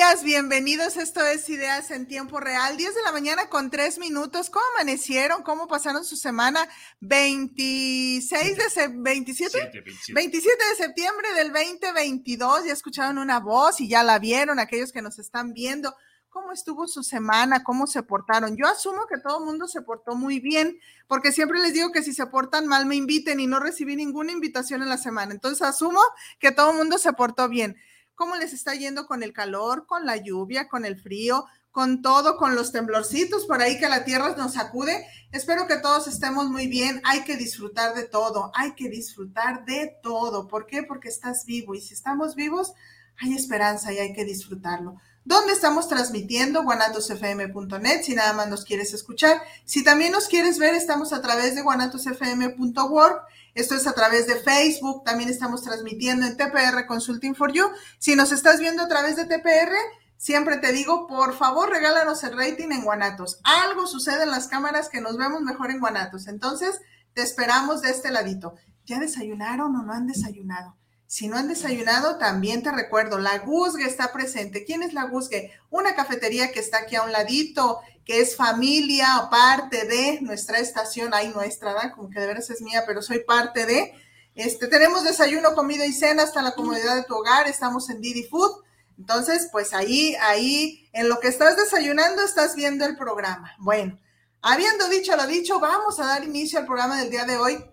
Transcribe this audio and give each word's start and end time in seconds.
días, 0.00 0.24
bienvenidos. 0.24 0.96
Esto 0.96 1.22
es 1.26 1.46
Ideas 1.50 1.90
en 1.90 2.06
Tiempo 2.06 2.40
Real. 2.40 2.74
10 2.74 2.94
de 2.94 3.02
la 3.02 3.12
mañana 3.12 3.50
con 3.50 3.68
3 3.68 3.98
minutos. 3.98 4.48
¿Cómo 4.48 4.64
amanecieron? 4.74 5.42
¿Cómo 5.42 5.68
pasaron 5.68 6.06
su 6.06 6.16
semana? 6.16 6.66
26 7.00 8.56
de 8.56 8.88
27? 8.96 9.84
27 10.14 10.64
de 10.70 10.74
septiembre 10.74 11.34
del 11.34 11.52
2022. 11.52 12.64
Ya 12.64 12.72
escucharon 12.72 13.18
una 13.18 13.40
voz 13.40 13.82
y 13.82 13.88
ya 13.88 14.02
la 14.02 14.18
vieron 14.18 14.58
aquellos 14.58 14.90
que 14.90 15.02
nos 15.02 15.18
están 15.18 15.52
viendo 15.52 15.94
cómo 16.30 16.52
estuvo 16.52 16.86
su 16.86 17.02
semana, 17.02 17.62
cómo 17.62 17.86
se 17.86 18.02
portaron. 18.02 18.56
Yo 18.56 18.66
asumo 18.66 19.06
que 19.06 19.18
todo 19.18 19.40
el 19.40 19.44
mundo 19.44 19.68
se 19.68 19.82
portó 19.82 20.14
muy 20.14 20.40
bien, 20.40 20.78
porque 21.08 21.32
siempre 21.32 21.60
les 21.60 21.74
digo 21.74 21.92
que 21.92 22.02
si 22.02 22.14
se 22.14 22.24
portan 22.26 22.66
mal 22.66 22.86
me 22.86 22.96
inviten 22.96 23.40
y 23.40 23.46
no 23.46 23.60
recibí 23.60 23.96
ninguna 23.96 24.32
invitación 24.32 24.80
en 24.80 24.88
la 24.88 24.96
semana. 24.96 25.34
Entonces 25.34 25.60
asumo 25.60 26.00
que 26.38 26.52
todo 26.52 26.70
el 26.70 26.78
mundo 26.78 26.98
se 26.98 27.12
portó 27.12 27.48
bien. 27.48 27.76
¿Cómo 28.20 28.36
les 28.36 28.52
está 28.52 28.74
yendo 28.74 29.06
con 29.06 29.22
el 29.22 29.32
calor, 29.32 29.86
con 29.86 30.04
la 30.04 30.18
lluvia, 30.18 30.68
con 30.68 30.84
el 30.84 31.00
frío, 31.00 31.46
con 31.70 32.02
todo, 32.02 32.36
con 32.36 32.54
los 32.54 32.70
temblorcitos 32.70 33.46
por 33.46 33.62
ahí 33.62 33.78
que 33.80 33.88
la 33.88 34.04
tierra 34.04 34.36
nos 34.36 34.52
sacude? 34.52 35.06
Espero 35.32 35.66
que 35.66 35.78
todos 35.78 36.06
estemos 36.06 36.50
muy 36.50 36.66
bien. 36.66 37.00
Hay 37.04 37.24
que 37.24 37.38
disfrutar 37.38 37.94
de 37.94 38.02
todo, 38.02 38.52
hay 38.54 38.74
que 38.74 38.90
disfrutar 38.90 39.64
de 39.64 39.96
todo. 40.02 40.48
¿Por 40.48 40.66
qué? 40.66 40.82
Porque 40.82 41.08
estás 41.08 41.46
vivo 41.46 41.74
y 41.74 41.80
si 41.80 41.94
estamos 41.94 42.34
vivos, 42.34 42.74
hay 43.16 43.32
esperanza 43.32 43.90
y 43.90 43.96
hay 43.96 44.12
que 44.12 44.26
disfrutarlo. 44.26 44.98
¿Dónde 45.30 45.52
estamos 45.52 45.86
transmitiendo? 45.86 46.64
guanatosfm.net, 46.64 48.02
si 48.02 48.16
nada 48.16 48.32
más 48.32 48.48
nos 48.48 48.64
quieres 48.64 48.92
escuchar. 48.92 49.40
Si 49.64 49.84
también 49.84 50.10
nos 50.10 50.26
quieres 50.26 50.58
ver, 50.58 50.74
estamos 50.74 51.12
a 51.12 51.22
través 51.22 51.54
de 51.54 51.62
guanatosfm.org. 51.62 53.22
Esto 53.54 53.76
es 53.76 53.86
a 53.86 53.92
través 53.92 54.26
de 54.26 54.34
Facebook. 54.34 55.04
También 55.04 55.30
estamos 55.30 55.62
transmitiendo 55.62 56.26
en 56.26 56.36
TPR 56.36 56.84
Consulting 56.84 57.36
for 57.36 57.52
You. 57.52 57.66
Si 58.00 58.16
nos 58.16 58.32
estás 58.32 58.58
viendo 58.58 58.82
a 58.82 58.88
través 58.88 59.14
de 59.14 59.26
TPR, 59.26 59.72
siempre 60.16 60.56
te 60.56 60.72
digo, 60.72 61.06
por 61.06 61.38
favor, 61.38 61.70
regálanos 61.70 62.24
el 62.24 62.36
rating 62.36 62.72
en 62.72 62.82
Guanatos. 62.82 63.38
Algo 63.44 63.86
sucede 63.86 64.24
en 64.24 64.32
las 64.32 64.48
cámaras 64.48 64.88
que 64.88 65.00
nos 65.00 65.16
vemos 65.16 65.42
mejor 65.42 65.70
en 65.70 65.78
Guanatos. 65.78 66.26
Entonces, 66.26 66.80
te 67.14 67.22
esperamos 67.22 67.82
de 67.82 67.90
este 67.90 68.10
ladito. 68.10 68.56
¿Ya 68.84 68.98
desayunaron 68.98 69.76
o 69.76 69.82
no 69.84 69.92
han 69.92 70.08
desayunado? 70.08 70.79
Si 71.10 71.26
no 71.26 71.36
han 71.36 71.48
desayunado, 71.48 72.18
también 72.18 72.62
te 72.62 72.70
recuerdo, 72.70 73.18
la 73.18 73.38
Guzgue 73.38 73.84
está 73.84 74.12
presente. 74.12 74.62
¿Quién 74.64 74.84
es 74.84 74.94
la 74.94 75.06
Guzgue? 75.06 75.50
Una 75.68 75.96
cafetería 75.96 76.52
que 76.52 76.60
está 76.60 76.78
aquí 76.78 76.94
a 76.94 77.02
un 77.02 77.10
ladito, 77.10 77.80
que 78.04 78.20
es 78.20 78.36
familia 78.36 79.18
o 79.18 79.28
parte 79.28 79.86
de 79.86 80.20
nuestra 80.20 80.60
estación, 80.60 81.12
ahí 81.12 81.30
nuestra, 81.30 81.74
¿verdad? 81.74 81.94
Como 81.96 82.10
que 82.10 82.20
de 82.20 82.28
veras 82.28 82.48
es 82.50 82.62
mía, 82.62 82.84
pero 82.86 83.02
soy 83.02 83.24
parte 83.24 83.66
de. 83.66 83.92
Este, 84.36 84.68
tenemos 84.68 85.02
desayuno, 85.02 85.56
comida 85.56 85.84
y 85.84 85.92
cena 85.92 86.22
hasta 86.22 86.42
la 86.42 86.52
comodidad 86.52 86.94
de 86.94 87.02
tu 87.02 87.16
hogar, 87.16 87.48
estamos 87.48 87.90
en 87.90 88.00
Didi 88.00 88.22
Food. 88.28 88.62
Entonces, 88.96 89.48
pues 89.50 89.74
ahí, 89.74 90.14
ahí, 90.20 90.88
en 90.92 91.08
lo 91.08 91.18
que 91.18 91.26
estás 91.26 91.56
desayunando, 91.56 92.22
estás 92.22 92.54
viendo 92.54 92.84
el 92.86 92.96
programa. 92.96 93.56
Bueno, 93.58 93.98
habiendo 94.42 94.88
dicho 94.88 95.16
lo 95.16 95.26
dicho, 95.26 95.58
vamos 95.58 95.98
a 95.98 96.06
dar 96.06 96.22
inicio 96.22 96.60
al 96.60 96.66
programa 96.66 97.00
del 97.00 97.10
día 97.10 97.24
de 97.24 97.36
hoy 97.36 97.64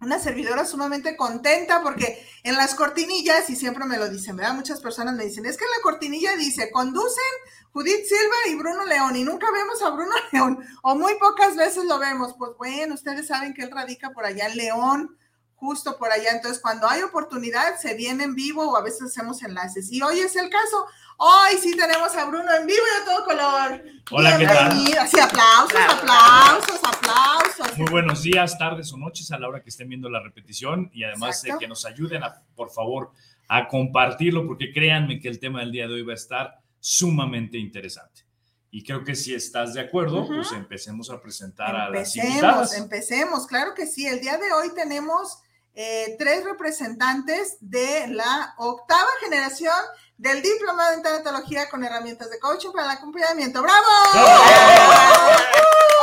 una 0.00 0.18
servidora 0.18 0.64
sumamente 0.64 1.16
contenta 1.16 1.82
porque 1.82 2.24
en 2.42 2.56
las 2.56 2.74
cortinillas, 2.74 3.48
y 3.50 3.56
siempre 3.56 3.84
me 3.86 3.96
lo 3.96 4.08
dicen, 4.08 4.36
¿verdad? 4.36 4.54
Muchas 4.54 4.80
personas 4.80 5.14
me 5.14 5.24
dicen, 5.24 5.46
es 5.46 5.56
que 5.56 5.64
en 5.64 5.70
la 5.70 5.82
cortinilla 5.82 6.36
dice, 6.36 6.70
conducen 6.70 7.22
Judith 7.72 8.04
Silva 8.06 8.36
y 8.48 8.54
Bruno 8.54 8.84
León, 8.84 9.16
y 9.16 9.24
nunca 9.24 9.50
vemos 9.50 9.82
a 9.82 9.90
Bruno 9.90 10.14
León, 10.32 10.58
o 10.82 10.94
muy 10.94 11.14
pocas 11.18 11.56
veces 11.56 11.84
lo 11.84 11.98
vemos. 11.98 12.34
Pues 12.38 12.52
bueno, 12.58 12.94
ustedes 12.94 13.26
saben 13.26 13.54
que 13.54 13.62
él 13.62 13.70
radica 13.70 14.10
por 14.10 14.24
allá 14.24 14.46
en 14.46 14.56
León, 14.56 15.16
justo 15.56 15.98
por 15.98 16.10
allá. 16.10 16.30
Entonces, 16.30 16.60
cuando 16.60 16.88
hay 16.88 17.02
oportunidad, 17.02 17.78
se 17.78 17.94
viene 17.94 18.24
en 18.24 18.34
vivo 18.34 18.70
o 18.70 18.76
a 18.76 18.82
veces 18.82 19.02
hacemos 19.02 19.42
enlaces. 19.42 19.90
Y 19.90 20.02
hoy 20.02 20.20
es 20.20 20.36
el 20.36 20.50
caso. 20.50 20.86
Hoy 21.18 21.56
sí 21.62 21.74
tenemos 21.74 22.14
a 22.14 22.26
Bruno 22.26 22.54
en 22.54 22.66
vivo 22.66 22.78
y 22.78 23.02
a 23.02 23.04
todo 23.06 23.24
color. 23.24 23.82
Hola, 24.10 24.36
¿qué 24.36 24.44
tal? 24.44 24.86
Sí, 25.08 25.18
aplausos, 25.18 25.80
aplausos, 25.88 26.80
aplausos. 26.82 27.78
Muy 27.78 27.90
buenos 27.90 28.22
días, 28.22 28.58
tardes 28.58 28.92
o 28.92 28.98
noches 28.98 29.30
a 29.32 29.38
la 29.38 29.48
hora 29.48 29.62
que 29.62 29.70
estén 29.70 29.88
viendo 29.88 30.10
la 30.10 30.20
repetición 30.22 30.90
y 30.92 31.04
además 31.04 31.40
de 31.40 31.56
que 31.58 31.66
nos 31.66 31.86
ayuden, 31.86 32.22
a, 32.22 32.42
por 32.54 32.70
favor, 32.70 33.12
a 33.48 33.66
compartirlo 33.66 34.46
porque 34.46 34.72
créanme 34.74 35.18
que 35.18 35.28
el 35.28 35.40
tema 35.40 35.60
del 35.60 35.72
día 35.72 35.88
de 35.88 35.94
hoy 35.94 36.02
va 36.02 36.12
a 36.12 36.16
estar 36.16 36.58
sumamente 36.80 37.56
interesante. 37.56 38.26
Y 38.70 38.84
creo 38.84 39.02
que 39.02 39.14
si 39.14 39.34
estás 39.34 39.72
de 39.72 39.80
acuerdo, 39.80 40.26
pues 40.26 40.52
empecemos 40.52 41.08
a 41.08 41.18
presentar 41.18 41.74
a 41.74 41.88
las 41.88 42.14
invitadas. 42.14 42.74
Empecemos, 42.74 43.46
claro 43.46 43.72
que 43.74 43.86
sí. 43.86 44.06
El 44.06 44.20
día 44.20 44.36
de 44.36 44.52
hoy 44.52 44.74
tenemos 44.74 45.38
eh, 45.78 46.14
tres 46.18 46.44
representantes 46.44 47.56
de 47.60 48.08
la 48.08 48.54
octava 48.58 49.08
generación 49.22 49.74
del 50.18 50.40
Diplomado 50.40 50.94
en 50.94 51.02
Tanatología 51.02 51.68
con 51.68 51.84
herramientas 51.84 52.30
de 52.30 52.38
coaching 52.38 52.72
para 52.72 52.92
el 52.92 52.98
acompañamiento. 52.98 53.62
¡Bravo! 53.62 53.86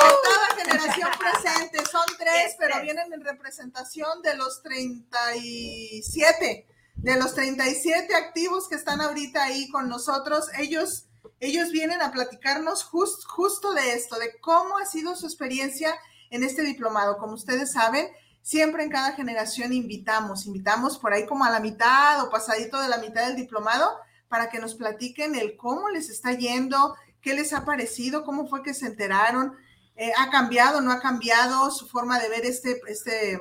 Octava 0.01 0.55
generación 0.55 1.09
presente, 1.17 1.83
son 1.91 2.05
tres, 2.17 2.55
pero 2.59 2.79
vienen 2.81 3.11
en 3.11 3.21
representación 3.21 4.21
de 4.21 4.35
los 4.35 4.61
37, 4.61 6.67
de 6.95 7.17
los 7.17 7.33
37 7.33 8.15
activos 8.15 8.67
que 8.67 8.75
están 8.75 9.01
ahorita 9.01 9.43
ahí 9.43 9.67
con 9.69 9.89
nosotros. 9.89 10.45
Ellos, 10.59 11.07
ellos 11.39 11.71
vienen 11.71 12.01
a 12.01 12.11
platicarnos 12.11 12.83
justo 12.83 13.73
de 13.73 13.93
esto, 13.93 14.19
de 14.19 14.39
cómo 14.41 14.77
ha 14.77 14.85
sido 14.85 15.15
su 15.15 15.25
experiencia 15.25 15.95
en 16.29 16.43
este 16.43 16.61
diplomado. 16.61 17.17
Como 17.17 17.33
ustedes 17.33 17.71
saben, 17.71 18.07
siempre 18.43 18.83
en 18.83 18.91
cada 18.91 19.13
generación 19.13 19.73
invitamos, 19.73 20.45
invitamos 20.45 20.99
por 20.99 21.13
ahí 21.13 21.25
como 21.25 21.45
a 21.45 21.49
la 21.49 21.61
mitad 21.61 22.21
o 22.21 22.29
pasadito 22.29 22.79
de 22.79 22.89
la 22.89 22.99
mitad 22.99 23.25
del 23.25 23.37
diplomado 23.37 23.89
para 24.27 24.49
que 24.49 24.59
nos 24.59 24.75
platiquen 24.75 25.33
el 25.33 25.55
cómo 25.57 25.89
les 25.89 26.09
está 26.09 26.33
yendo, 26.33 26.95
qué 27.21 27.33
les 27.33 27.53
ha 27.53 27.65
parecido, 27.65 28.23
cómo 28.25 28.47
fue 28.47 28.61
que 28.61 28.73
se 28.73 28.85
enteraron, 28.85 29.55
eh, 29.95 30.11
ha 30.17 30.29
cambiado, 30.29 30.81
no 30.81 30.91
ha 30.91 30.99
cambiado 30.99 31.71
su 31.71 31.87
forma 31.87 32.19
de 32.19 32.29
ver 32.29 32.45
este, 32.45 32.81
este 32.87 33.39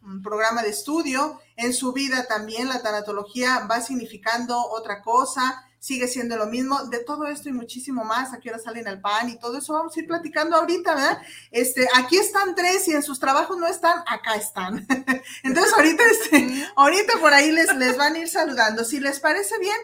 mm, 0.00 0.22
programa 0.22 0.62
de 0.62 0.70
estudio, 0.70 1.40
en 1.56 1.72
su 1.72 1.92
vida 1.92 2.26
también 2.26 2.68
la 2.68 2.82
tanatología 2.82 3.66
va 3.70 3.80
significando 3.80 4.58
otra 4.70 5.02
cosa, 5.02 5.64
sigue 5.84 6.08
siendo 6.08 6.38
lo 6.38 6.46
mismo, 6.46 6.82
de 6.86 7.00
todo 7.00 7.26
esto 7.26 7.50
y 7.50 7.52
muchísimo 7.52 8.04
más, 8.06 8.32
aquí 8.32 8.48
ahora 8.48 8.58
salen 8.58 8.88
al 8.88 9.02
pan 9.02 9.28
y 9.28 9.38
todo 9.38 9.58
eso 9.58 9.74
vamos 9.74 9.94
a 9.94 10.00
ir 10.00 10.06
platicando 10.06 10.56
ahorita, 10.56 10.94
¿verdad? 10.94 11.18
Este, 11.50 11.86
aquí 11.94 12.16
están 12.16 12.54
tres 12.54 12.88
y 12.88 12.92
en 12.92 13.02
sus 13.02 13.20
trabajos 13.20 13.58
no 13.58 13.66
están, 13.66 13.98
acá 14.06 14.34
están. 14.34 14.86
Entonces 15.42 15.74
ahorita, 15.74 16.02
este, 16.10 16.66
ahorita 16.74 17.18
por 17.20 17.34
ahí 17.34 17.52
les, 17.52 17.74
les 17.76 17.98
van 17.98 18.14
a 18.14 18.18
ir 18.18 18.28
saludando. 18.30 18.82
Si 18.82 18.98
les 18.98 19.20
parece 19.20 19.58
bien, 19.58 19.76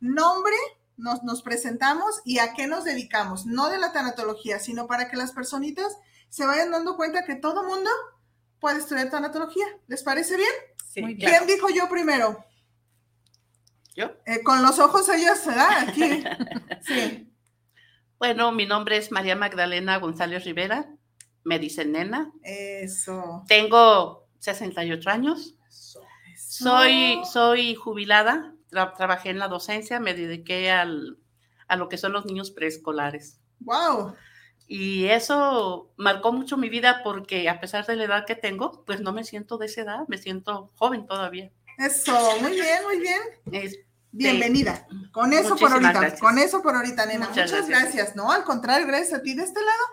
nombre, 0.00 0.56
nos, 0.96 1.22
nos 1.22 1.40
presentamos 1.42 2.20
y 2.24 2.40
a 2.40 2.52
qué 2.54 2.66
nos 2.66 2.82
dedicamos, 2.82 3.46
no 3.46 3.68
de 3.68 3.78
la 3.78 3.92
tanatología, 3.92 4.58
sino 4.58 4.88
para 4.88 5.08
que 5.08 5.16
las 5.16 5.30
personitas 5.30 5.96
se 6.30 6.46
vayan 6.46 6.72
dando 6.72 6.96
cuenta 6.96 7.24
que 7.24 7.36
todo 7.36 7.62
mundo 7.62 7.90
puede 8.58 8.80
estudiar 8.80 9.08
tanatología. 9.08 9.66
¿Les 9.86 10.02
parece 10.02 10.36
bien? 10.36 10.50
Sí, 10.92 11.16
¿Quién 11.16 11.46
dijo 11.46 11.68
yo 11.70 11.88
primero? 11.88 12.44
¿Yo? 13.94 14.10
Eh, 14.26 14.42
con 14.42 14.62
los 14.62 14.78
ojos 14.78 15.08
ellos, 15.08 15.44
¿verdad? 15.46 15.88
Aquí. 15.88 16.24
Sí. 16.82 17.30
Bueno, 18.18 18.52
mi 18.52 18.66
nombre 18.66 18.96
es 18.96 19.10
María 19.12 19.36
Magdalena 19.36 19.98
González 19.98 20.44
Rivera. 20.44 20.88
Me 21.44 21.58
dicen 21.58 21.92
nena. 21.92 22.32
Eso. 22.42 23.42
Tengo 23.48 24.26
68 24.38 25.10
años. 25.10 25.54
Soy, 26.36 27.20
soy 27.30 27.74
jubilada. 27.74 28.54
Tra- 28.70 28.94
trabajé 28.96 29.30
en 29.30 29.38
la 29.38 29.48
docencia. 29.48 30.00
Me 30.00 30.14
dediqué 30.14 30.70
al, 30.70 31.18
a 31.68 31.76
lo 31.76 31.88
que 31.88 31.98
son 31.98 32.12
los 32.12 32.24
niños 32.26 32.50
preescolares. 32.50 33.40
Wow. 33.60 34.14
Y 34.66 35.06
eso 35.06 35.92
marcó 35.96 36.32
mucho 36.32 36.56
mi 36.56 36.68
vida 36.70 37.00
porque 37.04 37.48
a 37.48 37.60
pesar 37.60 37.84
de 37.86 37.96
la 37.96 38.04
edad 38.04 38.26
que 38.26 38.36
tengo, 38.36 38.84
pues 38.86 39.00
no 39.00 39.12
me 39.12 39.24
siento 39.24 39.58
de 39.58 39.66
esa 39.66 39.82
edad, 39.82 40.00
me 40.08 40.16
siento 40.18 40.70
joven 40.76 41.06
todavía. 41.06 41.50
Eso, 41.76 42.16
muy 42.40 42.52
bien, 42.52 42.78
muy 42.84 43.00
bien. 43.00 43.20
Bienvenida. 44.16 44.86
Con 45.10 45.32
eso 45.32 45.56
por 45.56 45.72
ahorita, 45.72 46.16
con 46.18 46.38
eso 46.38 46.62
por 46.62 46.76
ahorita, 46.76 47.04
nena. 47.04 47.28
Muchas, 47.28 47.68
gracias. 47.68 48.14
No, 48.14 48.30
al 48.30 48.44
contrario, 48.44 48.86
gracias 48.86 49.18
a 49.18 49.22
ti 49.22 49.34
de 49.34 49.42
este 49.42 49.58
lado. 49.58 49.84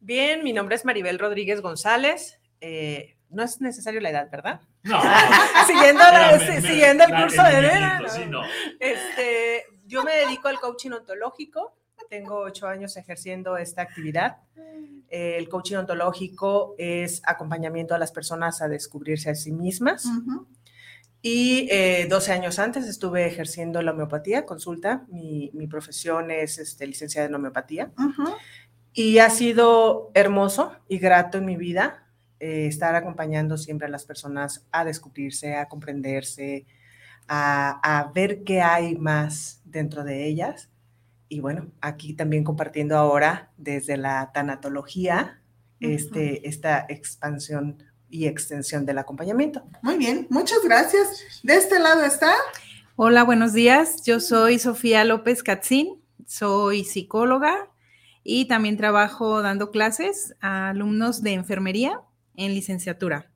Bien, 0.00 0.44
mi 0.44 0.52
nombre 0.52 0.76
es 0.76 0.84
Maribel 0.84 1.18
Rodríguez 1.18 1.62
González. 1.62 2.38
Eh, 2.60 3.16
no 3.30 3.42
es 3.42 3.62
necesario 3.62 4.02
la 4.02 4.10
edad, 4.10 4.30
¿verdad? 4.30 4.60
No. 4.82 5.00
siguiendo, 5.66 6.02
siguiendo 6.60 7.04
el 7.04 7.22
curso 7.22 7.42
de 7.42 7.62
nena. 7.62 8.02
Este, 8.78 9.64
yo 9.86 10.04
me 10.04 10.14
dedico 10.14 10.48
al 10.48 10.60
coaching 10.60 10.90
ontológico. 10.90 11.74
Tengo 12.10 12.40
ocho 12.40 12.68
años 12.68 12.98
ejerciendo 12.98 13.56
esta 13.56 13.80
actividad. 13.80 14.36
el 15.08 15.48
coaching 15.48 15.76
ontológico 15.76 16.74
es 16.76 17.22
acompañamiento 17.24 17.94
a 17.94 17.98
las 17.98 18.12
personas 18.12 18.60
a 18.60 18.68
descubrirse 18.68 19.30
a 19.30 19.34
sí 19.34 19.52
mismas. 19.52 20.06
Y 21.26 21.70
12 22.06 22.30
eh, 22.30 22.34
años 22.34 22.58
antes 22.58 22.86
estuve 22.86 23.24
ejerciendo 23.24 23.80
la 23.80 23.92
homeopatía, 23.92 24.44
consulta. 24.44 25.06
Mi, 25.08 25.50
profesión 25.70 26.30
es 26.30 26.58
este, 26.58 26.86
licenciada 26.86 27.26
en 27.26 27.34
homeopatía. 27.34 27.90
Y 28.92 29.16
ha 29.20 29.30
sido 29.30 30.10
hermoso 30.12 30.72
y 30.86 30.98
grato 30.98 31.38
en 31.38 31.46
mi 31.46 31.56
vida 31.56 32.06
eh, 32.40 32.66
estar 32.66 32.94
acompañando 32.94 33.56
siempre 33.56 33.86
a 33.86 33.90
las 33.90 34.04
personas 34.04 34.66
a 34.70 34.84
descubrirse, 34.84 35.56
a 35.56 35.66
comprenderse, 35.66 36.66
a, 37.26 38.12
ver 38.14 38.44
qué 38.44 38.60
hay 38.60 38.94
más 38.94 39.62
dentro 39.64 40.04
de 40.04 40.26
ellas. 40.26 40.68
Y 41.30 41.40
bueno, 41.40 41.72
aquí 41.80 42.12
también 42.12 42.44
compartiendo 42.44 42.98
ahora 42.98 43.50
desde 43.56 43.96
la 43.96 44.30
tanatología 44.34 45.40
este, 45.80 46.46
esta 46.46 46.84
expansión 46.86 47.82
y 48.14 48.28
extensión 48.28 48.86
del 48.86 48.98
acompañamiento. 48.98 49.64
Muy 49.82 49.98
bien, 49.98 50.28
muchas 50.30 50.58
gracias. 50.62 51.40
De 51.42 51.56
este 51.56 51.80
lado 51.80 52.04
está. 52.04 52.32
Hola, 52.94 53.24
buenos 53.24 53.52
días. 53.52 54.04
Yo 54.04 54.20
soy 54.20 54.60
Sofía 54.60 55.04
López 55.04 55.42
Catzín, 55.42 56.00
soy 56.24 56.84
psicóloga 56.84 57.68
y 58.22 58.46
también 58.46 58.76
trabajo 58.76 59.42
dando 59.42 59.72
clases 59.72 60.36
a 60.40 60.68
alumnos 60.68 61.22
de 61.22 61.32
enfermería 61.32 62.00
en 62.36 62.54
licenciatura 62.54 63.33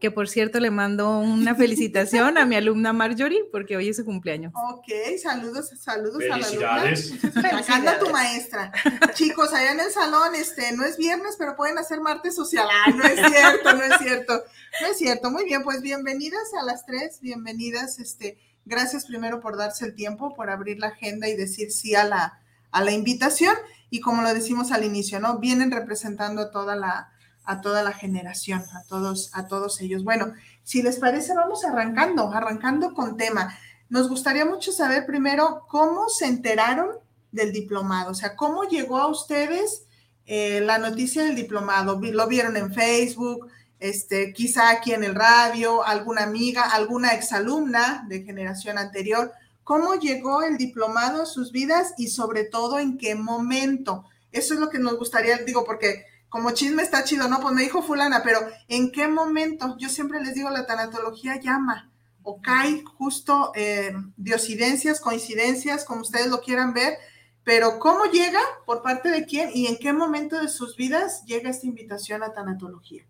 que 0.00 0.10
por 0.10 0.28
cierto 0.28 0.60
le 0.60 0.70
mando 0.70 1.18
una 1.18 1.54
felicitación 1.54 2.38
a 2.38 2.44
mi 2.44 2.56
alumna 2.56 2.92
Marjorie 2.92 3.44
porque 3.50 3.76
hoy 3.76 3.88
es 3.88 3.96
su 3.96 4.04
cumpleaños. 4.04 4.52
Ok, 4.70 4.86
saludos, 5.20 5.70
saludos 5.78 6.22
a 6.30 6.38
la 6.38 6.46
alumna. 6.46 7.60
Acá 7.68 7.98
tu 7.98 8.10
maestra. 8.10 8.72
Chicos, 9.14 9.52
allá 9.52 9.72
en 9.72 9.80
el 9.80 9.90
salón, 9.90 10.34
este, 10.34 10.72
no 10.72 10.84
es 10.84 10.96
viernes, 10.96 11.36
pero 11.38 11.56
pueden 11.56 11.78
hacer 11.78 12.00
martes 12.00 12.34
social. 12.34 12.68
Ah, 12.70 12.90
no 12.90 13.04
es 13.04 13.14
cierto, 13.14 13.72
no 13.72 13.82
es 13.82 13.98
cierto. 13.98 14.44
No 14.80 14.86
es 14.86 14.96
cierto. 14.96 15.30
Muy 15.30 15.44
bien, 15.44 15.62
pues 15.62 15.82
bienvenidas 15.82 16.54
a 16.60 16.64
las 16.64 16.86
tres, 16.86 17.20
bienvenidas, 17.20 17.98
este, 17.98 18.38
gracias 18.64 19.06
primero 19.06 19.40
por 19.40 19.56
darse 19.56 19.84
el 19.84 19.94
tiempo, 19.94 20.34
por 20.34 20.50
abrir 20.50 20.78
la 20.78 20.88
agenda 20.88 21.28
y 21.28 21.36
decir 21.36 21.72
sí 21.72 21.94
a 21.94 22.04
la, 22.04 22.40
a 22.70 22.84
la 22.84 22.92
invitación. 22.92 23.54
Y 23.90 24.00
como 24.00 24.22
lo 24.22 24.32
decimos 24.32 24.70
al 24.70 24.84
inicio, 24.84 25.18
¿no? 25.18 25.38
Vienen 25.38 25.70
representando 25.70 26.42
a 26.42 26.50
toda 26.50 26.76
la 26.76 27.10
a 27.48 27.62
toda 27.62 27.82
la 27.82 27.92
generación, 27.92 28.62
a 28.74 28.82
todos, 28.82 29.30
a 29.32 29.48
todos 29.48 29.80
ellos. 29.80 30.04
Bueno, 30.04 30.34
si 30.64 30.82
les 30.82 30.98
parece, 30.98 31.34
vamos 31.34 31.64
arrancando, 31.64 32.30
arrancando 32.30 32.92
con 32.92 33.16
tema. 33.16 33.58
Nos 33.88 34.10
gustaría 34.10 34.44
mucho 34.44 34.70
saber 34.70 35.06
primero 35.06 35.64
cómo 35.66 36.10
se 36.10 36.26
enteraron 36.26 36.90
del 37.32 37.52
diplomado, 37.52 38.10
o 38.10 38.14
sea, 38.14 38.36
cómo 38.36 38.64
llegó 38.64 38.98
a 38.98 39.06
ustedes 39.06 39.84
eh, 40.26 40.60
la 40.60 40.76
noticia 40.76 41.24
del 41.24 41.36
diplomado. 41.36 41.98
¿Lo 41.98 42.28
vieron 42.28 42.54
en 42.58 42.74
Facebook? 42.74 43.48
Este, 43.80 44.34
quizá 44.34 44.68
aquí 44.68 44.92
en 44.92 45.02
el 45.02 45.14
radio, 45.14 45.82
alguna 45.82 46.24
amiga, 46.24 46.64
alguna 46.64 47.14
exalumna 47.14 48.04
de 48.08 48.24
generación 48.24 48.76
anterior. 48.76 49.32
¿Cómo 49.64 49.94
llegó 49.94 50.42
el 50.42 50.58
diplomado 50.58 51.22
a 51.22 51.26
sus 51.26 51.50
vidas 51.50 51.94
y 51.96 52.08
sobre 52.08 52.44
todo 52.44 52.78
en 52.78 52.98
qué 52.98 53.14
momento? 53.14 54.04
Eso 54.32 54.52
es 54.52 54.60
lo 54.60 54.68
que 54.68 54.78
nos 54.78 54.98
gustaría, 54.98 55.38
digo, 55.38 55.64
porque 55.64 56.04
como 56.28 56.50
chisme 56.52 56.82
está 56.82 57.04
chido, 57.04 57.28
no, 57.28 57.40
pues 57.40 57.54
me 57.54 57.62
dijo 57.62 57.82
fulana, 57.82 58.22
pero 58.22 58.40
¿en 58.68 58.92
qué 58.92 59.08
momento? 59.08 59.76
Yo 59.78 59.88
siempre 59.88 60.20
les 60.20 60.34
digo, 60.34 60.50
la 60.50 60.66
tanatología 60.66 61.40
llama 61.40 61.90
o 62.22 62.42
cae 62.42 62.84
justo 62.84 63.52
eh, 63.54 63.94
diosidencias, 64.16 65.00
coincidencias, 65.00 65.84
como 65.84 66.02
ustedes 66.02 66.26
lo 66.26 66.42
quieran 66.42 66.74
ver, 66.74 66.98
pero 67.42 67.78
¿cómo 67.78 68.04
llega? 68.04 68.40
¿Por 68.66 68.82
parte 68.82 69.10
de 69.10 69.24
quién? 69.24 69.50
¿Y 69.54 69.66
en 69.66 69.78
qué 69.78 69.94
momento 69.94 70.38
de 70.38 70.48
sus 70.48 70.76
vidas 70.76 71.24
llega 71.24 71.48
esta 71.48 71.66
invitación 71.66 72.22
a 72.22 72.34
tanatología? 72.34 73.06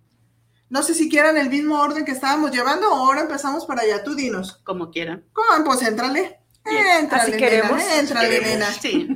No 0.71 0.83
sé 0.83 0.95
si 0.95 1.09
quieran 1.09 1.37
el 1.37 1.49
mismo 1.49 1.81
orden 1.81 2.05
que 2.05 2.13
estábamos 2.13 2.53
llevando 2.53 2.89
o 2.89 2.95
ahora 2.95 3.23
empezamos 3.23 3.65
para 3.65 3.83
allá. 3.83 4.05
Tú 4.05 4.15
dinos. 4.15 4.61
Como 4.65 4.91
quieran. 4.91 5.25
¿Cómo? 5.33 5.65
Pues 5.65 5.83
éntrale. 5.83 6.39
Éntrale, 6.65 7.23
Así 7.23 7.33
queremos. 7.33 7.83
Éntrale, 7.83 8.41
nena. 8.41 8.67
Sí. 8.67 9.09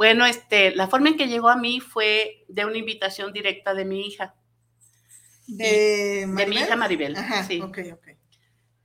Bueno, 0.00 0.24
este, 0.24 0.74
la 0.74 0.88
forma 0.88 1.10
en 1.10 1.18
que 1.18 1.28
llegó 1.28 1.50
a 1.50 1.56
mí 1.56 1.78
fue 1.78 2.46
de 2.48 2.64
una 2.64 2.78
invitación 2.78 3.34
directa 3.34 3.74
de 3.74 3.84
mi 3.84 4.06
hija. 4.06 4.34
De, 5.46 6.24
mi 6.26 6.56
hija 6.56 6.74
Maribel. 6.74 7.18
sí. 7.46 7.62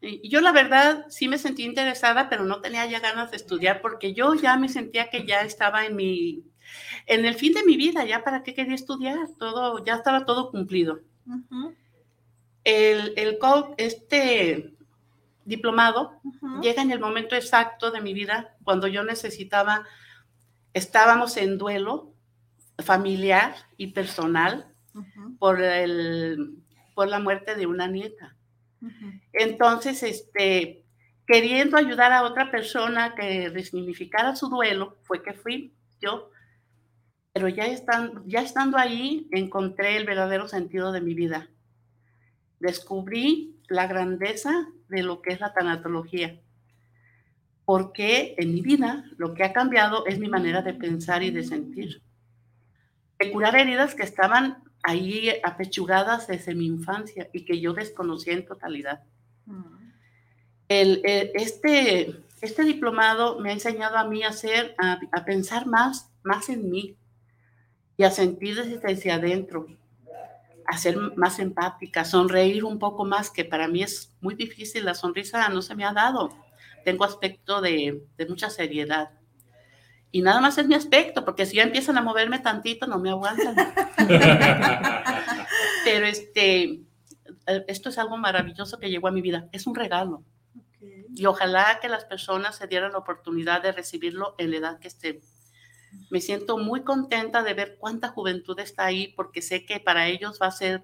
Y 0.01 0.27
yo 0.27 0.41
la 0.41 0.51
verdad 0.51 1.05
sí 1.07 1.29
me 1.29 1.37
sentí 1.37 1.63
interesada, 1.63 2.27
pero 2.27 2.43
no 2.43 2.59
tenía 2.59 2.85
ya 2.87 2.99
ganas 2.99 3.31
de 3.31 3.37
estudiar 3.37 3.79
porque 3.79 4.13
yo 4.13 4.33
ya 4.33 4.57
me 4.57 4.67
sentía 4.67 5.09
que 5.09 5.25
ya 5.25 5.39
estaba 5.39 5.85
en 5.85 5.95
mi, 5.95 6.43
en 7.05 7.23
el 7.23 7.35
fin 7.35 7.53
de 7.53 7.63
mi 7.63 7.77
vida, 7.77 8.03
ya 8.03 8.21
para 8.21 8.43
qué 8.43 8.53
quería 8.53 8.75
estudiar, 8.75 9.17
todo, 9.39 9.85
ya 9.85 9.95
estaba 9.95 10.25
todo 10.25 10.51
cumplido. 10.51 10.99
El, 12.65 13.13
el 13.15 13.39
este 13.77 14.73
diplomado 15.45 16.19
llega 16.61 16.81
en 16.81 16.91
el 16.91 16.99
momento 16.99 17.37
exacto 17.37 17.89
de 17.91 18.01
mi 18.01 18.13
vida 18.13 18.57
cuando 18.65 18.87
yo 18.87 19.05
necesitaba 19.05 19.85
estábamos 20.75 21.37
en 21.37 21.57
duelo 21.57 22.13
familiar 22.83 23.55
y 23.77 23.87
personal 23.87 24.67
por, 25.39 25.61
el, 25.61 26.57
por 26.93 27.07
la 27.07 27.19
muerte 27.19 27.55
de 27.55 27.65
una 27.65 27.87
nieta. 27.87 28.35
Entonces, 29.31 30.03
este, 30.03 30.83
queriendo 31.25 31.77
ayudar 31.77 32.11
a 32.11 32.23
otra 32.23 32.51
persona 32.51 33.15
que 33.15 33.49
resignificara 33.49 34.35
su 34.35 34.49
duelo, 34.49 34.97
fue 35.03 35.23
que 35.23 35.33
fui 35.33 35.73
yo. 36.01 36.29
Pero 37.31 37.47
ya, 37.47 37.65
están, 37.67 38.23
ya 38.25 38.41
estando 38.41 38.77
ahí, 38.77 39.29
encontré 39.31 39.95
el 39.95 40.05
verdadero 40.05 40.49
sentido 40.49 40.91
de 40.91 41.01
mi 41.01 41.13
vida. 41.13 41.49
Descubrí 42.59 43.55
la 43.69 43.87
grandeza 43.87 44.67
de 44.89 45.03
lo 45.03 45.21
que 45.21 45.31
es 45.31 45.39
la 45.39 45.53
tanatología 45.53 46.37
porque 47.65 48.35
en 48.37 48.53
mi 48.53 48.61
vida 48.61 49.03
lo 49.17 49.33
que 49.33 49.43
ha 49.43 49.51
cambiado 49.51 50.05
es 50.05 50.19
mi 50.19 50.29
manera 50.29 50.61
de 50.61 50.73
pensar 50.73 51.23
y 51.23 51.31
de 51.31 51.43
sentir. 51.43 52.01
De 53.19 53.31
curar 53.31 53.55
heridas 53.55 53.95
que 53.95 54.03
estaban 54.03 54.63
ahí 54.83 55.31
apechugadas 55.43 56.27
desde 56.27 56.53
mi 56.53 56.67
infancia 56.67 57.27
y 57.33 57.43
que 57.43 57.59
yo 57.59 57.73
desconocía 57.73 58.33
en 58.33 58.45
totalidad. 58.45 59.03
El, 60.67 61.01
este, 61.03 62.23
este 62.41 62.63
diplomado 62.63 63.39
me 63.39 63.49
ha 63.49 63.53
enseñado 63.53 63.97
a 63.97 64.05
mí 64.05 64.23
a, 64.23 64.29
hacer, 64.29 64.75
a, 64.77 64.99
a, 65.11 65.25
pensar 65.25 65.65
más, 65.65 66.11
más 66.23 66.49
en 66.49 66.69
mí 66.69 66.95
y 67.97 68.03
a 68.03 68.11
sentir 68.11 68.61
desde 68.63 69.11
adentro, 69.11 69.67
a 70.67 70.77
ser 70.77 70.97
más 71.15 71.39
empática, 71.39 72.05
sonreír 72.05 72.63
un 72.63 72.77
poco 72.77 73.05
más, 73.05 73.29
que 73.29 73.45
para 73.45 73.67
mí 73.67 73.83
es 73.83 74.11
muy 74.21 74.35
difícil, 74.35 74.85
la 74.85 74.95
sonrisa 74.95 75.47
no 75.49 75.61
se 75.61 75.75
me 75.75 75.85
ha 75.85 75.93
dado 75.93 76.44
tengo 76.85 77.03
aspecto 77.03 77.59
de, 77.61 78.05
mucha 78.29 78.49
seriedad. 78.49 79.09
Y 80.11 80.21
nada 80.21 80.39
más 80.39 80.57
es 80.57 80.67
mi 80.67 80.75
aspecto, 80.75 81.25
porque 81.25 81.45
si 81.45 81.57
ya 81.57 81.63
empiezan 81.63 81.97
a 81.97 82.01
moverme 82.01 82.39
tantito, 82.39 82.87
no 82.87 82.99
me 82.99 83.09
aguantan. 83.09 83.55
Pero 85.83 86.05
este, 86.05 86.83
esto 87.67 87.89
es 87.89 87.97
algo 87.97 88.15
maravilloso 88.17 88.77
que 88.79 88.89
llegó 88.89 89.09
a 89.09 89.11
mi 89.11 89.21
vida. 89.21 89.49
Es 89.51 89.67
un 89.67 89.75
regalo. 89.75 90.23
Y 91.15 91.25
ojalá 91.25 91.79
que 91.81 91.89
las 91.89 92.05
personas 92.05 92.55
se 92.55 92.67
dieran 92.67 92.91
la 92.91 92.99
oportunidad 92.99 93.61
de 93.63 93.71
recibirlo 93.71 94.35
en 94.37 94.51
la 94.51 94.57
edad 94.57 94.79
que 94.79 94.87
estén. 94.87 95.21
Me 96.11 96.21
siento 96.21 96.57
muy 96.57 96.83
contenta 96.83 97.41
de 97.41 97.53
ver 97.53 97.77
cuánta 97.79 98.09
juventud 98.09 98.59
está 98.59 98.85
ahí, 98.85 99.13
porque 99.15 99.41
sé 99.41 99.65
que 99.65 99.79
para 99.79 100.07
ellos 100.07 100.39
va 100.41 100.47
a 100.47 100.51
ser 100.51 100.83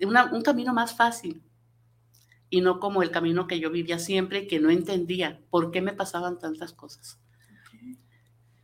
un 0.00 0.42
camino 0.42 0.74
más 0.74 0.94
fácil 0.94 1.42
y 2.52 2.60
no 2.60 2.80
como 2.80 3.02
el 3.02 3.10
camino 3.10 3.46
que 3.46 3.58
yo 3.58 3.70
vivía 3.70 3.98
siempre, 3.98 4.46
que 4.46 4.60
no 4.60 4.68
entendía 4.68 5.40
por 5.48 5.70
qué 5.70 5.80
me 5.80 5.94
pasaban 5.94 6.38
tantas 6.38 6.74
cosas. 6.74 7.18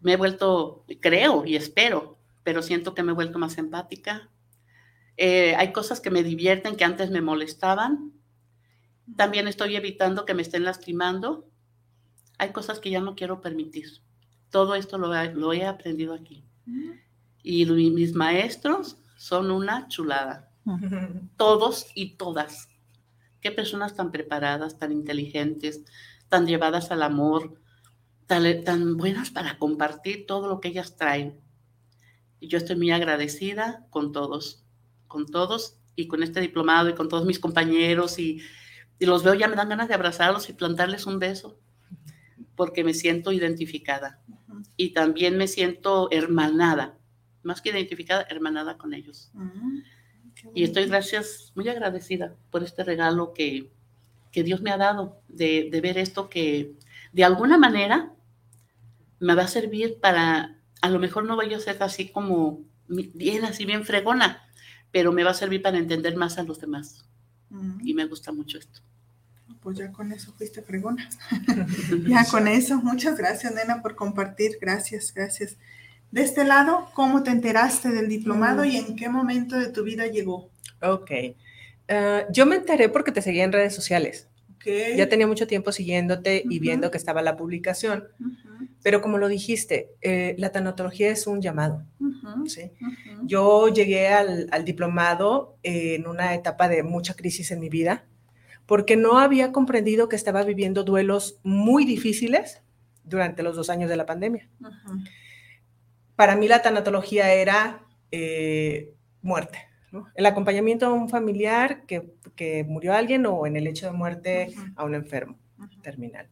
Me 0.00 0.12
he 0.12 0.16
vuelto, 0.16 0.85
creo 1.00 1.47
y 1.47 1.57
espero, 1.57 2.18
pero 2.45 2.61
siento 2.61 2.95
que 2.95 3.02
me 3.02 3.12
he 3.12 3.14
vuelto 3.14 3.38
más 3.38 3.57
empática. 3.57 4.28
Eh, 5.16 5.54
hay 5.57 5.73
cosas 5.73 6.02
que 6.02 6.11
me 6.11 6.23
divierten 6.23 6.76
que 6.76 6.85
antes 6.85 7.11
me 7.11 7.23
molestaban. 7.23 8.12
También 9.16 9.49
estoy 9.49 9.75
evitando 9.75 10.26
que 10.26 10.35
me 10.35 10.42
estén 10.42 10.64
lastimando. 10.64 11.49
Hay 12.37 12.52
cosas 12.52 12.80
que 12.80 12.90
ya 12.90 13.00
no 13.00 13.14
quiero 13.14 13.40
permitir. 13.40 13.88
Todo 14.50 14.75
esto 14.75 14.99
lo, 14.99 15.14
lo 15.33 15.54
he 15.54 15.64
aprendido 15.64 16.12
aquí. 16.12 16.45
Y 17.42 17.64
mis 17.64 18.12
maestros 18.12 18.99
son 19.16 19.50
una 19.50 19.88
chulada. 19.88 20.52
Todos 21.38 21.87
y 21.95 22.16
todas. 22.16 22.68
Qué 23.40 23.50
personas 23.50 23.95
tan 23.95 24.11
preparadas, 24.11 24.78
tan 24.78 24.92
inteligentes, 24.92 25.85
tan 26.28 26.47
llevadas 26.47 26.90
al 26.90 27.02
amor, 27.02 27.61
tan, 28.26 28.64
tan 28.64 28.97
buenas 28.97 29.30
para 29.30 29.59
compartir 29.59 30.26
todo 30.26 30.49
lo 30.49 30.61
que 30.61 30.68
ellas 30.68 30.97
traen. 30.97 31.40
Y 32.40 32.49
yo 32.49 32.59
estoy 32.59 32.76
muy 32.76 32.90
agradecida 32.90 33.87
con 33.90 34.12
todos, 34.12 34.64
con 35.07 35.26
todos 35.26 35.78
y 35.97 36.07
con 36.07 36.23
este 36.23 36.40
diplomado 36.40 36.88
y 36.88 36.95
con 36.95 37.09
todos 37.09 37.26
mis 37.26 37.38
compañeros 37.38 38.18
y, 38.18 38.40
y 38.99 39.07
los 39.07 39.25
veo, 39.25 39.35
ya 39.35 39.49
me 39.49 39.57
dan 39.57 39.68
ganas 39.68 39.88
de 39.88 39.95
abrazarlos 39.95 40.49
y 40.49 40.52
plantarles 40.52 41.07
un 41.07 41.18
beso 41.18 41.59
porque 42.54 42.83
me 42.83 42.92
siento 42.92 43.33
identificada 43.33 44.21
y 44.76 44.92
también 44.92 45.37
me 45.37 45.47
siento 45.47 46.09
hermanada, 46.11 46.99
más 47.42 47.62
que 47.62 47.71
identificada, 47.71 48.26
hermanada 48.28 48.76
con 48.76 48.95
ellos. 48.95 49.30
Y 50.54 50.64
estoy 50.64 50.87
gracias, 50.87 51.52
muy 51.54 51.68
agradecida 51.68 52.35
por 52.50 52.62
este 52.62 52.85
regalo 52.85 53.33
que, 53.33 53.71
que 54.33 54.42
Dios 54.42 54.61
me 54.61 54.71
ha 54.71 54.76
dado 54.76 55.21
de, 55.28 55.68
de, 55.71 55.80
ver 55.80 55.99
esto 55.99 56.28
que 56.28 56.75
de 57.12 57.25
alguna 57.25 57.59
manera 57.59 58.12
me 59.21 59.35
va 59.35 59.42
a 59.42 59.49
servir 59.49 59.99
para, 60.00 60.57
a 60.80 60.88
lo 60.88 60.99
mejor 60.99 61.25
no 61.25 61.37
voy 61.37 61.52
a 61.54 61.61
ser 61.61 61.83
así 61.83 62.09
como 62.09 62.61
bien, 62.87 63.45
así 63.45 63.64
bien 63.64 63.85
fregona, 63.85 64.42
pero 64.92 65.12
me 65.12 65.25
va 65.25 65.30
a 65.30 65.35
servir 65.35 65.62
para 65.62 65.78
entender 65.78 66.16
más 66.16 66.38
a 66.38 66.42
los 66.42 66.61
demás. 66.61 67.04
Y 67.83 67.95
me 67.95 68.04
gusta 68.04 68.30
mucho 68.30 68.59
esto 68.59 68.83
pues 69.62 69.78
ya 69.78 69.92
con 69.92 70.12
eso 70.12 70.33
fuiste 70.33 70.62
fregona. 70.62 71.09
ya 72.09 72.25
con 72.25 72.49
eso. 72.49 72.76
Muchas 72.76 73.18
gracias, 73.18 73.52
nena, 73.54 73.83
por 73.83 73.97
compartir. 73.97 74.52
Gracias, 74.61 75.12
gracias. 75.12 75.57
De 76.11 76.23
este 76.23 76.45
lado, 76.45 76.88
¿cómo 76.95 77.23
te 77.23 77.31
enteraste 77.31 77.91
del 77.91 78.09
diplomado 78.09 78.65
y 78.65 78.77
en 78.77 78.97
qué 78.97 79.09
momento 79.09 79.59
de 79.59 79.69
tu 79.69 79.85
vida 79.85 80.07
llegó? 80.07 80.50
Ok. 80.83 81.11
Uh, 81.91 82.33
yo 82.33 82.47
me 82.47 82.57
enteré 82.57 82.88
porque 82.88 83.12
te 83.12 83.23
seguía 83.23 83.45
en 83.45 83.53
redes 83.53 83.75
sociales. 83.75 84.29
Okay. 84.57 84.97
Ya 84.97 85.09
tenía 85.09 85.27
mucho 85.27 85.47
tiempo 85.47 85.71
siguiéndote 85.71 86.43
y 86.49 86.59
viendo 86.59 86.91
que 86.91 86.99
estaba 86.99 87.23
la 87.23 87.37
publicación. 87.37 88.09
Pero 88.83 89.00
como 89.00 89.19
lo 89.19 89.29
dijiste, 89.29 89.91
eh, 90.00 90.35
la 90.38 90.50
tanatología 90.50 91.11
es 91.11 91.27
un 91.27 91.41
llamado. 91.41 91.85
¿sí? 92.47 92.73
Yo 93.25 93.69
llegué 93.69 94.09
al, 94.09 94.49
al 94.50 94.65
diplomado 94.65 95.57
en 95.62 96.07
una 96.07 96.35
etapa 96.35 96.69
de 96.69 96.83
mucha 96.83 97.15
crisis 97.15 97.50
en 97.50 97.61
mi 97.61 97.69
vida 97.69 98.05
porque 98.69 98.97
no 98.97 99.19
había 99.19 99.50
comprendido 99.50 100.11
que 100.11 100.17
estaba 100.17 100.43
viviendo 100.43 100.85
duelos 100.85 101.41
muy 101.43 101.87
difíciles 101.87 102.61
durante 103.03 103.43
los 103.43 103.57
dos 103.57 103.71
años 103.71 103.88
de 103.88 103.97
la 103.97 104.05
pandemia. 104.05 104.47
Para 106.19 106.35
mí 106.35 106.49
la 106.49 106.63
tanatología 106.63 107.33
era 107.33 107.87
eh, 108.11 108.93
muerte, 109.23 109.69
el 110.17 110.27
acompañamiento 110.27 110.87
a 110.87 110.93
un 110.93 111.09
familiar 111.09 111.87
que, 111.87 112.13
que, 112.35 112.65
murió 112.65 112.93
alguien 112.93 113.25
o 113.25 113.47
en 113.47 113.57
el 113.57 113.69
hecho 113.69 113.87
de 113.87 113.93
muerte 113.93 114.53
a 114.75 114.83
un 114.83 114.97
enfermo 114.97 115.39
terminal. 115.81 116.29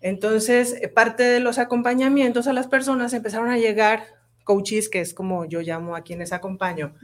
Entonces, 0.00 0.76
eh, 0.82 0.88
parte 0.88 1.22
de 1.22 1.38
los 1.38 1.58
acompañamientos 1.58 2.48
a 2.48 2.52
las 2.52 2.66
personas 2.66 3.12
empezaron 3.12 3.50
a 3.50 3.56
llegar 3.56 4.02
coaches, 4.42 4.88
que 4.88 5.00
es 5.00 5.14
como 5.14 5.44
yo 5.44 5.60
llamo 5.60 5.94
a 5.94 6.02
quienes 6.02 6.32
acompaño, 6.32 6.96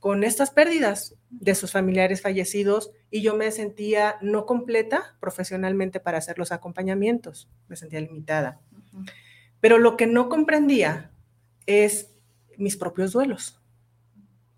con 0.00 0.22
estas 0.22 0.50
pérdidas 0.50 1.14
de 1.30 1.54
sus 1.54 1.72
familiares 1.72 2.20
fallecidos 2.20 2.90
y 3.10 3.22
yo 3.22 3.36
me 3.36 3.50
sentía 3.52 4.16
no 4.20 4.44
completa 4.44 5.16
profesionalmente 5.18 5.98
para 5.98 6.18
hacer 6.18 6.38
los 6.38 6.52
acompañamientos, 6.52 7.48
me 7.68 7.76
sentía 7.76 8.02
limitada. 8.02 8.60
Pero 9.60 9.78
lo 9.78 9.96
que 9.96 10.06
no 10.06 10.28
comprendía 10.28 11.10
es 11.66 12.10
mis 12.56 12.76
propios 12.76 13.12
duelos. 13.12 13.60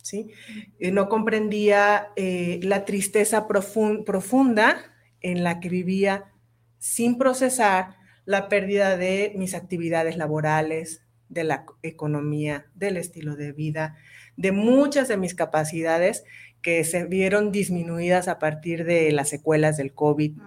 ¿sí? 0.02 0.30
Y 0.78 0.92
no 0.92 1.08
comprendía 1.08 2.08
eh, 2.16 2.60
la 2.62 2.84
tristeza 2.84 3.48
profunda 3.48 4.94
en 5.20 5.42
la 5.42 5.58
que 5.60 5.68
vivía 5.68 6.32
sin 6.78 7.18
procesar 7.18 7.96
la 8.24 8.48
pérdida 8.48 8.96
de 8.96 9.32
mis 9.36 9.54
actividades 9.54 10.16
laborales, 10.16 11.02
de 11.28 11.44
la 11.44 11.66
economía, 11.82 12.66
del 12.74 12.96
estilo 12.96 13.36
de 13.36 13.52
vida, 13.52 13.96
de 14.36 14.52
muchas 14.52 15.08
de 15.08 15.16
mis 15.16 15.34
capacidades 15.34 16.24
que 16.62 16.84
se 16.84 17.04
vieron 17.04 17.52
disminuidas 17.52 18.28
a 18.28 18.38
partir 18.38 18.84
de 18.84 19.10
las 19.12 19.28
secuelas 19.28 19.76
del 19.76 19.92
COVID, 19.92 20.38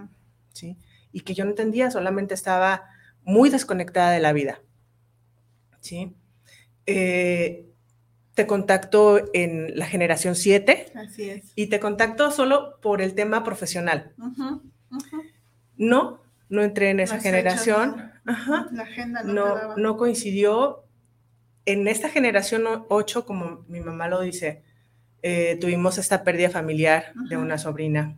¿sí? 0.53 0.77
Y 1.11 1.21
que 1.21 1.33
yo 1.33 1.43
no 1.43 1.51
entendía, 1.51 1.91
solamente 1.91 2.33
estaba 2.33 2.83
muy 3.23 3.49
desconectada 3.49 4.11
de 4.11 4.19
la 4.19 4.33
vida, 4.33 4.61
¿sí? 5.81 6.13
Eh, 6.89 7.65
te 8.35 8.47
contacto 8.47 9.21
en 9.33 9.77
la 9.77 9.85
generación 9.85 10.35
7. 10.35 10.93
Así 10.95 11.29
es. 11.29 11.51
Y 11.55 11.67
te 11.67 11.79
contacto 11.79 12.31
solo 12.31 12.79
por 12.81 13.01
el 13.01 13.13
tema 13.13 13.43
profesional. 13.43 14.13
No, 15.77 16.21
no 16.49 16.61
entré 16.61 16.89
en 16.89 16.99
esa 16.99 17.19
generación. 17.19 18.11
La 18.25 18.83
agenda 18.83 19.23
no, 19.23 19.33
no, 19.33 19.75
no 19.75 19.97
coincidió 19.97 20.83
en 21.65 21.87
esta 21.87 22.09
generación 22.09 22.63
8, 22.89 23.25
como 23.25 23.63
mi 23.67 23.79
mamá 23.79 24.07
lo 24.07 24.21
dice, 24.21 24.63
eh, 25.21 25.57
tuvimos 25.59 25.97
esta 25.97 26.23
pérdida 26.23 26.49
familiar 26.49 27.13
de 27.29 27.37
una 27.37 27.57
sobrina. 27.57 28.15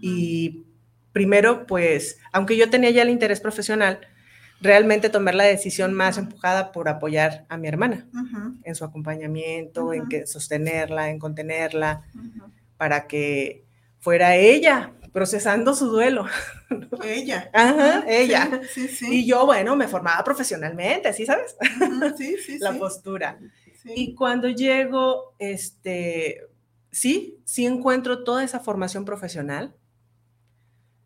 Y 0.00 0.64
primero, 1.12 1.66
pues, 1.66 2.18
aunque 2.32 2.56
yo 2.56 2.70
tenía 2.70 2.90
ya 2.90 3.02
el 3.02 3.10
interés 3.10 3.40
profesional, 3.40 4.00
realmente 4.60 5.08
tomar 5.08 5.34
la 5.34 5.44
decisión 5.44 5.94
más 5.94 6.18
empujada 6.18 6.72
por 6.72 6.88
apoyar 6.88 7.46
a 7.48 7.56
mi 7.56 7.68
hermana 7.68 8.08
en 8.64 8.74
su 8.74 8.84
acompañamiento, 8.84 9.92
en 9.92 10.08
que 10.08 10.26
sostenerla, 10.26 11.10
en 11.10 11.18
contenerla, 11.18 12.02
para 12.76 13.06
que 13.06 13.64
fuera 13.98 14.36
ella 14.36 14.92
procesando 15.12 15.74
su 15.74 15.88
duelo. 15.88 16.26
Ella. 17.02 17.50
Ajá, 17.52 18.04
ella. 18.06 18.60
Sí, 18.72 18.88
sí, 18.88 19.06
Y 19.10 19.26
yo, 19.26 19.46
bueno, 19.46 19.74
me 19.74 19.88
formaba 19.88 20.22
profesionalmente, 20.22 21.12
¿sí 21.12 21.26
sabes? 21.26 21.56
sí, 22.16 22.36
sí, 22.36 22.58
La 22.60 22.72
postura. 22.74 23.38
Y 23.84 24.14
cuando 24.14 24.48
llego, 24.48 25.34
este, 25.38 26.42
sí, 26.90 27.40
sí 27.44 27.66
encuentro 27.66 28.22
toda 28.22 28.44
esa 28.44 28.60
formación 28.60 29.04
profesional, 29.04 29.74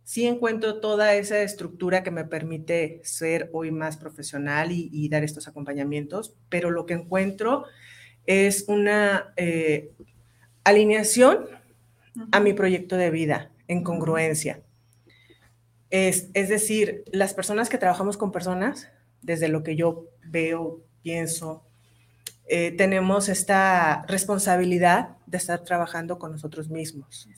sí 0.04 0.26
encuentro 0.26 0.80
toda 0.80 1.14
esa 1.14 1.42
estructura 1.42 2.02
que 2.02 2.10
me 2.10 2.24
permite 2.24 3.00
ser 3.04 3.50
hoy 3.52 3.70
más 3.70 3.96
profesional 3.96 4.70
y, 4.72 5.08
dar 5.08 5.24
estos 5.24 5.48
acompañamientos, 5.48 6.34
pero 6.48 6.70
lo 6.70 6.86
que 6.86 6.94
encuentro 6.94 7.64
es 8.26 8.64
una 8.68 9.32
eh, 9.36 9.92
alineación 10.64 11.46
a 12.30 12.40
mi 12.40 12.52
proyecto 12.52 12.96
de 12.96 13.10
vida 13.10 13.50
en 13.68 13.82
congruencia. 13.82 14.62
Es, 15.90 16.28
es, 16.34 16.48
decir, 16.48 17.04
las 17.12 17.34
personas 17.34 17.68
que 17.68 17.78
trabajamos 17.78 18.16
con 18.16 18.32
personas, 18.32 18.88
desde 19.20 19.48
lo 19.48 19.62
que 19.62 19.76
yo 19.76 20.06
veo, 20.24 20.82
pienso, 21.02 21.64
eh, 22.46 22.72
tenemos 22.72 23.28
esta 23.28 24.04
responsabilidad 24.08 25.16
de 25.26 25.38
estar 25.38 25.62
trabajando 25.62 26.18
con 26.18 26.32
nosotros 26.32 26.68
mismos. 26.68 27.28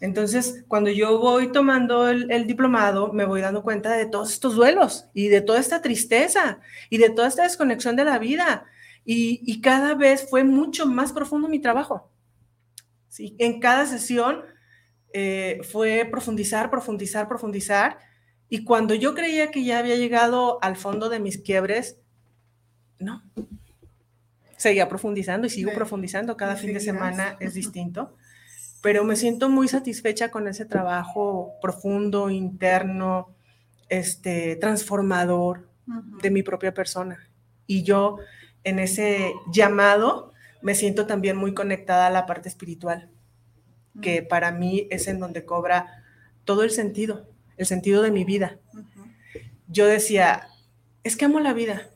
Entonces, 0.00 0.64
cuando 0.68 0.90
yo 0.90 1.18
voy 1.18 1.52
tomando 1.52 2.08
el, 2.08 2.30
el, 2.30 2.46
diplomado, 2.46 3.12
me 3.12 3.24
voy 3.24 3.40
dando 3.40 3.62
cuenta 3.62 3.92
de 3.92 4.06
todos 4.06 4.32
estos 4.32 4.54
duelos 4.54 5.06
y 5.14 5.28
de 5.28 5.40
toda 5.40 5.60
esta 5.60 5.80
tristeza 5.80 6.60
y 6.90 6.98
de 6.98 7.10
toda 7.10 7.28
esta 7.28 7.44
desconexión 7.44 7.96
de 7.96 8.04
la 8.04 8.18
vida. 8.18 8.66
Y, 9.04 9.40
y 9.44 9.60
cada 9.60 9.94
vez 9.94 10.26
fue 10.28 10.44
mucho 10.44 10.86
más 10.86 11.12
profundo 11.12 11.48
mi 11.48 11.60
trabajo. 11.60 12.10
¿sí? 13.08 13.36
En 13.38 13.60
cada 13.60 13.86
sesión 13.86 14.42
eh, 15.12 15.60
fue 15.62 16.08
profundizar, 16.10 16.70
profundizar, 16.70 17.28
profundizar. 17.28 17.98
Y 18.48 18.64
cuando 18.64 18.94
yo 18.94 19.14
creía 19.14 19.52
que 19.52 19.64
ya 19.64 19.78
había 19.78 19.94
llegado 19.94 20.58
al 20.60 20.76
fondo 20.76 21.08
de 21.08 21.20
mis 21.20 21.38
quiebres, 21.38 21.98
no. 22.98 23.22
Seguía 24.56 24.88
profundizando 24.88 25.46
y 25.46 25.50
sigo 25.50 25.72
profundizando. 25.72 26.36
Cada 26.36 26.56
fin 26.56 26.74
de 26.74 26.80
semana 26.80 27.36
es 27.38 27.54
distinto. 27.54 28.16
Pero 28.84 29.02
me 29.02 29.16
siento 29.16 29.48
muy 29.48 29.66
satisfecha 29.66 30.30
con 30.30 30.46
ese 30.46 30.66
trabajo 30.66 31.54
profundo, 31.62 32.28
interno, 32.28 33.34
este, 33.88 34.56
transformador 34.56 35.66
de 36.20 36.30
mi 36.30 36.42
propia 36.42 36.74
persona. 36.74 37.30
Y 37.66 37.82
yo 37.82 38.18
en 38.62 38.78
ese 38.78 39.32
llamado 39.50 40.34
me 40.60 40.74
siento 40.74 41.06
también 41.06 41.34
muy 41.34 41.54
conectada 41.54 42.08
a 42.08 42.10
la 42.10 42.26
parte 42.26 42.50
espiritual 42.50 43.08
que 44.02 44.22
para 44.22 44.52
mí 44.52 44.86
es 44.90 45.08
en 45.08 45.18
donde 45.18 45.46
cobra 45.46 46.04
todo 46.44 46.62
el 46.62 46.70
sentido, 46.70 47.26
el 47.56 47.64
sentido 47.64 48.02
de 48.02 48.10
mi 48.10 48.24
vida. 48.24 48.58
Yo 49.66 49.86
decía, 49.86 50.48
es 51.04 51.16
que 51.16 51.24
amo 51.24 51.40
la 51.40 51.54
vida, 51.54 51.88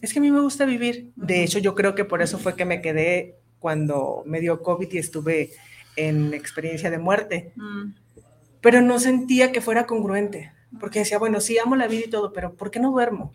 es 0.00 0.14
que 0.14 0.20
a 0.20 0.22
mí 0.22 0.30
me 0.30 0.40
gusta 0.40 0.64
vivir. 0.64 1.12
De 1.16 1.44
hecho, 1.44 1.58
yo 1.58 1.74
creo 1.74 1.94
que 1.94 2.06
por 2.06 2.22
eso 2.22 2.38
fue 2.38 2.56
que 2.56 2.64
me 2.64 2.80
quedé 2.80 3.36
cuando 3.58 4.22
me 4.24 4.40
dio 4.40 4.62
COVID 4.62 4.90
y 4.90 4.96
estuve 4.96 5.50
en 5.96 6.34
experiencia 6.34 6.90
de 6.90 6.98
muerte. 6.98 7.52
Mm. 7.56 7.94
Pero 8.60 8.80
no 8.80 8.98
sentía 8.98 9.52
que 9.52 9.60
fuera 9.60 9.86
congruente, 9.86 10.52
porque 10.80 11.00
decía, 11.00 11.18
bueno, 11.18 11.40
sí 11.40 11.58
amo 11.58 11.76
la 11.76 11.88
vida 11.88 12.04
y 12.06 12.10
todo, 12.10 12.32
pero 12.32 12.54
¿por 12.54 12.70
qué 12.70 12.80
no 12.80 12.90
duermo? 12.90 13.32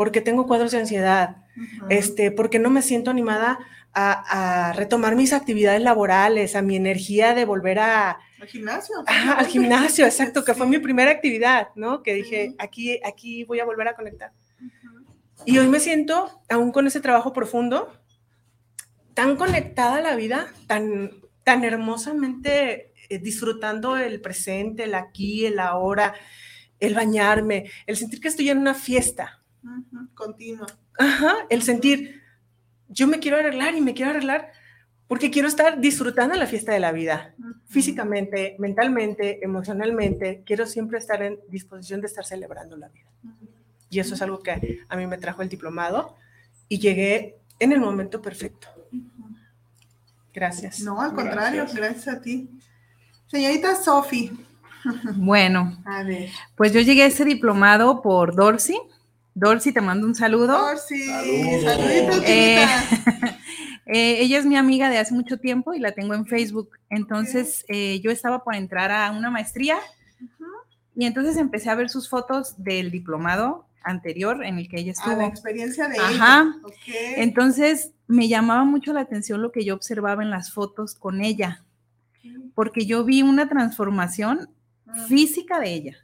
porque 0.00 0.22
tengo 0.22 0.46
cuadros 0.46 0.72
de 0.72 0.78
ansiedad, 0.78 1.44
este, 1.90 2.30
porque 2.30 2.58
no 2.58 2.70
me 2.70 2.80
siento 2.80 3.10
animada 3.10 3.58
a, 3.92 4.72
retomar 4.74 5.14
mis 5.14 5.34
actividades 5.34 5.82
laborales, 5.82 6.56
a 6.56 6.62
mi 6.62 6.74
energía 6.74 7.34
de 7.34 7.44
volver 7.44 7.80
a... 7.80 8.18
Al 8.40 8.48
gimnasio. 8.48 8.96
al 9.06 9.46
gimnasio, 9.46 10.06
exacto, 10.06 10.42
que 10.42 10.54
fue 10.54 10.66
mi 10.66 10.78
primera 10.78 11.10
actividad, 11.10 11.68
¿no? 11.74 12.02
Que 12.02 12.14
dije, 12.14 12.54
aquí, 12.58 12.98
aquí 13.04 13.44
voy 13.44 13.60
a 13.60 13.66
volver 13.66 13.88
a 13.88 13.94
conectar. 13.94 14.32
Y 15.44 15.58
hoy 15.58 15.68
me 15.68 15.80
siento, 15.80 16.30
aún 16.48 16.72
con 16.72 16.86
ese 16.86 17.02
trabajo 17.02 17.34
profundo, 17.34 17.92
tan 19.12 19.36
conectada 19.36 19.96
a 19.96 20.00
la 20.00 20.16
vida, 20.16 20.46
tan, 20.66 21.10
tan 21.50 21.64
hermosamente 21.64 22.92
eh, 23.08 23.18
disfrutando 23.18 23.96
el 23.96 24.20
presente, 24.20 24.84
el 24.84 24.94
aquí, 24.94 25.46
el 25.46 25.58
ahora, 25.58 26.14
el 26.78 26.94
bañarme, 26.94 27.68
el 27.88 27.96
sentir 27.96 28.20
que 28.20 28.28
estoy 28.28 28.50
en 28.50 28.58
una 28.58 28.72
fiesta. 28.72 29.42
Continua. 30.14 30.68
Ajá, 30.96 31.38
el 31.48 31.62
sentir, 31.62 32.22
yo 32.86 33.08
me 33.08 33.18
quiero 33.18 33.36
arreglar 33.36 33.74
y 33.74 33.80
me 33.80 33.94
quiero 33.94 34.12
arreglar 34.12 34.52
porque 35.08 35.32
quiero 35.32 35.48
estar 35.48 35.80
disfrutando 35.80 36.36
la 36.36 36.46
fiesta 36.46 36.70
de 36.70 36.78
la 36.78 36.92
vida, 36.92 37.34
físicamente, 37.66 38.54
mentalmente, 38.60 39.44
emocionalmente, 39.44 40.44
quiero 40.46 40.66
siempre 40.66 40.98
estar 40.98 41.20
en 41.20 41.40
disposición 41.48 42.00
de 42.00 42.06
estar 42.06 42.24
celebrando 42.24 42.76
la 42.76 42.90
vida. 42.90 43.10
Y 43.88 43.98
eso 43.98 44.14
es 44.14 44.22
algo 44.22 44.40
que 44.40 44.84
a 44.88 44.96
mí 44.96 45.06
me 45.08 45.18
trajo 45.18 45.42
el 45.42 45.48
diplomado 45.48 46.14
y 46.68 46.78
llegué 46.78 47.40
en 47.58 47.72
el 47.72 47.80
momento 47.80 48.22
perfecto. 48.22 48.68
Gracias. 50.32 50.80
No, 50.80 51.00
al 51.00 51.14
contrario, 51.14 51.66
gracias, 51.72 52.08
a 52.08 52.20
ti. 52.20 52.50
Señorita 53.26 53.74
Sofi. 53.76 54.30
Bueno, 55.16 55.76
a 55.84 56.02
ver. 56.04 56.30
pues 56.56 56.72
yo 56.72 56.80
llegué 56.80 57.02
a 57.02 57.06
ese 57.06 57.26
diplomado 57.26 58.00
por 58.00 58.34
Dorsey. 58.34 58.78
Dorsey, 59.34 59.72
te 59.72 59.82
mando 59.82 60.06
un 60.06 60.14
saludo. 60.14 60.56
Dorsey, 60.58 61.06
saluditos, 61.62 62.22
eh, 62.24 62.64
eh, 63.86 64.20
ella 64.20 64.38
es 64.38 64.46
mi 64.46 64.56
amiga 64.56 64.88
de 64.88 64.96
hace 64.96 65.12
mucho 65.12 65.36
tiempo 65.36 65.74
y 65.74 65.80
la 65.80 65.92
tengo 65.92 66.14
en 66.14 66.24
Facebook. 66.24 66.70
Entonces, 66.88 67.64
eh, 67.68 68.00
yo 68.00 68.10
estaba 68.10 68.42
por 68.42 68.54
entrar 68.54 68.90
a 68.90 69.10
una 69.10 69.30
maestría 69.30 69.76
y 70.96 71.04
entonces 71.04 71.36
empecé 71.36 71.68
a 71.68 71.74
ver 71.74 71.90
sus 71.90 72.08
fotos 72.08 72.54
del 72.56 72.90
diplomado 72.90 73.66
anterior 73.82 74.44
en 74.44 74.58
el 74.58 74.68
que 74.68 74.80
ella 74.80 74.92
estuvo. 74.92 75.14
Ah, 75.14 75.18
la 75.18 75.26
experiencia 75.26 75.88
de 75.88 75.98
Ajá. 75.98 76.54
Entonces 77.16 77.92
me 78.06 78.28
llamaba 78.28 78.64
mucho 78.64 78.92
la 78.92 79.00
atención 79.00 79.42
lo 79.42 79.52
que 79.52 79.64
yo 79.64 79.74
observaba 79.74 80.22
en 80.22 80.30
las 80.30 80.52
fotos 80.52 80.94
con 80.94 81.20
ella, 81.20 81.64
porque 82.54 82.86
yo 82.86 83.04
vi 83.04 83.22
una 83.22 83.48
transformación 83.48 84.50
ah. 84.86 85.06
física 85.08 85.60
de 85.60 85.72
ella. 85.72 85.96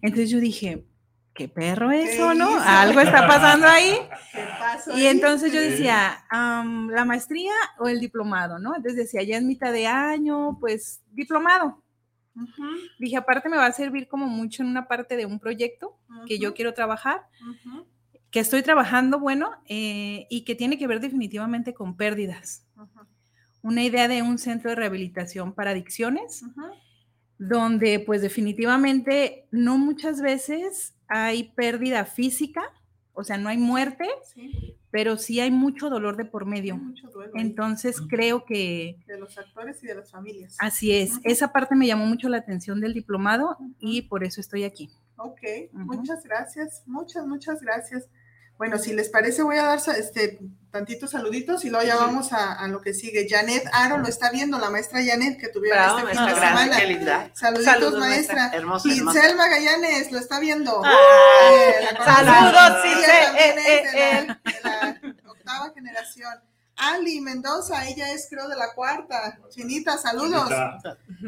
Entonces 0.00 0.30
yo 0.30 0.40
dije, 0.40 0.84
qué 1.34 1.48
perro 1.48 1.90
eso, 1.90 2.34
¿no? 2.34 2.58
Algo 2.60 3.00
está 3.00 3.26
pasando 3.26 3.66
ahí. 3.66 3.96
y 4.96 5.06
entonces 5.06 5.52
yo 5.52 5.60
decía, 5.60 6.24
la 6.30 7.04
maestría 7.04 7.52
o 7.78 7.88
el 7.88 8.00
diplomado, 8.00 8.58
¿no? 8.58 8.76
Entonces 8.76 8.96
decía, 8.96 9.22
ya 9.22 9.36
es 9.36 9.42
mitad 9.42 9.72
de 9.72 9.86
año, 9.86 10.58
pues 10.60 11.00
diplomado. 11.12 11.82
Dije, 12.98 13.16
aparte 13.16 13.48
me 13.48 13.56
va 13.56 13.66
a 13.66 13.72
servir 13.72 14.08
como 14.08 14.26
mucho 14.26 14.62
en 14.62 14.68
una 14.68 14.88
parte 14.88 15.16
de 15.16 15.26
un 15.26 15.38
proyecto 15.38 15.98
que 16.26 16.38
yo 16.38 16.54
quiero 16.54 16.72
trabajar, 16.74 17.26
que 18.30 18.40
estoy 18.40 18.62
trabajando, 18.62 19.18
bueno, 19.18 19.50
eh, 19.66 20.26
y 20.30 20.44
que 20.44 20.54
tiene 20.54 20.78
que 20.78 20.86
ver 20.86 21.00
definitivamente 21.00 21.74
con 21.74 21.96
pérdidas. 21.96 22.66
Una 23.60 23.84
idea 23.84 24.08
de 24.08 24.22
un 24.22 24.38
centro 24.38 24.70
de 24.70 24.76
rehabilitación 24.76 25.52
para 25.52 25.70
adicciones, 25.70 26.42
donde 27.38 28.00
pues 28.00 28.22
definitivamente 28.22 29.46
no 29.50 29.78
muchas 29.78 30.20
veces 30.22 30.94
hay 31.08 31.52
pérdida 31.54 32.04
física, 32.04 32.62
o 33.12 33.24
sea, 33.24 33.36
no 33.36 33.48
hay 33.50 33.58
muerte, 33.58 34.08
pero 34.92 35.16
sí 35.16 35.40
hay 35.40 35.50
mucho 35.50 35.88
dolor 35.88 36.16
de 36.16 36.26
por 36.26 36.44
medio. 36.44 36.78
Entonces 37.34 37.96
creo 38.08 38.44
que... 38.44 38.98
De 39.06 39.18
los 39.18 39.38
actores 39.38 39.82
y 39.82 39.86
de 39.86 39.94
las 39.94 40.10
familias. 40.10 40.54
Así 40.60 40.94
es. 40.94 41.12
Esa 41.24 41.50
parte 41.50 41.74
me 41.74 41.86
llamó 41.86 42.04
mucho 42.04 42.28
la 42.28 42.36
atención 42.36 42.78
del 42.78 42.92
diplomado 42.92 43.56
y 43.80 44.02
por 44.02 44.22
eso 44.22 44.40
estoy 44.40 44.64
aquí. 44.64 44.90
Ok, 45.16 45.40
muchas 45.72 46.22
gracias, 46.24 46.82
muchas, 46.86 47.26
muchas 47.26 47.62
gracias. 47.62 48.06
Bueno, 48.58 48.78
si 48.78 48.92
les 48.92 49.08
parece, 49.08 49.42
voy 49.42 49.56
a 49.56 49.64
dar 49.64 49.80
este 49.98 50.38
tantitos 50.70 51.10
saluditos 51.10 51.64
y 51.64 51.70
luego 51.70 51.84
ya 51.84 51.96
vamos 51.96 52.32
a, 52.32 52.66
lo 52.68 52.80
que 52.80 52.94
sigue. 52.94 53.26
Janet 53.28 53.64
Aro 53.72 53.98
lo 53.98 54.08
está 54.08 54.30
viendo, 54.30 54.58
la 54.58 54.70
maestra 54.70 55.04
Janet 55.04 55.38
que 55.38 55.48
tuvieron 55.48 55.98
este 55.98 56.16
fin 56.16 56.26
de 56.26 56.34
semana. 56.34 56.76
Qué 56.76 56.86
linda. 56.86 57.30
Saluditos, 57.34 57.98
maestra. 57.98 58.52
y 58.84 58.98
Selma 58.98 59.48
Gallanes 59.48 60.10
lo 60.12 60.18
está 60.18 60.40
viendo. 60.40 60.82
saludos, 62.04 62.82
sí, 62.82 62.94
de, 62.94 64.26
la, 64.64 64.71
octava 65.52 65.74
generación. 65.74 66.32
Ali 66.74 67.20
Mendoza, 67.20 67.86
ella 67.86 68.12
es 68.12 68.28
creo 68.30 68.48
de 68.48 68.56
la 68.56 68.72
cuarta. 68.74 69.38
Chinita, 69.50 69.98
saludos. 69.98 70.50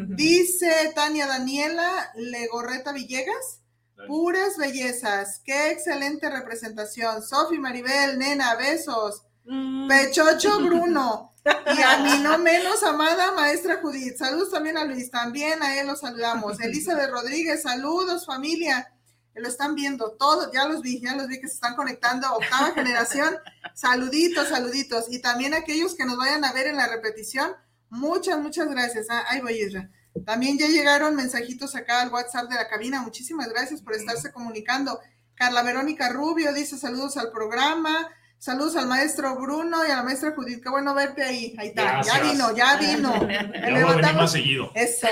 Dice 0.09 0.93
Tania 0.95 1.27
Daniela 1.27 2.11
Legorreta 2.15 2.93
Villegas. 2.93 3.61
Puras 4.09 4.57
bellezas. 4.57 5.41
Qué 5.45 5.71
excelente 5.71 6.29
representación. 6.29 7.23
Sofi 7.23 7.59
Maribel, 7.59 8.19
nena, 8.19 8.55
besos. 8.57 9.23
Mm. 9.45 9.89
Pechocho 9.89 10.61
Bruno. 10.65 11.35
Y 11.45 11.83
a 11.83 11.99
mí 11.99 12.23
no 12.23 12.39
menos 12.39 12.83
amada 12.83 13.33
maestra 13.33 13.81
Judith. 13.81 14.17
Saludos 14.17 14.51
también 14.51 14.79
a 14.79 14.85
Luis. 14.85 15.11
También 15.11 15.63
a 15.63 15.79
él 15.79 15.87
lo 15.87 15.95
saludamos. 15.95 16.59
Elizabeth 16.63 17.11
Rodríguez, 17.11 17.63
saludos 17.63 18.27
familia. 18.27 18.91
Lo 19.35 19.49
están 19.49 19.75
viendo 19.75 20.13
todos, 20.13 20.51
ya 20.53 20.67
los 20.67 20.81
vi, 20.81 21.01
ya 21.01 21.17
los 21.17 21.27
vi 21.27 21.41
que 21.41 21.49
se 21.49 21.55
están 21.55 21.75
conectando. 21.75 22.33
Octava 22.35 22.71
generación. 22.75 23.37
Saluditos, 23.75 24.49
saluditos. 24.49 25.07
Y 25.09 25.21
también 25.21 25.55
aquellos 25.55 25.95
que 25.95 26.05
nos 26.05 26.17
vayan 26.17 26.45
a 26.45 26.53
ver 26.53 26.69
en 26.69 26.77
la 26.77 26.87
repetición. 26.87 27.53
Muchas, 27.91 28.39
muchas 28.39 28.69
gracias. 28.69 29.07
Ah, 29.11 29.25
ahí 29.29 29.41
voy, 29.41 29.61
Isra. 29.61 29.91
También 30.25 30.59
ya 30.59 30.69
llegaron 30.69 31.17
mensajitos 31.17 31.75
acá 31.75 32.03
al 32.03 32.13
WhatsApp 32.13 32.49
de 32.49 32.55
la 32.55 32.69
cabina. 32.69 33.03
Muchísimas 33.03 33.49
gracias 33.49 33.83
por 33.83 33.95
estarse 33.95 34.33
comunicando. 34.33 35.01
Carla 35.35 35.63
Verónica 35.63 36.09
Rubio 36.11 36.53
dice 36.53 36.79
saludos 36.79 37.17
al 37.17 37.33
programa. 37.33 38.09
Saludos 38.39 38.77
al 38.77 38.87
maestro 38.87 39.37
Bruno 39.37 39.87
y 39.87 39.91
a 39.91 39.97
la 39.97 40.03
maestra 40.03 40.33
Judith. 40.37 40.63
Qué 40.63 40.69
bueno 40.69 40.95
verte 40.95 41.23
ahí. 41.23 41.57
Ahí 41.59 41.69
está. 41.69 42.03
Ya 42.03 42.21
vino, 42.21 42.55
ya 42.55 42.77
vino. 42.77 43.27
levantamos. 43.27 44.31
seguido. 44.31 44.71
Eso. 44.75 45.09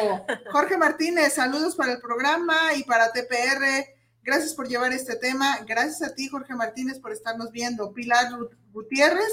Jorge 0.51 0.77
Martínez, 0.77 1.33
saludos 1.33 1.75
para 1.75 1.93
el 1.93 2.01
programa 2.01 2.75
y 2.77 2.85
para 2.85 3.11
TPR. 3.11 3.87
Gracias 4.23 4.55
por 4.55 4.69
llevar 4.69 4.93
este 4.93 5.17
tema. 5.17 5.59
Gracias 5.67 6.03
a 6.03 6.15
ti, 6.15 6.29
Jorge 6.29 6.55
Martínez, 6.55 7.01
por 7.01 7.13
estarnos 7.13 7.51
viendo. 7.51 7.93
Pilar 7.93 8.29
Gutiérrez, 8.73 9.33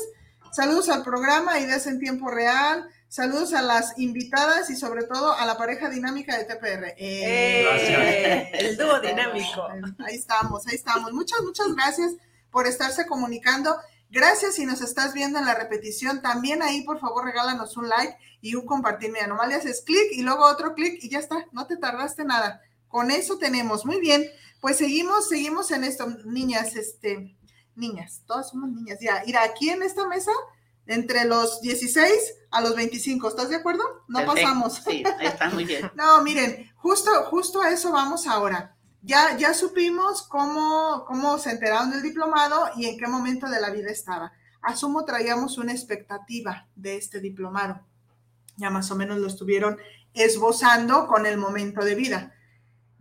saludos 0.52 0.90
al 0.90 1.04
programa 1.04 1.60
Ideas 1.60 1.86
en 1.86 2.00
Tiempo 2.00 2.32
Real. 2.32 2.90
Saludos 3.08 3.54
a 3.54 3.62
las 3.62 3.98
invitadas 3.98 4.70
y 4.70 4.76
sobre 4.76 5.04
todo 5.04 5.34
a 5.34 5.46
la 5.46 5.58
pareja 5.58 5.90
dinámica 5.90 6.38
de 6.38 6.46
TPR. 6.46 6.94
Eh, 6.98 7.64
gracias. 7.64 8.62
El 8.62 8.78
dúo 8.78 9.00
dinámico. 9.00 9.68
Ahí 10.06 10.16
estamos, 10.16 10.68
ahí 10.68 10.76
estamos. 10.76 11.12
Muchas, 11.14 11.42
muchas 11.42 11.74
gracias 11.76 12.14
por 12.52 12.68
estarse 12.68 13.06
comunicando. 13.08 13.76
Gracias 14.12 14.56
si 14.56 14.66
nos 14.66 14.82
estás 14.82 15.14
viendo 15.14 15.38
en 15.38 15.46
la 15.46 15.54
repetición. 15.54 16.22
También 16.22 16.64
ahí, 16.64 16.82
por 16.82 17.00
favor, 17.00 17.26
regálanos 17.26 17.78
un 17.78 17.90
like 17.90 18.16
y 18.42 18.56
un 18.56 18.66
compartir. 18.66 19.12
Mira, 19.12 19.28
nomás 19.28 19.48
le 19.48 19.56
haces 19.56 19.82
clic 19.82 20.12
y 20.12 20.24
luego 20.24 20.46
otro 20.46 20.74
clic 20.74 21.04
y 21.04 21.10
ya 21.10 21.20
está. 21.20 21.46
No 21.52 21.68
te 21.68 21.78
tardaste 21.78 22.26
nada. 22.26 22.62
Con 22.88 23.12
eso 23.12 23.38
tenemos. 23.38 23.86
Muy 23.86 24.00
bien. 24.00 24.28
Pues 24.60 24.78
seguimos, 24.78 25.30
seguimos 25.30 25.72
en 25.72 25.84
esto. 25.84 26.08
Niñas, 26.26 26.76
este, 26.76 27.38
niñas, 27.76 28.24
todas 28.26 28.50
somos 28.50 28.70
niñas. 28.70 29.00
Ya, 29.02 29.24
ir 29.26 29.38
aquí 29.38 29.70
en 29.70 29.84
esta 29.84 30.08
mesa 30.08 30.32
entre 30.86 31.26
los 31.26 31.62
16 31.62 32.12
a 32.52 32.62
los 32.62 32.76
25. 32.76 33.28
¿Estás 33.28 33.50
de 33.50 33.58
acuerdo? 33.58 33.84
No 34.08 34.26
pasamos. 34.26 34.82
Sí, 34.86 35.04
está 35.22 35.50
muy 35.50 35.66
bien. 35.66 35.90
no, 35.96 36.22
miren, 36.24 36.72
justo, 36.76 37.12
justo 37.26 37.62
a 37.62 37.70
eso 37.70 37.92
vamos 37.92 38.28
ahora. 38.28 38.76
Ya, 39.02 39.38
ya 39.38 39.54
supimos 39.54 40.24
cómo, 40.24 41.06
cómo 41.08 41.38
se 41.38 41.52
enteraron 41.52 41.92
del 41.92 42.02
diplomado 42.02 42.70
y 42.76 42.88
en 42.88 42.98
qué 42.98 43.08
momento 43.08 43.50
de 43.50 43.62
la 43.62 43.70
vida 43.70 43.90
estaba. 43.92 44.34
Asumo 44.62 45.06
traíamos 45.06 45.58
una 45.58 45.72
expectativa 45.72 46.68
de 46.76 46.98
este 46.98 47.22
diplomado. 47.22 47.80
Ya 48.58 48.70
más 48.70 48.92
o 48.92 48.96
menos 48.96 49.20
lo 49.20 49.28
estuvieron 49.28 49.78
esbozando 50.14 51.08
con 51.08 51.26
el 51.26 51.38
momento 51.38 51.86
de 51.86 51.96
vida. 51.96 52.34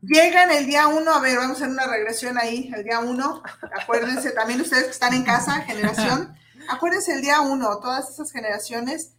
Llegan 0.02 0.50
el 0.52 0.66
día 0.66 0.86
uno, 0.86 1.12
a 1.12 1.20
ver, 1.20 1.36
vamos 1.38 1.60
a 1.60 1.64
hacer 1.64 1.68
una 1.68 1.86
regresión 1.86 2.38
ahí, 2.38 2.70
el 2.74 2.84
día 2.84 3.00
uno. 3.00 3.42
Acuérdense 3.80 4.30
también 4.30 4.60
ustedes 4.60 4.84
que 4.84 4.90
están 4.90 5.14
en 5.14 5.24
casa, 5.24 5.62
generación. 5.62 6.36
acuérdense 6.68 7.14
el 7.14 7.22
día 7.22 7.40
uno, 7.40 7.78
todas 7.78 8.10
esas 8.10 8.30
generaciones, 8.30 9.12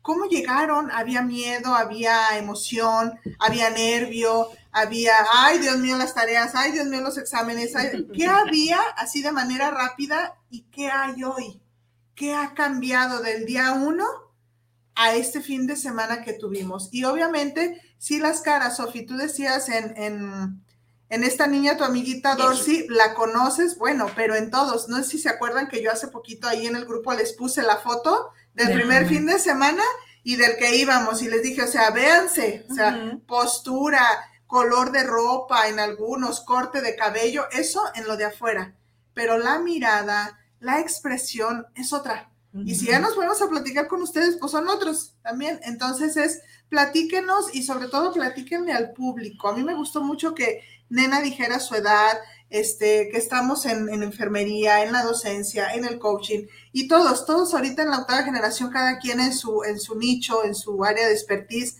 ¿cómo 0.00 0.24
llegaron? 0.26 0.90
Había 0.90 1.22
miedo, 1.22 1.74
había 1.74 2.38
emoción, 2.38 3.18
había 3.38 3.70
nervio, 3.70 4.48
había, 4.70 5.14
ay 5.34 5.58
Dios 5.58 5.78
mío, 5.78 5.96
las 5.98 6.14
tareas, 6.14 6.54
ay 6.54 6.72
Dios 6.72 6.86
mío, 6.86 7.02
los 7.02 7.18
exámenes, 7.18 7.72
¿qué 8.14 8.26
había 8.26 8.80
así 8.96 9.22
de 9.22 9.32
manera 9.32 9.70
rápida 9.70 10.34
y 10.48 10.62
qué 10.70 10.90
hay 10.90 11.22
hoy? 11.24 11.60
¿Qué 12.14 12.34
ha 12.34 12.54
cambiado 12.54 13.20
del 13.20 13.44
día 13.46 13.72
uno 13.72 14.06
a 14.94 15.14
este 15.14 15.40
fin 15.40 15.66
de 15.66 15.76
semana 15.76 16.22
que 16.22 16.34
tuvimos? 16.34 16.88
Y 16.92 17.04
obviamente, 17.04 17.80
sí 18.02 18.18
las 18.18 18.40
caras, 18.40 18.78
Sofi, 18.78 19.06
tú 19.06 19.16
decías 19.16 19.68
en, 19.68 19.94
En 21.08 21.24
esta 21.24 21.46
niña, 21.46 21.76
tu 21.76 21.84
amiguita 21.84 22.34
Dorsey, 22.34 22.86
la 22.88 23.14
conoces, 23.14 23.78
bueno, 23.78 24.06
pero 24.16 24.34
en 24.34 24.50
todos. 24.50 24.88
No 24.88 24.96
sé 24.96 25.04
si 25.04 25.18
se 25.18 25.28
acuerdan 25.28 25.68
que 25.68 25.80
yo 25.80 25.92
hace 25.92 26.08
poquito 26.08 26.48
ahí 26.48 26.66
en 26.66 26.74
el 26.74 26.84
grupo 26.84 27.12
les 27.12 27.32
puse 27.34 27.62
la 27.62 27.76
foto 27.76 28.30
del 28.54 28.72
primer 28.72 29.06
fin 29.06 29.24
de 29.26 29.38
semana 29.38 29.84
y 30.24 30.34
del 30.34 30.56
que 30.56 30.74
íbamos 30.74 31.22
y 31.22 31.28
les 31.28 31.42
dije, 31.44 31.62
o 31.62 31.68
sea, 31.68 31.90
véanse, 31.90 32.66
o 32.68 32.74
sea, 32.74 33.18
postura, 33.26 34.04
color 34.48 34.90
de 34.90 35.04
ropa 35.04 35.68
en 35.68 35.78
algunos, 35.78 36.40
corte 36.40 36.80
de 36.80 36.96
cabello, 36.96 37.44
eso 37.52 37.82
en 37.94 38.08
lo 38.08 38.16
de 38.16 38.24
afuera. 38.24 38.74
Pero 39.14 39.38
la 39.38 39.60
mirada, 39.60 40.40
la 40.58 40.80
expresión 40.80 41.66
es 41.76 41.92
otra. 41.92 42.30
Y 42.64 42.74
si 42.74 42.86
ya 42.86 42.98
nos 42.98 43.14
ponemos 43.14 43.40
a 43.40 43.48
platicar 43.48 43.86
con 43.86 44.02
ustedes, 44.02 44.36
pues 44.36 44.50
son 44.50 44.68
otros 44.68 45.14
también. 45.22 45.60
Entonces 45.62 46.16
es, 46.16 46.40
platíquenos 46.72 47.54
y 47.54 47.64
sobre 47.64 47.88
todo 47.88 48.14
platíquenle 48.14 48.72
al 48.72 48.92
público. 48.92 49.48
A 49.48 49.54
mí 49.54 49.62
me 49.62 49.74
gustó 49.74 50.02
mucho 50.02 50.34
que 50.34 50.62
Nena 50.88 51.20
dijera 51.20 51.60
su 51.60 51.74
edad, 51.74 52.18
este, 52.48 53.10
que 53.12 53.18
estamos 53.18 53.66
en, 53.66 53.90
enfermería, 54.02 54.82
en 54.82 54.90
la 54.90 55.02
docencia, 55.02 55.74
en 55.74 55.84
el 55.84 55.98
coaching, 55.98 56.46
y 56.72 56.88
todos, 56.88 57.26
todos 57.26 57.52
ahorita 57.52 57.82
en 57.82 57.90
la 57.90 57.98
octava 57.98 58.22
generación, 58.22 58.70
cada 58.70 58.98
quien 58.98 59.20
en 59.20 59.34
su, 59.34 59.64
en 59.64 59.78
su 59.78 59.98
nicho, 59.98 60.44
en 60.44 60.54
su 60.54 60.82
área 60.82 61.06
de 61.06 61.12
expertise, 61.12 61.76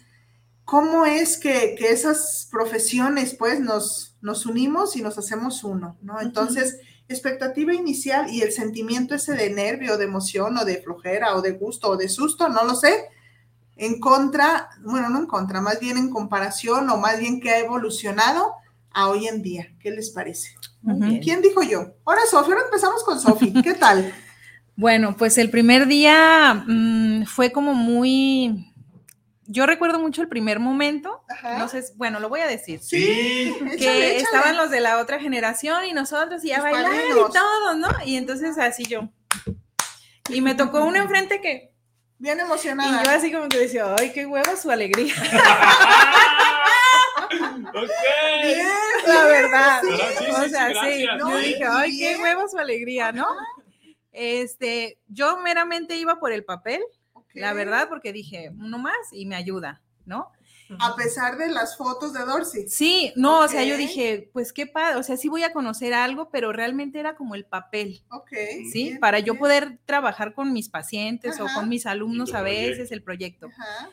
¿cómo 0.66 1.06
es 1.06 1.38
que, 1.38 1.74
esas 1.80 2.46
profesiones, 2.50 3.34
pues, 3.34 3.60
nos, 3.60 4.18
nos 4.20 4.44
unimos 4.44 4.94
y 4.94 5.00
nos 5.00 5.16
hacemos 5.16 5.64
uno, 5.64 5.96
¿no? 6.02 6.20
Entonces, 6.20 6.76
expectativa 7.08 7.72
inicial 7.72 8.28
y 8.30 8.42
el 8.42 8.52
sentimiento 8.52 9.14
ese 9.14 9.32
de 9.32 9.48
nervio, 9.48 9.96
de 9.96 10.04
emoción, 10.04 10.54
o 10.58 10.66
de 10.66 10.82
flojera, 10.82 11.34
o 11.34 11.40
de 11.40 11.52
gusto, 11.52 11.88
o 11.88 11.96
de 11.96 12.10
susto, 12.10 12.50
no 12.50 12.64
lo 12.64 12.74
sé, 12.74 13.08
en 13.82 13.98
contra, 13.98 14.70
bueno, 14.84 15.08
no 15.10 15.18
en 15.18 15.26
contra, 15.26 15.60
más 15.60 15.80
bien 15.80 15.96
en 15.96 16.08
comparación, 16.08 16.88
o 16.88 16.98
más 16.98 17.18
bien 17.18 17.40
que 17.40 17.50
ha 17.50 17.58
evolucionado 17.58 18.54
a 18.92 19.08
hoy 19.08 19.26
en 19.26 19.42
día. 19.42 19.74
¿Qué 19.80 19.90
les 19.90 20.10
parece? 20.10 20.54
¿Quién 21.20 21.42
dijo 21.42 21.62
yo? 21.64 21.94
Ahora, 22.04 22.20
Sofía, 22.30 22.54
ahora 22.54 22.66
empezamos 22.66 23.02
con 23.02 23.20
Sofía. 23.20 23.62
¿Qué 23.62 23.74
tal? 23.74 24.12
Bueno, 24.74 25.14
pues 25.18 25.36
el 25.36 25.50
primer 25.50 25.86
día 25.86 26.64
mm, 26.66 27.24
fue 27.26 27.52
como 27.52 27.74
muy. 27.74 28.72
Yo 29.44 29.66
recuerdo 29.66 29.98
mucho 29.98 30.22
el 30.22 30.28
primer 30.28 30.60
momento. 30.60 31.22
No 31.58 31.68
sé, 31.68 31.84
bueno, 31.96 32.20
lo 32.20 32.30
voy 32.30 32.40
a 32.40 32.46
decir. 32.46 32.80
Sí. 32.82 33.54
Que 33.78 34.16
estaban 34.16 34.56
los 34.56 34.70
de 34.70 34.80
la 34.80 34.98
otra 34.98 35.20
generación 35.20 35.84
y 35.84 35.92
nosotros 35.92 36.42
y 36.42 36.52
a 36.52 36.62
bailar 36.62 36.90
y 36.90 37.32
todo, 37.32 37.74
¿no? 37.74 37.88
Y 38.06 38.16
entonces 38.16 38.56
así 38.56 38.84
yo. 38.86 39.10
Y 40.30 40.40
me 40.40 40.54
tocó 40.54 40.82
uno 40.84 40.96
enfrente 40.96 41.42
que. 41.42 41.71
Bien 42.22 42.38
emocionada. 42.38 43.02
Y 43.02 43.04
yo 43.04 43.10
así 43.10 43.32
como 43.32 43.48
que 43.48 43.58
decía, 43.58 43.96
ay, 43.98 44.12
qué 44.12 44.24
hueva 44.24 44.54
su 44.54 44.70
alegría. 44.70 45.12
ok. 47.74 47.90
la 49.08 49.24
verdad. 49.24 49.82
o 50.30 50.48
sea, 50.48 50.68
sí. 50.68 51.04
yo 51.18 51.36
dije, 51.38 51.64
ay, 51.68 51.98
qué 51.98 52.16
huevo 52.22 52.46
su 52.46 52.58
alegría, 52.58 53.10
¿no? 53.10 53.26
Este, 54.12 54.98
yo 55.08 55.38
meramente 55.38 55.96
iba 55.96 56.20
por 56.20 56.30
el 56.30 56.44
papel, 56.44 56.80
la 57.34 57.54
verdad, 57.54 57.88
porque 57.88 58.12
dije, 58.12 58.52
uno 58.56 58.78
más 58.78 58.94
y 59.10 59.26
me 59.26 59.34
ayuda, 59.34 59.82
¿no? 60.06 60.30
A 60.80 60.96
pesar 60.96 61.36
de 61.36 61.48
las 61.48 61.76
fotos 61.76 62.12
de 62.12 62.24
Dorsey. 62.24 62.68
Sí, 62.68 63.12
no, 63.16 63.40
o 63.40 63.48
sea, 63.48 63.64
yo 63.64 63.76
dije, 63.76 64.30
pues 64.32 64.52
qué 64.52 64.66
padre, 64.66 64.98
o 64.98 65.02
sea, 65.02 65.16
sí 65.16 65.28
voy 65.28 65.42
a 65.42 65.52
conocer 65.52 65.94
algo, 65.94 66.30
pero 66.30 66.52
realmente 66.52 67.00
era 67.00 67.16
como 67.16 67.34
el 67.34 67.44
papel. 67.44 68.02
Ok. 68.10 68.30
Sí, 68.72 68.96
para 69.00 69.18
yo 69.18 69.38
poder 69.38 69.78
trabajar 69.84 70.34
con 70.34 70.52
mis 70.52 70.68
pacientes 70.68 71.40
o 71.40 71.46
con 71.54 71.68
mis 71.68 71.86
alumnos 71.86 72.34
a 72.34 72.42
veces 72.42 72.92
el 72.92 73.02
proyecto. 73.02 73.48
Ajá 73.48 73.90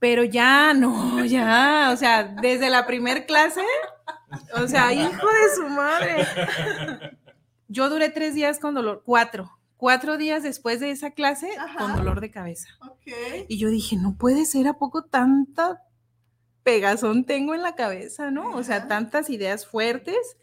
pero 0.00 0.24
ya 0.24 0.74
no, 0.74 1.24
ya, 1.26 1.90
o 1.92 1.96
sea, 1.96 2.24
desde 2.24 2.68
la 2.70 2.86
primer 2.86 3.26
clase, 3.26 3.62
o 4.56 4.66
sea, 4.66 4.92
hijo 4.92 5.26
de 5.26 5.54
su 5.54 5.68
madre. 5.68 6.26
Yo 7.68 7.88
duré 7.88 8.08
tres 8.08 8.34
días 8.34 8.58
con 8.58 8.74
dolor, 8.74 9.02
cuatro, 9.04 9.59
cuatro 9.80 10.16
días 10.16 10.42
después 10.42 10.78
de 10.78 10.90
esa 10.90 11.10
clase 11.10 11.50
con 11.76 11.96
dolor 11.96 12.20
de 12.20 12.30
cabeza. 12.30 12.68
Y 13.48 13.58
yo 13.58 13.68
dije, 13.68 13.96
no 13.96 14.16
puede 14.16 14.44
ser, 14.44 14.68
¿a 14.68 14.74
poco 14.78 15.04
tanta 15.04 15.82
pegazón 16.62 17.24
tengo 17.24 17.54
en 17.54 17.62
la 17.62 17.74
cabeza, 17.74 18.30
no? 18.30 18.54
O 18.54 18.62
sea, 18.62 18.86
tantas 18.86 19.30
ideas 19.30 19.66
fuertes. 19.66 20.36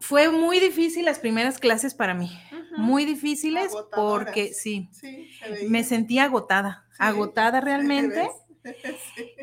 Fue 0.00 0.30
muy 0.30 0.58
difícil 0.60 1.04
las 1.04 1.18
primeras 1.18 1.58
clases 1.58 1.92
para 1.92 2.14
mí, 2.14 2.30
muy 2.78 3.04
difíciles 3.04 3.72
porque 3.94 4.54
sí, 4.54 4.88
me 5.68 5.84
sentía 5.84 6.24
agotada 6.24 6.88
agotada 6.98 7.60
realmente. 7.60 8.28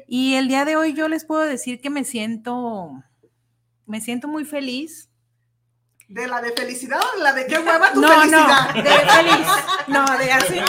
Y 0.08 0.36
el 0.36 0.48
día 0.48 0.66
de 0.66 0.76
hoy 0.76 0.94
yo 0.94 1.08
les 1.08 1.26
puedo 1.26 1.42
decir 1.42 1.82
que 1.82 1.90
me 1.90 2.04
siento, 2.04 2.92
me 3.88 4.00
siento 4.00 4.28
muy 4.28 4.46
feliz. 4.46 5.10
¿De 6.08 6.28
la 6.28 6.42
de 6.42 6.52
felicidad 6.52 7.00
o 7.02 7.18
de 7.18 7.24
la 7.24 7.34
de 7.34 7.48
qué 7.48 7.58
hueva 7.58 7.92
tu 7.92 8.02
no, 8.02 8.08
felicidad? 8.08 8.76
No, 8.76 8.84
de 8.84 8.90
feliz. 8.90 9.48
No, 9.88 10.18
de 10.18 10.32
así 10.32 10.60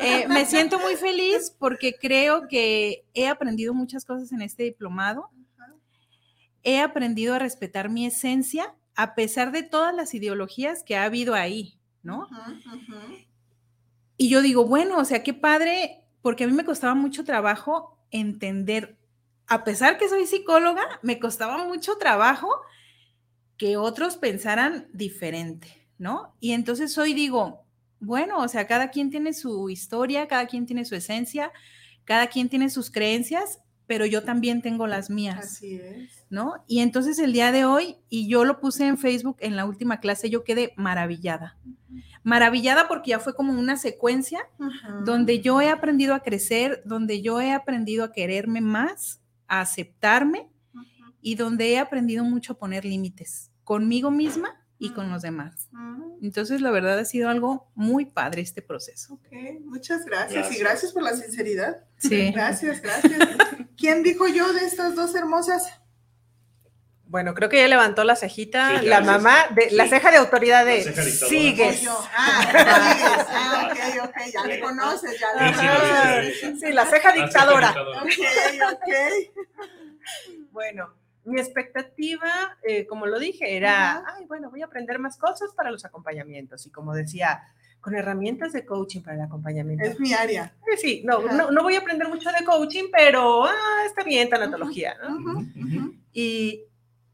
eh, 0.00 0.26
me 0.28 0.44
siento 0.44 0.78
muy 0.80 0.96
feliz 0.96 1.54
porque 1.56 1.96
creo 2.00 2.48
que 2.48 3.04
he 3.14 3.28
aprendido 3.28 3.74
muchas 3.74 4.04
cosas 4.04 4.32
en 4.32 4.42
este 4.42 4.64
diplomado. 4.64 5.30
He 6.64 6.80
aprendido 6.80 7.34
a 7.34 7.38
respetar 7.38 7.88
mi 7.88 8.06
esencia 8.06 8.74
a 8.96 9.14
pesar 9.14 9.52
de 9.52 9.62
todas 9.62 9.94
las 9.94 10.12
ideologías 10.12 10.82
que 10.82 10.96
ha 10.96 11.04
habido 11.04 11.34
ahí, 11.34 11.78
¿no? 12.02 12.26
Y 14.16 14.28
yo 14.28 14.42
digo, 14.42 14.66
bueno, 14.66 14.98
o 14.98 15.04
sea, 15.04 15.22
qué 15.22 15.32
padre, 15.32 16.04
porque 16.20 16.42
a 16.42 16.46
mí 16.48 16.52
me 16.52 16.64
costaba 16.64 16.94
mucho 16.94 17.24
trabajo 17.24 17.96
entender, 18.10 18.98
a 19.46 19.62
pesar 19.62 19.98
que 19.98 20.08
soy 20.08 20.26
psicóloga, 20.26 20.82
me 21.02 21.20
costaba 21.20 21.64
mucho 21.64 21.96
trabajo 21.96 22.48
que 23.58 23.76
otros 23.76 24.16
pensaran 24.16 24.88
diferente, 24.92 25.68
¿no? 25.98 26.34
Y 26.40 26.52
entonces 26.52 26.96
hoy 26.96 27.12
digo, 27.12 27.66
bueno, 28.00 28.38
o 28.38 28.48
sea, 28.48 28.66
cada 28.66 28.90
quien 28.90 29.10
tiene 29.10 29.34
su 29.34 29.68
historia, 29.68 30.26
cada 30.28 30.46
quien 30.46 30.64
tiene 30.64 30.84
su 30.84 30.94
esencia, 30.94 31.52
cada 32.04 32.28
quien 32.28 32.48
tiene 32.48 32.70
sus 32.70 32.90
creencias, 32.90 33.60
pero 33.86 34.06
yo 34.06 34.22
también 34.22 34.62
tengo 34.62 34.86
las 34.86 35.10
mías. 35.10 35.38
Así 35.38 35.74
es. 35.74 36.24
¿No? 36.30 36.64
Y 36.66 36.80
entonces 36.80 37.18
el 37.18 37.32
día 37.32 37.52
de 37.52 37.64
hoy, 37.64 37.96
y 38.08 38.28
yo 38.28 38.44
lo 38.44 38.60
puse 38.60 38.86
en 38.86 38.96
Facebook 38.96 39.36
en 39.40 39.56
la 39.56 39.66
última 39.66 40.00
clase, 40.00 40.30
yo 40.30 40.44
quedé 40.44 40.72
maravillada 40.76 41.58
maravillada 42.28 42.88
porque 42.88 43.10
ya 43.10 43.20
fue 43.20 43.34
como 43.34 43.58
una 43.58 43.76
secuencia 43.76 44.40
donde 45.04 45.40
yo 45.40 45.62
he 45.62 45.70
aprendido 45.70 46.14
a 46.14 46.20
crecer, 46.20 46.82
donde 46.84 47.22
yo 47.22 47.40
he 47.40 47.52
aprendido 47.52 48.04
a 48.04 48.12
quererme 48.12 48.60
más, 48.60 49.22
a 49.46 49.62
aceptarme 49.62 50.50
y 51.28 51.34
donde 51.34 51.72
he 51.72 51.78
aprendido 51.78 52.24
mucho 52.24 52.54
a 52.54 52.58
poner 52.58 52.86
límites 52.86 53.50
conmigo 53.62 54.10
misma 54.10 54.64
y 54.78 54.94
con 54.94 55.10
los 55.10 55.20
demás. 55.20 55.68
Entonces, 56.22 56.62
la 56.62 56.70
verdad 56.70 56.98
ha 56.98 57.04
sido 57.04 57.28
algo 57.28 57.70
muy 57.74 58.06
padre 58.06 58.40
este 58.40 58.62
proceso. 58.62 59.12
Ok, 59.12 59.26
muchas 59.60 60.06
gracias, 60.06 60.32
gracias. 60.32 60.56
y 60.56 60.58
gracias 60.58 60.92
por 60.92 61.02
la 61.02 61.14
sinceridad. 61.14 61.84
Sí. 61.98 62.32
Gracias, 62.32 62.80
gracias. 62.80 63.18
¿Quién 63.76 64.02
dijo 64.02 64.26
yo 64.26 64.50
de 64.54 64.64
estas 64.64 64.94
dos 64.94 65.14
hermosas? 65.14 65.70
Bueno, 67.04 67.34
creo 67.34 67.50
que 67.50 67.58
ya 67.58 67.68
levantó 67.68 68.04
la 68.04 68.16
cejita, 68.16 68.82
la 68.82 69.02
mamá, 69.02 69.48
de, 69.54 69.70
la 69.72 69.86
ceja 69.86 70.10
de 70.10 70.16
autoridad 70.16 70.64
de 70.64 70.82
sigues. 71.02 71.86
Ah, 72.16 72.52
ah, 73.28 73.70
ok, 73.70 74.08
ok, 74.08 74.16
ya 74.32 74.44
le 74.46 74.60
conoces, 74.60 75.20
ya 75.20 75.44
le 75.44 75.54
conoces. 75.54 76.60
Sí, 76.60 76.72
la 76.72 76.86
ceja 76.86 77.12
dictadora. 77.12 77.74
Ok, 78.02 78.12
ok. 78.72 79.48
Bueno, 80.52 80.94
mi 81.28 81.40
expectativa, 81.40 82.58
eh, 82.62 82.86
como 82.86 83.06
lo 83.06 83.18
dije, 83.18 83.56
era, 83.56 84.04
ay, 84.14 84.24
bueno, 84.26 84.50
voy 84.50 84.62
a 84.62 84.66
aprender 84.66 84.98
más 84.98 85.16
cosas 85.16 85.52
para 85.54 85.70
los 85.70 85.84
acompañamientos. 85.84 86.66
Y 86.66 86.70
como 86.70 86.94
decía, 86.94 87.42
con 87.80 87.94
herramientas 87.94 88.52
de 88.52 88.64
coaching 88.64 89.02
para 89.02 89.16
el 89.16 89.22
acompañamiento. 89.22 89.84
Es 89.84 90.00
mi 90.00 90.12
área. 90.12 90.54
Sí, 90.76 91.02
no, 91.04 91.20
no, 91.50 91.62
voy 91.62 91.74
a 91.76 91.80
aprender 91.80 92.08
mucho 92.08 92.30
de 92.30 92.44
coaching, 92.44 92.84
pero 92.92 93.44
ah, 93.44 93.82
está 93.86 94.04
bien, 94.04 94.28
tanatología, 94.28 94.96
¿no? 95.02 95.44
Y 96.12 96.64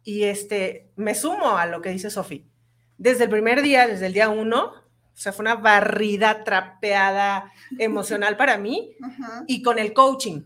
y 0.05 0.24
este, 0.24 0.90
me 0.96 1.14
sumo 1.14 1.57
a 1.57 1.66
lo 1.66 1.81
que 1.81 1.88
dice 1.88 2.11
Sofi. 2.11 2.46
Desde 2.98 3.24
el 3.24 3.31
primer 3.31 3.62
día, 3.62 3.88
desde 3.88 4.07
el 4.07 4.12
día 4.12 4.29
uno, 4.29 4.66
o 4.66 5.16
sea, 5.16 5.33
fue 5.33 5.42
una 5.42 5.57
barrida, 5.57 6.44
trapeada 6.44 7.50
emocional 7.79 8.37
para 8.37 8.59
mí 8.59 8.94
y 9.46 9.62
con 9.62 9.79
el 9.79 9.92
coaching, 9.94 10.42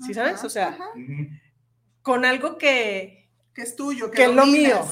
¿sí 0.00 0.14
sabes? 0.14 0.42
O 0.42 0.50
sea, 0.50 0.76
con 2.04 2.24
algo 2.24 2.58
que... 2.58 3.30
Que 3.54 3.62
es 3.62 3.76
tuyo, 3.76 4.10
que, 4.10 4.24
es 4.24 4.34
lo 4.34 4.46
mío. 4.46 4.84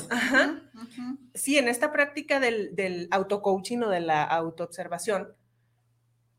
Sí, 1.34 1.58
en 1.58 1.66
esta 1.66 1.92
práctica 1.92 2.38
del, 2.38 2.76
del 2.76 3.08
auto-coaching 3.10 3.78
o 3.78 3.88
de 3.88 3.98
la 3.98 4.22
autoobservación, 4.22 5.34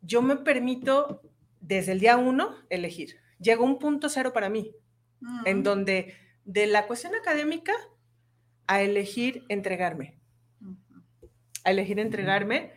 yo 0.02 0.22
me 0.22 0.38
permito 0.38 1.22
desde 1.60 1.92
el 1.92 2.00
día 2.00 2.18
uno 2.18 2.56
elegir. 2.70 3.20
Llegó 3.40 3.66
un 3.66 3.78
punto 3.78 4.08
cero 4.10 4.32
para 4.34 4.50
mí, 4.50 4.72
en 5.46 5.64
donde 5.64 6.16
de 6.46 6.66
la 6.68 6.88
cuestión 6.88 7.14
académica 7.16 7.74
a 8.68 8.82
elegir 8.82 9.44
entregarme, 9.50 10.18
a 11.66 11.72
elegir 11.72 12.00
entregarme, 12.00 12.74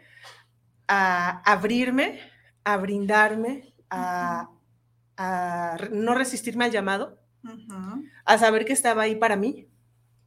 a 0.89 1.41
abrirme, 1.51 2.21
a 2.65 2.77
brindarme, 2.77 3.75
a, 3.91 4.51
no 5.93 6.15
resistirme 6.15 6.65
al 6.67 6.73
llamado, 6.73 7.19
a 8.25 8.39
saber 8.39 8.65
que 8.65 8.73
estaba 8.73 9.03
ahí 9.03 9.17
para 9.17 9.37
mí, 9.37 9.69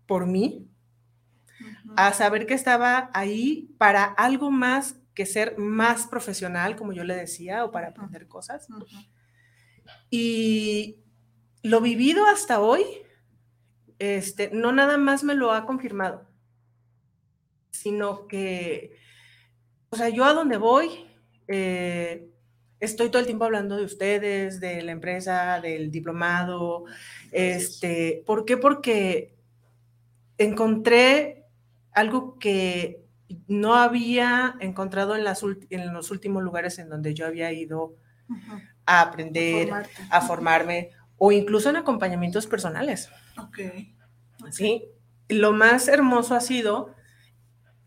por 0.05 0.25
mí, 0.25 0.67
a 1.95 2.13
saber 2.13 2.45
que 2.45 2.53
estaba 2.53 3.09
ahí 3.13 3.73
para 3.77 4.05
algo 4.05 4.51
más 4.51 4.95
que 5.13 5.25
ser 5.25 5.57
más 5.57 6.07
profesional, 6.07 6.75
como 6.75 6.93
yo 6.93 7.03
le 7.03 7.15
decía, 7.15 7.65
o 7.65 7.71
para 7.71 7.89
aprender 7.89 8.27
cosas. 8.27 8.67
Y 10.09 11.03
lo 11.61 11.81
vivido 11.81 12.25
hasta 12.25 12.61
hoy, 12.61 12.85
este, 13.97 14.49
no 14.53 14.71
nada 14.71 14.97
más 14.97 15.23
me 15.23 15.35
lo 15.35 15.51
ha 15.51 15.65
confirmado, 15.65 16.25
sino 17.71 18.27
que, 18.27 18.97
o 19.89 19.97
sea, 19.97 20.09
yo 20.09 20.23
a 20.23 20.33
donde 20.33 20.57
voy, 20.57 21.05
eh, 21.47 22.29
estoy 22.79 23.09
todo 23.09 23.19
el 23.19 23.25
tiempo 23.25 23.45
hablando 23.45 23.77
de 23.77 23.83
ustedes, 23.83 24.59
de 24.59 24.81
la 24.81 24.91
empresa, 24.91 25.59
del 25.61 25.91
diplomado. 25.91 26.85
Este, 27.31 28.23
¿Por 28.25 28.45
qué? 28.45 28.57
Porque 28.57 29.35
encontré 30.37 31.45
algo 31.91 32.39
que 32.39 33.03
no 33.47 33.75
había 33.75 34.55
encontrado 34.59 35.15
en, 35.15 35.23
las, 35.23 35.43
en 35.69 35.93
los 35.93 36.11
últimos 36.11 36.43
lugares 36.43 36.79
en 36.79 36.89
donde 36.89 37.13
yo 37.13 37.27
había 37.27 37.51
ido 37.51 37.95
a 38.85 39.01
aprender, 39.01 39.71
a 40.09 40.21
formarme, 40.21 40.91
o 41.17 41.31
incluso 41.31 41.69
en 41.69 41.75
acompañamientos 41.75 42.47
personales. 42.47 43.09
Ok. 43.37 43.59
Sí. 44.51 44.85
Lo 45.27 45.51
más 45.51 45.87
hermoso 45.87 46.33
ha 46.33 46.41
sido 46.41 46.95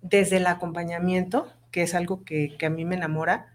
desde 0.01 0.37
el 0.37 0.47
acompañamiento, 0.47 1.53
que 1.71 1.83
es 1.83 1.95
algo 1.95 2.25
que, 2.25 2.57
que 2.59 2.67
a 2.67 2.71
mí 2.71 2.85
me 2.85 2.97
enamora, 2.97 3.53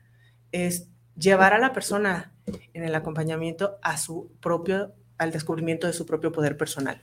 es 0.51 0.89
llevar 1.17 1.53
a 1.53 1.59
la 1.59 1.73
persona 1.73 2.31
en 2.73 2.83
el 2.83 2.95
acompañamiento 2.95 3.77
a 3.81 3.97
su 3.97 4.31
propio, 4.39 4.93
al 5.17 5.31
descubrimiento 5.31 5.87
de 5.87 5.93
su 5.93 6.05
propio 6.05 6.31
poder 6.31 6.57
personal. 6.57 6.99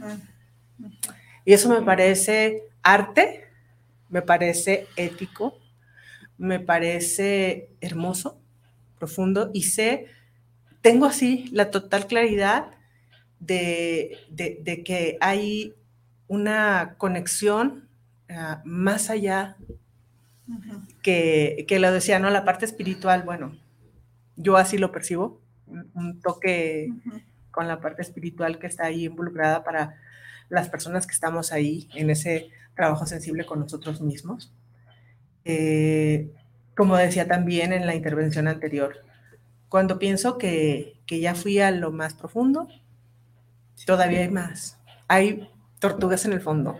Y 1.45 1.53
eso 1.53 1.69
me 1.69 1.83
parece 1.83 2.65
arte, 2.83 3.45
me 4.09 4.23
parece 4.23 4.87
ético, 4.97 5.59
me 6.39 6.61
parece 6.61 7.71
hermoso, 7.81 8.41
profundo 8.99 9.51
y 9.53 9.65
sé, 9.65 10.07
tengo 10.81 11.07
así 11.07 11.49
la 11.53 11.71
total 11.71 12.07
claridad 12.07 12.67
de, 13.41 14.19
que 14.85 15.19
hay 15.21 15.75
una 16.29 16.95
conexión 16.97 17.89
ah, 18.31 18.63
más 18.65 19.11
allá 19.11 19.57
que, 21.03 21.65
que 21.69 21.79
lo 21.79 21.93
decía, 21.93 22.19
¿no? 22.19 22.31
La 22.31 22.45
parte 22.45 22.65
espiritual, 22.65 23.23
bueno, 23.23 23.57
yo 24.37 24.57
así 24.57 24.79
lo 24.79 24.93
percibo, 24.93 25.41
un 25.67 26.21
toque 26.21 26.93
con 27.51 27.69
la 27.69 27.81
parte 27.81 28.03
espiritual 28.03 28.59
que 28.59 28.67
está 28.67 28.87
ahí 28.87 29.07
involucrada 29.07 29.65
para 29.65 29.97
las 30.49 30.69
personas 30.69 31.07
que 31.07 31.13
estamos 31.13 31.53
ahí 31.53 31.89
en 31.95 32.11
ese 32.11 32.51
trabajo 32.75 33.07
sensible 33.07 33.47
con 33.47 33.61
nosotros 33.61 34.01
mismos. 34.01 34.53
Eh, 35.45 36.31
como 36.77 36.97
decía 36.97 37.29
también 37.29 37.73
en 37.73 37.87
la 37.87 37.95
intervención 37.95 38.49
anterior, 38.49 38.97
cuando 39.69 39.99
pienso 39.99 40.39
que, 40.39 41.01
que, 41.07 41.21
ya 41.21 41.35
fui 41.35 41.61
a 41.61 41.71
lo 41.71 41.93
más 41.93 42.15
profundo, 42.15 42.69
todavía 43.87 44.21
hay 44.21 44.31
más. 44.31 44.79
Hay 45.09 45.49
tortugas 45.79 46.25
en 46.25 46.33
el 46.33 46.41
fondo. 46.41 46.79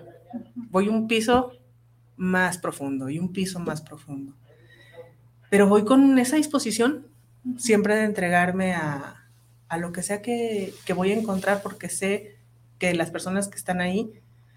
Voy 0.55 0.89
un 0.89 1.07
piso 1.07 1.53
más 2.17 2.59
profundo 2.59 3.09
y 3.11 3.19
un 3.19 3.33
piso 3.33 3.61
más 3.61 3.83
profundo. 3.83 4.35
Pero 5.51 5.69
voy 5.69 5.85
con 5.85 6.19
esa 6.19 6.37
disposición 6.37 7.07
siempre 7.59 7.97
de 7.97 8.05
entregarme 8.05 8.75
a, 8.75 9.21
lo 9.79 9.91
que 9.91 10.03
sea 10.03 10.23
que, 10.23 10.73
voy 10.95 11.11
a 11.11 11.19
encontrar, 11.19 11.61
porque 11.63 11.89
sé 11.89 12.37
que 12.79 12.95
las 12.95 13.11
personas 13.11 13.49
que 13.49 13.57
están 13.57 13.81
ahí, 13.81 14.13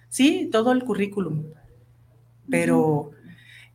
sí, 0.10 0.48
todo 0.52 0.72
el 0.72 0.84
currículum, 0.84 1.46
pero 2.50 3.12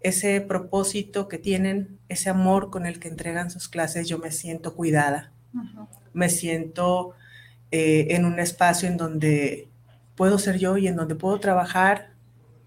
ese 0.01 0.41
propósito 0.41 1.27
que 1.27 1.39
tienen, 1.39 1.99
ese 2.09 2.31
amor 2.31 2.71
con 2.71 2.87
el 2.87 3.01
que 3.01 3.09
entregan 3.09 3.51
sus 3.51 3.69
clases, 3.69 4.09
yo 4.09 4.19
me 4.19 4.31
siento 4.31 4.75
cuidada, 4.75 5.33
me 6.13 6.29
siento 6.29 7.15
eh, 7.73 8.09
en 8.11 8.25
un 8.25 8.39
espacio 8.39 8.89
en 8.89 8.97
donde 8.97 9.69
puedo 10.15 10.39
ser 10.39 10.59
yo 10.59 10.77
y 10.77 10.87
en 10.87 10.95
donde 10.95 11.17
puedo 11.17 11.41
trabajar 11.41 12.13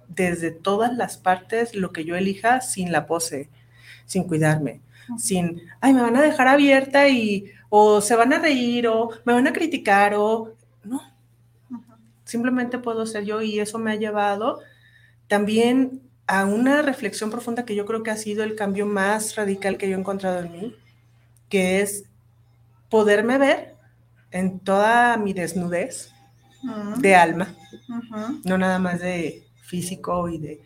desde 0.09 0.51
todas 0.51 0.93
las 0.95 1.17
partes 1.17 1.75
lo 1.75 1.93
que 1.93 2.03
yo 2.03 2.17
elija 2.17 2.59
sin 2.59 2.91
la 2.91 3.07
pose, 3.07 3.49
sin 4.05 4.25
cuidarme 4.25 4.81
sin, 5.17 5.61
ay, 5.81 5.93
me 5.93 6.01
van 6.01 6.15
a 6.15 6.21
dejar 6.21 6.47
abierta 6.47 7.07
y, 7.07 7.51
o 7.69 8.01
se 8.01 8.15
van 8.15 8.33
a 8.33 8.39
reír, 8.39 8.87
o 8.87 9.09
me 9.25 9.33
van 9.33 9.47
a 9.47 9.53
criticar, 9.53 10.13
o 10.15 10.53
no. 10.83 11.01
Simplemente 12.23 12.79
puedo 12.79 13.05
ser 13.05 13.23
yo 13.23 13.41
y 13.41 13.59
eso 13.59 13.77
me 13.77 13.91
ha 13.91 13.95
llevado 13.95 14.59
también 15.27 16.01
a 16.27 16.45
una 16.45 16.81
reflexión 16.81 17.29
profunda 17.29 17.65
que 17.65 17.75
yo 17.75 17.85
creo 17.85 18.03
que 18.03 18.11
ha 18.11 18.17
sido 18.17 18.43
el 18.43 18.55
cambio 18.55 18.85
más 18.85 19.35
radical 19.35 19.77
que 19.77 19.89
yo 19.89 19.95
he 19.95 19.99
encontrado 19.99 20.39
en 20.39 20.51
mí, 20.51 20.75
que 21.49 21.81
es 21.81 22.05
poderme 22.89 23.37
ver 23.37 23.75
en 24.31 24.59
toda 24.59 25.17
mi 25.17 25.33
desnudez 25.33 26.11
de 26.97 27.15
alma, 27.15 27.55
no 28.43 28.57
nada 28.57 28.79
más 28.79 28.99
de 28.99 29.43
físico 29.61 30.29
y 30.29 30.39
de 30.39 30.61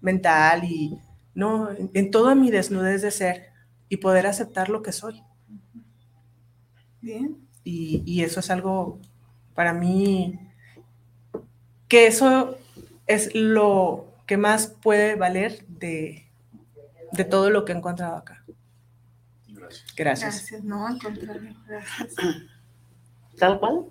mental 0.00 0.64
y 0.64 0.98
no, 1.34 1.68
en 1.92 2.10
toda 2.10 2.34
mi 2.34 2.50
desnudez 2.50 3.02
de 3.02 3.10
ser 3.10 3.53
y 3.88 3.98
poder 3.98 4.26
aceptar 4.26 4.68
lo 4.68 4.82
que 4.82 4.92
soy. 4.92 5.22
Bien. 7.00 7.38
Y, 7.64 8.22
eso 8.22 8.40
es 8.40 8.50
algo 8.50 8.98
para 9.54 9.72
mí, 9.72 10.38
que 11.88 12.06
eso 12.06 12.58
es 13.06 13.34
lo 13.34 14.06
que 14.26 14.36
más 14.36 14.66
puede 14.66 15.14
valer 15.16 15.64
de, 15.66 16.26
todo 17.30 17.50
lo 17.50 17.64
que 17.64 17.72
he 17.72 17.76
encontrado 17.76 18.16
acá. 18.16 18.44
Gracias. 19.48 19.94
Gracias. 19.96 20.64
No, 20.64 20.86
al 20.86 20.98
contrario. 21.00 21.54
Gracias. 21.66 22.14
¿Tal 23.38 23.58
cual? 23.58 23.86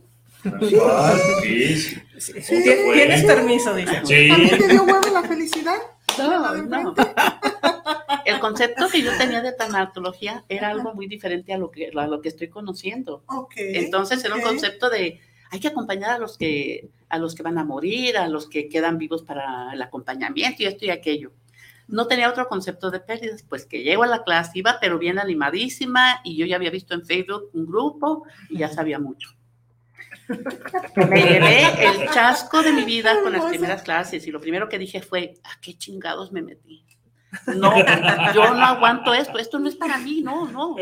Sí, 2.19 2.45
Tienes 2.93 3.23
permiso, 3.23 3.73
dice. 3.73 4.01
Sí. 4.03 4.27
¿También 4.29 4.57
te 4.57 4.67
dio 4.67 4.83
huevo 4.83 5.09
la 5.11 5.23
felicidad? 5.23 5.77
No, 6.17 6.63
no. 6.63 6.93
El 8.25 8.39
concepto 8.39 8.87
que 8.89 9.01
yo 9.01 9.11
tenía 9.17 9.41
de 9.41 9.53
tanatología 9.53 10.43
era 10.49 10.69
algo 10.69 10.93
muy 10.93 11.07
diferente 11.07 11.53
a 11.53 11.57
lo 11.57 11.71
que, 11.71 11.91
a 11.95 12.07
lo 12.07 12.21
que 12.21 12.29
estoy 12.29 12.49
conociendo. 12.49 13.23
Entonces 13.55 14.23
era 14.23 14.35
un 14.35 14.41
concepto 14.41 14.89
de 14.89 15.19
hay 15.51 15.59
que 15.59 15.67
acompañar 15.67 16.09
a 16.09 16.17
los 16.17 16.37
que 16.37 16.89
a 17.09 17.19
los 17.19 17.35
que 17.35 17.43
van 17.43 17.59
a 17.59 17.63
morir, 17.63 18.17
a 18.17 18.27
los 18.27 18.47
que 18.47 18.67
quedan 18.67 18.97
vivos 18.97 19.21
para 19.21 19.71
el 19.73 19.81
acompañamiento 19.81 20.63
y 20.63 20.65
esto 20.65 20.85
y 20.85 20.89
aquello. 20.89 21.31
No 21.87 22.07
tenía 22.07 22.29
otro 22.29 22.47
concepto 22.47 22.89
de 22.89 22.99
pérdidas, 22.99 23.43
pues 23.43 23.65
que 23.67 23.83
llego 23.83 24.03
a 24.03 24.07
la 24.07 24.23
clase, 24.23 24.51
iba 24.55 24.79
pero 24.81 24.97
bien 24.97 25.19
animadísima 25.19 26.21
y 26.23 26.37
yo 26.37 26.47
ya 26.47 26.55
había 26.55 26.71
visto 26.71 26.95
en 26.95 27.05
Facebook 27.05 27.51
un 27.53 27.67
grupo 27.67 28.25
y 28.49 28.57
ya 28.59 28.69
sabía 28.69 28.97
mucho. 28.97 29.29
Me 31.09 31.21
llevé 31.21 31.65
el 31.85 32.09
chasco 32.09 32.63
de 32.63 32.71
mi 32.71 32.83
vida 32.83 33.21
con 33.21 33.33
las 33.33 33.45
primeras 33.45 33.83
clases 33.83 34.25
y 34.25 34.31
lo 34.31 34.39
primero 34.39 34.69
que 34.69 34.79
dije 34.79 35.01
fue, 35.01 35.35
¿a 35.43 35.59
qué 35.61 35.77
chingados 35.77 36.31
me 36.31 36.41
metí? 36.41 36.83
No, 37.55 37.73
yo 38.33 38.53
no 38.53 38.63
aguanto 38.65 39.13
esto, 39.13 39.37
esto 39.39 39.59
no 39.59 39.67
es 39.69 39.75
para 39.75 39.97
mí, 39.97 40.21
no, 40.21 40.47
no. 40.49 40.75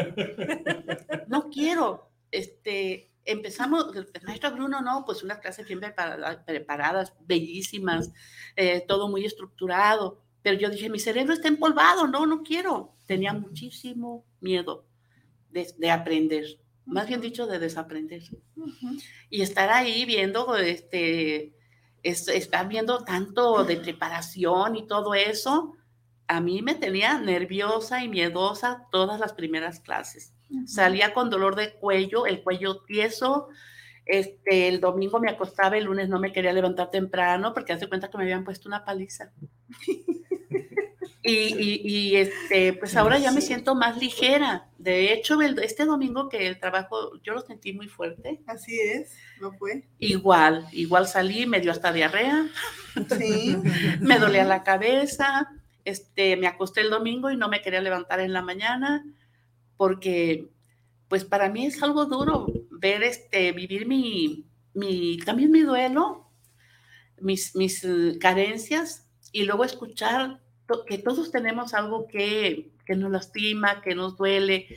No 1.27 1.49
quiero. 1.49 2.09
Este, 2.29 3.11
empezamos, 3.25 3.95
el 3.95 4.07
maestro 4.23 4.51
Bruno, 4.51 4.81
no, 4.81 5.05
pues 5.05 5.23
unas 5.23 5.39
clases 5.39 5.67
bien 5.67 5.79
preparadas, 5.79 7.13
bellísimas, 7.21 8.11
eh, 8.55 8.83
todo 8.87 9.09
muy 9.09 9.25
estructurado. 9.25 10.21
Pero 10.41 10.57
yo 10.57 10.69
dije, 10.69 10.89
mi 10.89 10.99
cerebro 10.99 11.33
está 11.33 11.47
empolvado, 11.47 12.07
no, 12.07 12.25
no 12.25 12.43
quiero. 12.43 12.95
Tenía 13.05 13.33
muchísimo 13.33 14.25
miedo 14.39 14.85
de, 15.51 15.91
aprender, 15.91 16.45
más 16.85 17.07
bien 17.07 17.21
dicho, 17.21 17.45
de 17.45 17.59
desaprender. 17.59 18.23
Y 19.29 19.41
estar 19.41 19.69
ahí 19.69 20.05
viendo, 20.05 20.55
este, 20.57 21.53
estar 22.01 22.67
viendo 22.67 23.03
tanto 23.03 23.63
de 23.63 23.77
preparación 23.77 24.75
y 24.75 24.87
todo 24.87 25.13
eso, 25.13 25.75
a 26.27 26.39
mí 26.39 26.61
me 26.61 26.75
tenía 26.75 27.19
nerviosa 27.19 28.03
y 28.03 28.07
miedosa 28.07 28.87
todas 28.91 29.19
las 29.19 29.33
primeras 29.33 29.79
clases. 29.79 30.33
Salía 30.65 31.13
con 31.13 31.29
dolor 31.29 31.55
de 31.55 31.73
cuello, 31.73 32.25
el 32.25 32.43
cuello 32.43 32.81
tieso. 32.83 33.49
Este, 34.05 34.67
el 34.67 34.81
domingo 34.81 35.19
me 35.19 35.29
acostaba, 35.29 35.77
el 35.77 35.85
lunes 35.85 36.09
no 36.09 36.19
me 36.19 36.33
quería 36.33 36.53
levantar 36.53 36.91
temprano 36.91 37.53
porque 37.53 37.73
hace 37.73 37.87
cuenta 37.87 38.09
que 38.09 38.17
me 38.17 38.23
habían 38.23 38.43
puesto 38.43 38.67
una 38.67 38.83
paliza. 38.83 39.31
y, 41.23 42.15
este, 42.15 42.73
pues 42.73 42.95
ahora 42.97 43.19
ya 43.19 43.31
me 43.31 43.41
siento 43.41 43.75
más 43.75 43.97
ligera. 43.97 44.67
De 44.77 45.13
hecho, 45.13 45.39
este 45.41 45.85
domingo 45.85 46.29
que 46.29 46.47
el 46.47 46.59
trabajo, 46.59 47.21
yo 47.23 47.33
lo 47.33 47.41
sentí 47.41 47.73
muy 47.73 47.87
fuerte. 47.87 48.41
Así 48.47 48.79
es, 48.79 49.15
¿no 49.39 49.53
fue? 49.53 49.87
Igual, 49.99 50.67
igual 50.71 51.07
salí, 51.07 51.45
me 51.45 51.61
dio 51.61 51.71
hasta 51.71 51.93
diarrea. 51.93 52.47
Sí. 53.17 53.55
me 54.01 54.17
dolía 54.17 54.43
la 54.43 54.63
cabeza 54.63 55.49
este, 55.91 56.37
me 56.37 56.47
acosté 56.47 56.81
el 56.81 56.89
domingo 56.89 57.29
y 57.29 57.37
no 57.37 57.49
me 57.49 57.61
quería 57.61 57.81
levantar 57.81 58.19
en 58.19 58.33
la 58.33 58.41
mañana 58.41 59.05
porque, 59.77 60.49
pues 61.07 61.25
para 61.25 61.49
mí 61.49 61.65
es 61.65 61.81
algo 61.83 62.05
duro 62.05 62.47
ver, 62.69 63.03
este, 63.03 63.51
vivir 63.51 63.87
mi, 63.87 64.45
también 65.25 65.51
mi 65.51 65.61
duelo, 65.61 66.31
mis, 67.19 67.53
eh, 67.83 68.17
carencias 68.19 69.07
y 69.31 69.43
luego 69.43 69.63
escuchar 69.63 70.41
que 70.87 70.97
todos 70.97 71.31
tenemos 71.31 71.73
algo 71.73 72.07
que, 72.07 72.71
nos 72.87 73.11
lastima, 73.11 73.81
que 73.81 73.95
nos 73.95 74.17
duele 74.17 74.67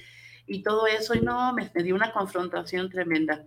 y 0.47 0.63
todo 0.63 0.87
eso. 0.87 1.15
Y 1.15 1.21
no, 1.21 1.53
me, 1.53 1.71
me 1.75 1.83
dio 1.83 1.95
una 1.95 2.13
confrontación 2.13 2.91
tremenda. 2.91 3.47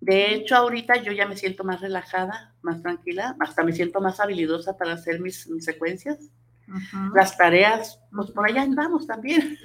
De 0.00 0.32
hecho, 0.32 0.56
ahorita 0.56 1.02
yo 1.02 1.12
ya 1.12 1.28
me 1.28 1.36
siento 1.36 1.62
más 1.62 1.80
relajada, 1.80 2.54
más 2.62 2.80
tranquila, 2.82 3.36
hasta 3.38 3.62
me 3.62 3.72
siento 3.72 4.00
más 4.00 4.18
habilidosa 4.18 4.78
para 4.78 4.94
hacer 4.94 5.20
mis, 5.20 5.46
mis 5.48 5.64
secuencias. 5.64 6.30
Las 7.14 7.36
tareas, 7.36 8.00
pues 8.12 8.30
por 8.30 8.46
allá 8.46 8.62
andamos 8.62 9.06
también, 9.06 9.58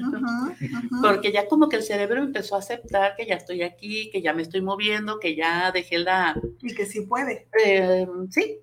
porque 1.02 1.32
ya 1.32 1.48
como 1.48 1.70
que 1.70 1.78
el 1.78 1.84
cerebro 1.84 2.24
empezó 2.24 2.56
a 2.56 2.60
aceptar 2.60 3.16
que 3.16 3.26
ya 3.26 3.36
estoy 3.36 3.62
aquí, 3.62 4.10
que 4.12 4.22
ya 4.22 4.34
me 4.34 4.42
estoy 4.42 4.62
moviendo, 4.62 5.20
que 5.20 5.36
ya 5.36 5.72
dejé 5.72 6.00
la... 6.00 6.40
Y 6.62 6.74
que 6.74 6.86
sí 6.86 7.02
puede. 7.02 7.48
Eh, 7.64 8.08
sí, 8.30 8.60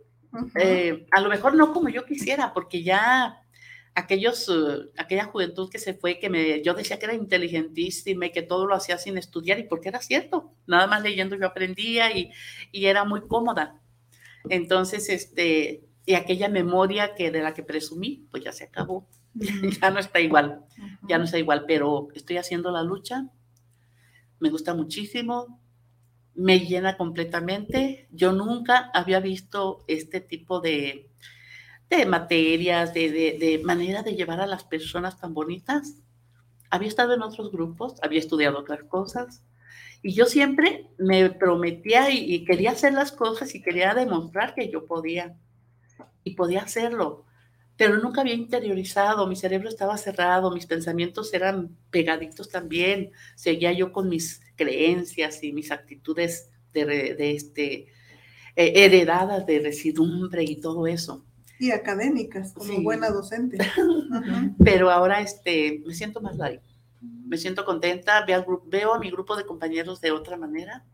eh, 0.56 1.06
a 1.10 1.20
lo 1.20 1.28
mejor 1.28 1.54
no 1.54 1.72
como 1.72 1.88
yo 1.88 2.04
quisiera, 2.04 2.52
porque 2.52 2.82
ya 2.82 3.38
aquellos, 3.94 4.48
uh, 4.48 4.90
aquella 4.96 5.24
juventud 5.24 5.68
que 5.70 5.78
se 5.78 5.94
fue, 5.94 6.18
que 6.18 6.30
me, 6.30 6.62
yo 6.62 6.74
decía 6.74 6.98
que 6.98 7.04
era 7.04 7.14
inteligentísima 7.14 8.26
y 8.26 8.32
que 8.32 8.42
todo 8.42 8.66
lo 8.66 8.74
hacía 8.74 8.98
sin 8.98 9.18
estudiar, 9.18 9.58
y 9.58 9.64
porque 9.64 9.90
era 9.90 10.00
cierto, 10.00 10.54
nada 10.66 10.86
más 10.86 11.02
leyendo 11.02 11.36
yo 11.36 11.46
aprendía 11.46 12.16
y, 12.16 12.30
y 12.72 12.86
era 12.86 13.04
muy 13.04 13.26
cómoda. 13.28 13.80
Entonces, 14.48 15.08
este, 15.08 15.84
y 16.04 16.14
aquella 16.14 16.48
memoria 16.48 17.14
que 17.14 17.30
de 17.30 17.42
la 17.42 17.54
que 17.54 17.62
presumí, 17.62 18.26
pues 18.30 18.44
ya 18.44 18.52
se 18.52 18.64
acabó, 18.64 19.08
ya 19.80 19.90
no 19.90 19.98
está 19.98 20.20
igual, 20.20 20.64
ya 21.08 21.18
no 21.18 21.24
está 21.24 21.38
igual, 21.38 21.64
pero 21.66 22.08
estoy 22.14 22.38
haciendo 22.38 22.70
la 22.70 22.82
lucha, 22.82 23.28
me 24.40 24.50
gusta 24.50 24.74
muchísimo, 24.74 25.60
me 26.34 26.60
llena 26.60 26.96
completamente, 26.96 28.08
yo 28.10 28.32
nunca 28.32 28.90
había 28.94 29.20
visto 29.20 29.84
este 29.86 30.20
tipo 30.20 30.60
de, 30.60 31.10
de 31.90 32.06
materias, 32.06 32.94
de, 32.94 33.10
de, 33.10 33.38
de, 33.38 33.62
manera 33.62 34.02
de 34.02 34.14
llevar 34.14 34.40
a 34.40 34.46
las 34.46 34.64
personas 34.64 35.20
tan 35.20 35.34
bonitas. 35.34 35.96
Había 36.70 36.88
estado 36.88 37.12
en 37.12 37.22
otros 37.22 37.52
grupos, 37.52 37.96
había 38.02 38.18
estudiado 38.18 38.58
otras 38.58 38.82
cosas 38.84 39.44
y 40.02 40.14
yo 40.14 40.24
siempre 40.24 40.88
me 40.98 41.30
prometía 41.30 42.10
y, 42.10 42.34
y 42.34 42.44
quería 42.44 42.72
hacer 42.72 42.94
las 42.94 43.12
cosas 43.12 43.54
y 43.54 43.62
quería 43.62 43.94
demostrar 43.94 44.54
que 44.54 44.70
yo 44.70 44.86
podía 44.86 45.36
y 46.24 46.34
podía 46.34 46.62
hacerlo, 46.62 47.24
pero 47.76 47.98
nunca 47.98 48.20
había 48.20 48.34
interiorizado, 48.34 49.26
mi 49.26 49.36
cerebro 49.36 49.68
estaba 49.68 49.96
cerrado, 49.96 50.50
mis 50.50 50.66
pensamientos 50.66 51.32
eran 51.34 51.76
pegaditos 51.90 52.48
también, 52.48 53.10
seguía 53.34 53.72
yo 53.72 53.92
con 53.92 54.08
mis 54.08 54.40
creencias 54.56 55.42
y 55.42 55.52
mis 55.52 55.70
actitudes 55.72 56.50
de, 56.72 56.84
de 56.84 57.30
este, 57.32 57.72
eh, 58.56 58.72
heredadas 58.84 59.46
de 59.46 59.58
residumbre 59.60 60.44
y 60.44 60.60
todo 60.60 60.86
eso 60.86 61.24
y 61.62 61.70
académicas, 61.70 62.52
como 62.54 62.74
sí. 62.74 62.82
buena 62.82 63.08
docente. 63.10 63.56
Pero 64.64 64.90
ahora 64.90 65.20
este, 65.20 65.80
me 65.86 65.94
siento 65.94 66.20
más 66.20 66.36
light, 66.36 66.60
me 67.00 67.38
siento 67.38 67.64
contenta, 67.64 68.24
veo, 68.26 68.64
veo 68.66 68.94
a 68.94 68.98
mi 68.98 69.12
grupo 69.12 69.36
de 69.36 69.46
compañeros 69.46 70.00
de 70.00 70.10
otra 70.10 70.36
manera. 70.36 70.84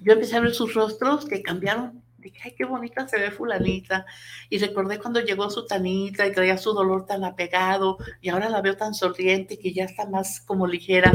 Yo 0.00 0.12
empecé 0.12 0.36
a 0.36 0.40
ver 0.40 0.54
sus 0.54 0.74
rostros 0.74 1.26
que 1.26 1.42
cambiaron 1.42 2.00
dije, 2.22 2.40
ay, 2.44 2.54
qué 2.56 2.64
bonita 2.64 3.06
se 3.08 3.18
ve 3.18 3.30
fulanita. 3.30 4.06
Y 4.48 4.58
recordé 4.58 4.98
cuando 4.98 5.20
llegó 5.20 5.50
su 5.50 5.66
tanita 5.66 6.26
y 6.26 6.32
traía 6.32 6.56
su 6.56 6.72
dolor 6.72 7.06
tan 7.06 7.24
apegado 7.24 7.98
y 8.20 8.28
ahora 8.28 8.48
la 8.48 8.60
veo 8.62 8.76
tan 8.76 8.94
sonriente 8.94 9.58
que 9.58 9.72
ya 9.72 9.84
está 9.84 10.06
más 10.06 10.40
como 10.40 10.66
ligera. 10.66 11.12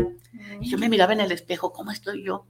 Y 0.62 0.70
yo 0.70 0.78
me 0.78 0.89
miraba 0.89 1.13
en 1.13 1.22
el 1.22 1.32
espejo, 1.32 1.74
¿cómo 1.74 1.91
estoy 1.91 2.24
yo? 2.24 2.46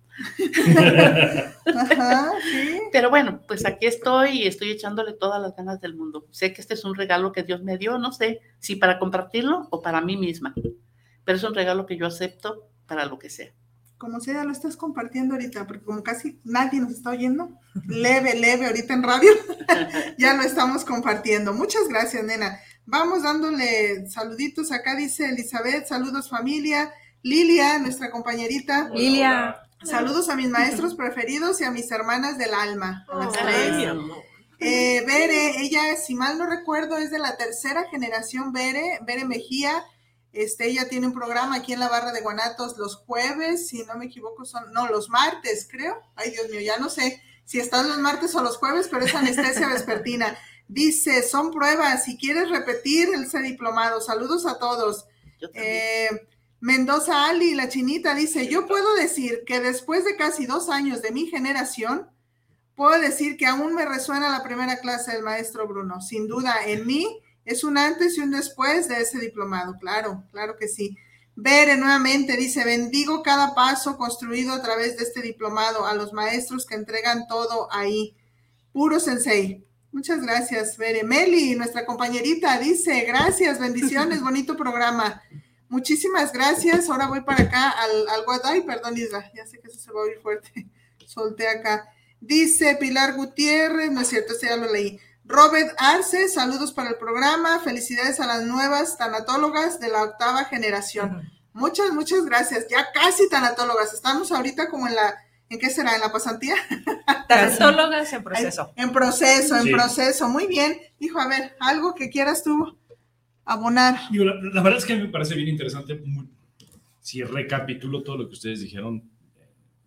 Ajá, 1.66 2.32
¿sí? 2.42 2.82
Pero 2.92 3.10
bueno, 3.10 3.42
pues 3.48 3.66
aquí 3.66 3.86
estoy 3.86 4.44
y 4.44 4.48
estoy 4.48 4.72
echándole 4.72 5.14
todas 5.14 5.42
las 5.42 5.56
ganas 5.56 5.80
del 5.80 5.96
mundo. 5.96 6.26
Sé 6.32 6.54
que 6.54 6.62
este 6.62 6.74
es 6.74 6.84
un 6.86 6.96
regalo 6.96 7.32
que 7.32 7.44
Dios 7.44 7.62
me 7.62 7.78
dio, 7.78 7.98
no 7.98 8.12
sé 8.12 8.42
si 8.60 8.76
para 8.76 9.00
compartirlo 9.00 9.68
o 9.70 9.82
para 9.82 10.02
mí 10.02 10.18
misma, 10.18 10.54
pero 11.24 11.38
es 11.38 11.44
un 11.44 11.54
regalo 11.54 11.86
que 11.86 11.98
yo 11.98 12.06
acepto 12.06 12.68
para 12.88 13.06
lo 13.06 13.20
que 13.20 13.30
sea 13.30 13.54
como 13.98 14.20
sea, 14.20 14.44
lo 14.44 14.52
estás 14.52 14.78
compartiendo 14.78 15.36
ahorita, 15.36 15.66
porque 15.66 15.84
como 15.84 16.04
casi 16.04 16.40
nadie 16.44 16.80
nos 16.80 16.92
está 16.92 17.12
oyendo, 17.12 17.60
leve, 17.88 18.36
leve, 18.36 18.68
ahorita 18.68 18.94
en 18.94 19.04
radio, 19.04 19.32
ya 20.18 20.34
lo 20.36 20.44
estamos 20.44 20.86
compartiendo. 20.86 21.54
Muchas 21.54 21.88
gracias, 21.88 22.24
nena. 22.24 22.60
Vamos 22.86 23.24
dándole 23.24 24.08
saluditos. 24.10 24.72
Acá 24.72 24.96
dice 24.96 25.30
Elizabeth, 25.30 25.88
saludos 25.88 26.30
familia. 26.30 26.92
Lilia, 27.24 27.80
nuestra 27.80 28.12
compañerita. 28.12 28.90
Lilia. 28.94 29.58
Saludos 29.84 30.30
a 30.30 30.36
mis 30.36 30.50
maestros 30.50 30.96
preferidos 30.96 31.62
y 31.62 31.64
a 31.64 31.72
mis 31.72 31.92
hermanas 31.92 32.38
del 32.38 32.54
alma. 32.54 33.06
Oh, 33.12 33.32
eh, 34.60 35.04
Bere, 35.06 35.62
ella, 35.62 35.96
si 35.98 36.16
mal 36.16 36.38
no 36.38 36.48
recuerdo, 36.48 36.98
es 36.98 37.12
de 37.12 37.20
la 37.20 37.38
tercera 37.38 37.84
generación 37.92 38.54
Bere, 38.54 39.00
Bere 39.06 39.26
Mejía 39.26 39.84
este, 40.34 40.68
ella 40.68 40.88
tiene 40.90 41.08
un 41.08 41.14
programa 41.14 41.56
aquí 41.56 41.74
en 41.74 41.80
la 41.80 41.90
barra 41.90 42.12
de 42.12 42.22
Guanatos 42.22 42.78
los 42.78 42.96
jueves, 42.96 43.68
si 43.68 43.84
no 43.84 43.96
me 43.96 44.06
equivoco, 44.06 44.46
son, 44.46 44.72
no, 44.74 44.88
los 44.88 45.10
martes, 45.10 45.68
creo. 45.70 46.02
Ay, 46.16 46.32
Dios 46.32 46.50
mío, 46.50 46.60
ya 46.60 46.78
no 46.78 46.90
sé 46.90 47.22
si 47.46 47.60
están 47.60 47.88
los 47.88 48.00
martes 48.00 48.36
o 48.36 48.44
los 48.44 48.58
jueves, 48.58 48.88
pero 48.90 49.06
es 49.06 49.16
anestesia 49.16 49.68
vespertina. 49.74 50.38
Dice, 50.68 51.24
son 51.24 51.52
pruebas, 51.52 52.04
si 52.04 52.18
quieres 52.18 52.50
repetir 52.50 53.10
el 53.14 53.30
ser 53.30 53.44
diplomado, 53.44 54.02
saludos 54.02 54.46
a 54.46 54.60
todos. 54.60 55.06
Eh, 55.54 56.10
Mendoza 56.60 57.28
Ali, 57.28 57.54
la 57.54 57.70
chinita, 57.70 58.16
dice, 58.16 58.48
yo 58.48 58.68
puedo 58.68 58.96
decir 58.96 59.44
que 59.46 59.60
después 59.60 60.04
de 60.04 60.18
casi 60.18 60.46
dos 60.46 60.70
años 60.70 61.02
de 61.02 61.12
mi 61.12 61.28
generación, 61.28 62.10
puedo 62.76 63.00
decir 63.00 63.38
que 63.38 63.46
aún 63.46 63.74
me 63.76 63.86
resuena 63.86 64.30
la 64.30 64.44
primera 64.44 64.78
clase 64.80 65.14
del 65.14 65.24
maestro 65.24 65.68
Bruno. 65.68 66.02
Sin 66.02 66.28
duda, 66.28 66.56
en 66.66 66.86
mí 66.86 67.22
es 67.48 67.64
un 67.64 67.78
antes 67.78 68.18
y 68.18 68.22
un 68.22 68.32
después 68.32 68.90
de 68.90 69.00
ese 69.00 69.20
diplomado, 69.20 69.78
claro, 69.80 70.26
claro 70.32 70.58
que 70.58 70.68
sí. 70.68 70.98
Bere 71.34 71.78
nuevamente 71.78 72.36
dice, 72.36 72.66
bendigo 72.66 73.24
cada 73.24 73.56
paso 73.56 73.96
construido 73.96 74.52
a 74.52 74.62
través 74.62 74.98
de 74.98 75.04
este 75.04 75.22
diplomado, 75.22 75.86
a 75.86 75.94
los 75.94 76.12
maestros 76.12 76.66
que 76.66 76.76
entregan 76.76 77.26
todo 77.28 77.70
ahí. 77.72 78.18
Puro 78.74 79.00
sensei. 79.00 79.66
Muchas 79.94 80.22
gracias, 80.22 80.78
Bere. 80.78 81.06
Meli, 81.06 81.56
nuestra 81.56 81.86
compañerita, 81.86 82.60
dice, 82.60 83.06
gracias, 83.08 83.60
bendiciones, 83.60 84.22
bonito 84.24 84.58
programa. 84.58 85.22
Muchísimas 85.70 86.34
gracias. 86.34 86.90
Ahora 86.90 87.08
voy 87.08 87.22
para 87.22 87.44
acá 87.44 87.70
al, 87.70 88.10
al 88.10 88.26
Guaday, 88.26 88.66
perdón, 88.66 88.98
Isra, 88.98 89.32
ya 89.34 89.48
sé 89.48 89.60
que 89.60 89.70
eso 89.70 89.80
se 89.80 89.92
va 89.94 90.02
a 90.02 90.04
oír 90.04 90.20
fuerte. 90.22 90.68
Solté 91.06 91.48
acá. 91.48 91.88
Dice 92.20 92.76
Pilar 92.76 93.16
Gutiérrez, 93.16 93.90
no 93.90 94.02
es 94.02 94.10
cierto, 94.10 94.34
ese 94.34 94.48
ya 94.48 94.58
lo 94.58 94.70
leí. 94.70 95.00
Robert 95.28 95.76
Arce, 95.78 96.30
saludos 96.30 96.72
para 96.72 96.90
el 96.90 96.96
programa. 96.96 97.60
Felicidades 97.60 98.22
a 98.22 98.28
las 98.28 98.46
nuevas 98.46 98.98
tanatólogas 98.98 99.78
de 99.80 99.90
la 99.90 100.04
octava 100.04 100.46
generación. 100.46 101.30
Muchas, 101.52 101.92
muchas 101.92 102.24
gracias. 102.26 102.68
Ya 102.70 102.88
casi 102.94 103.28
tanatólogas. 103.30 103.94
Estamos 103.94 104.32
ahorita 104.32 104.70
como 104.70 104.88
en 104.88 104.96
la, 104.96 105.16
¿en 105.50 105.60
qué 105.60 105.70
será? 105.70 105.96
¿En 105.96 106.02
la 106.02 106.14
pasantía? 106.14 106.56
Tanatólogas 107.28 108.14
en 108.14 108.24
proceso. 108.24 108.74
En 108.78 108.92
proceso, 108.94 109.58
en 109.58 109.72
proceso. 109.72 110.30
Muy 110.30 110.48
bien. 110.48 110.78
Hijo, 111.00 111.20
a 111.20 111.28
ver, 111.28 111.58
algo 111.60 111.94
que 111.94 112.10
quieras 112.10 112.42
tú 112.42 112.78
abonar. 113.44 114.00
La, 114.12 114.34
la, 114.34 114.62
verdad 114.62 114.78
es 114.78 114.86
que 114.86 114.96
me 114.96 115.10
parece 115.10 115.36
bien 115.36 115.50
interesante. 115.50 116.02
Si 117.02 117.22
recapitulo 117.22 118.02
todo 118.02 118.20
lo 118.20 118.28
que 118.28 118.34
ustedes 118.34 118.62
dijeron, 118.62 119.04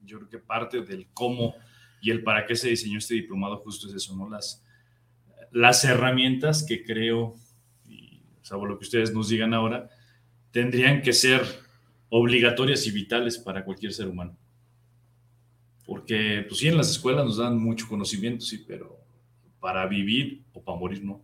yo 0.05 0.19
creo 0.19 0.29
que 0.29 0.39
parte 0.39 0.83
del 0.83 1.09
cómo 1.15 1.55
y 2.03 2.11
el 2.11 2.23
para 2.23 2.45
qué 2.45 2.55
se 2.57 2.69
diseñó 2.69 2.99
este 2.99 3.15
diplomado 3.15 3.57
justo 3.59 3.89
es 3.89 3.95
eso, 3.95 4.15
¿no? 4.15 4.29
Las 4.29 4.63
las 5.53 5.85
herramientas 5.85 6.63
que 6.63 6.85
creo, 6.85 7.37
y 7.89 8.21
salvo 8.43 8.67
lo 8.67 8.79
que 8.79 8.85
ustedes 8.85 9.13
nos 9.13 9.29
digan 9.29 9.55
ahora, 9.55 9.91
tendrían 10.51 11.03
que 11.03 11.13
ser 11.13 11.43
obligatorias 12.09 12.87
y 12.87 12.91
vitales 12.91 13.39
para 13.39 13.65
cualquier 13.65 13.93
ser 13.93 14.09
humano. 14.09 14.37
Porque, 15.87 16.45
pues 16.49 16.61
sí, 16.61 16.69
en 16.69 16.77
las 16.77 16.91
escuelas 16.91 17.25
nos 17.25 17.37
dan 17.37 17.59
mucho 17.59 17.89
conocimiento, 17.89 18.45
sí, 18.45 18.65
pero 18.67 18.99
para 19.61 19.87
vivir 19.87 20.43
o 20.53 20.63
para 20.63 20.79
morir, 20.79 21.03
no. 21.05 21.21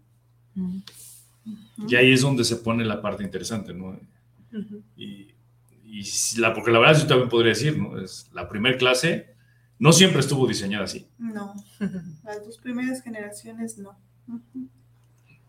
Y 1.89 1.95
ahí 1.95 2.13
es 2.13 2.23
donde 2.23 2.45
se 2.45 2.57
pone 2.57 2.85
la 2.85 3.01
parte 3.01 3.23
interesante, 3.23 3.73
¿no? 3.73 3.99
Y, 4.97 5.29
y 5.85 6.03
la, 6.39 6.53
porque 6.53 6.71
la 6.71 6.79
verdad 6.79 7.01
yo 7.01 7.07
también 7.07 7.29
podría 7.29 7.51
decir, 7.51 7.79
¿no? 7.79 7.99
Es 8.01 8.29
la 8.33 8.49
primera 8.49 8.77
clase 8.77 9.37
no 9.79 9.93
siempre 9.93 10.21
estuvo 10.21 10.47
diseñada 10.47 10.85
así. 10.85 11.07
No, 11.19 11.55
las 12.25 12.45
dos 12.45 12.59
primeras 12.59 13.03
generaciones 13.03 13.79
no. 13.79 13.99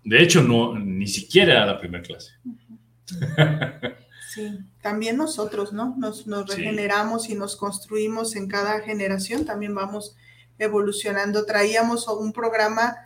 De 0.04 0.24
hecho, 0.24 0.42
no, 0.42 0.78
ni 0.78 1.08
siquiera 1.08 1.66
la 1.66 1.80
primera 1.80 2.04
clase. 2.04 2.32
Sí, 4.34 4.60
también 4.82 5.18
nosotros, 5.18 5.74
¿no? 5.74 5.96
Nos, 5.98 6.28
nos 6.28 6.54
regeneramos 6.54 7.24
sí. 7.24 7.34
y 7.34 7.36
nos 7.36 7.56
construimos 7.56 8.36
en 8.36 8.48
cada 8.48 8.82
generación, 8.82 9.46
también 9.46 9.74
vamos 9.74 10.16
evolucionando. 10.60 11.46
Traíamos 11.46 12.08
un 12.08 12.34
programa 12.34 12.98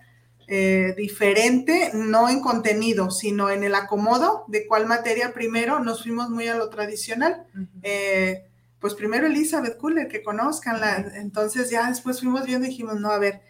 eh, 0.47 0.93
diferente, 0.97 1.91
no 1.93 2.27
en 2.27 2.41
contenido, 2.41 3.11
sino 3.11 3.49
en 3.49 3.63
el 3.63 3.75
acomodo 3.75 4.43
de 4.47 4.67
cuál 4.67 4.87
materia 4.87 5.33
primero 5.33 5.79
nos 5.79 6.03
fuimos 6.03 6.29
muy 6.29 6.47
a 6.47 6.55
lo 6.55 6.69
tradicional. 6.69 7.45
Uh 7.53 7.59
-huh. 7.59 7.67
eh, 7.83 8.47
pues 8.79 8.95
primero 8.95 9.27
Elizabeth 9.27 9.77
Kuller, 9.77 10.07
que 10.07 10.23
conozcanla. 10.23 11.13
Entonces 11.15 11.69
ya 11.69 11.87
después 11.87 12.19
fuimos 12.19 12.45
viendo 12.45 12.65
y 12.65 12.71
dijimos, 12.71 12.99
no, 12.99 13.11
a 13.11 13.19
ver, 13.19 13.41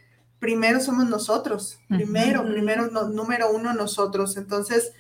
primero 0.41 0.79
somos 0.79 1.07
nosotros, 1.07 1.77
primero, 1.87 2.43
primero, 2.43 2.87
número 2.89 3.51
uno 3.51 3.75
nosotros. 3.75 4.37
Entonces, 4.37 4.91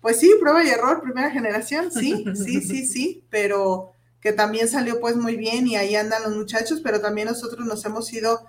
pues 0.00 0.20
sí, 0.20 0.30
prueba 0.40 0.64
y 0.64 0.68
error, 0.68 1.02
primera 1.02 1.32
generación, 1.32 1.90
sí, 1.90 2.24
sí, 2.36 2.62
sí, 2.62 2.86
sí, 2.86 3.24
pero 3.30 3.90
que 4.20 4.32
también 4.32 4.68
salió 4.68 5.00
pues 5.00 5.16
muy 5.16 5.36
bien 5.36 5.66
y 5.66 5.74
ahí 5.74 5.96
andan 5.96 6.22
los 6.22 6.36
muchachos, 6.36 6.80
pero 6.84 7.00
también 7.00 7.26
nosotros 7.26 7.66
nos 7.66 7.84
hemos 7.84 8.12
ido 8.12 8.46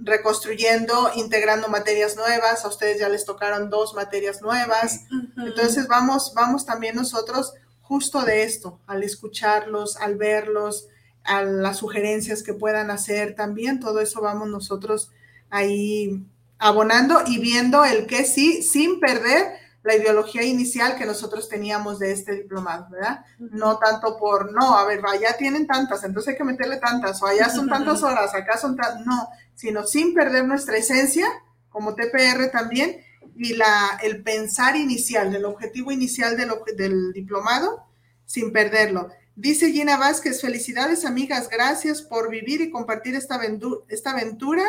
reconstruyendo, 0.00 1.12
integrando 1.14 1.68
materias 1.68 2.16
nuevas, 2.16 2.64
a 2.64 2.68
ustedes 2.68 2.98
ya 2.98 3.08
les 3.08 3.24
tocaron 3.24 3.70
dos 3.70 3.94
materias 3.94 4.42
nuevas, 4.42 5.06
entonces 5.36 5.86
vamos, 5.86 6.32
vamos 6.34 6.66
también 6.66 6.96
nosotros 6.96 7.52
justo 7.82 8.24
de 8.24 8.42
esto, 8.42 8.80
al 8.86 9.04
escucharlos, 9.04 9.96
al 9.96 10.16
verlos, 10.16 10.88
a 11.24 11.42
las 11.42 11.78
sugerencias 11.78 12.42
que 12.42 12.54
puedan 12.54 12.90
hacer 12.90 13.34
también, 13.36 13.80
todo 13.80 14.00
eso 14.00 14.20
vamos 14.20 14.48
nosotros 14.48 15.10
ahí 15.50 16.24
abonando 16.58 17.22
y 17.26 17.38
viendo 17.38 17.84
el 17.84 18.06
que 18.06 18.24
sí, 18.24 18.62
sin 18.62 19.00
perder 19.00 19.58
la 19.82 19.94
ideología 19.94 20.42
inicial 20.42 20.96
que 20.96 21.06
nosotros 21.06 21.48
teníamos 21.48 21.98
de 21.98 22.12
este 22.12 22.34
diplomado, 22.34 22.88
¿verdad? 22.90 23.24
No 23.38 23.78
tanto 23.78 24.18
por, 24.18 24.52
no, 24.52 24.76
a 24.76 24.84
ver, 24.84 25.00
allá 25.06 25.36
tienen 25.38 25.66
tantas, 25.66 26.04
entonces 26.04 26.32
hay 26.32 26.36
que 26.36 26.44
meterle 26.44 26.76
tantas, 26.78 27.22
o 27.22 27.26
allá 27.26 27.48
son 27.48 27.68
tantas 27.70 28.02
horas, 28.02 28.34
acá 28.34 28.58
son 28.58 28.76
tantas, 28.76 29.06
no, 29.06 29.28
sino 29.54 29.86
sin 29.86 30.14
perder 30.14 30.46
nuestra 30.46 30.76
esencia, 30.76 31.26
como 31.70 31.94
TPR 31.94 32.50
también, 32.50 32.98
y 33.36 33.54
la, 33.54 33.98
el 34.02 34.22
pensar 34.22 34.74
inicial, 34.76 35.32
del 35.32 35.44
objetivo 35.44 35.92
inicial 35.92 36.36
del, 36.36 36.50
del 36.76 37.12
diplomado, 37.12 37.84
sin 38.26 38.52
perderlo. 38.52 39.08
Dice 39.36 39.70
Gina 39.70 39.96
Vázquez, 39.96 40.40
felicidades 40.40 41.04
amigas, 41.04 41.48
gracias 41.48 42.02
por 42.02 42.28
vivir 42.28 42.60
y 42.60 42.70
compartir 42.70 43.14
esta, 43.14 43.40
esta 43.88 44.10
aventura 44.10 44.64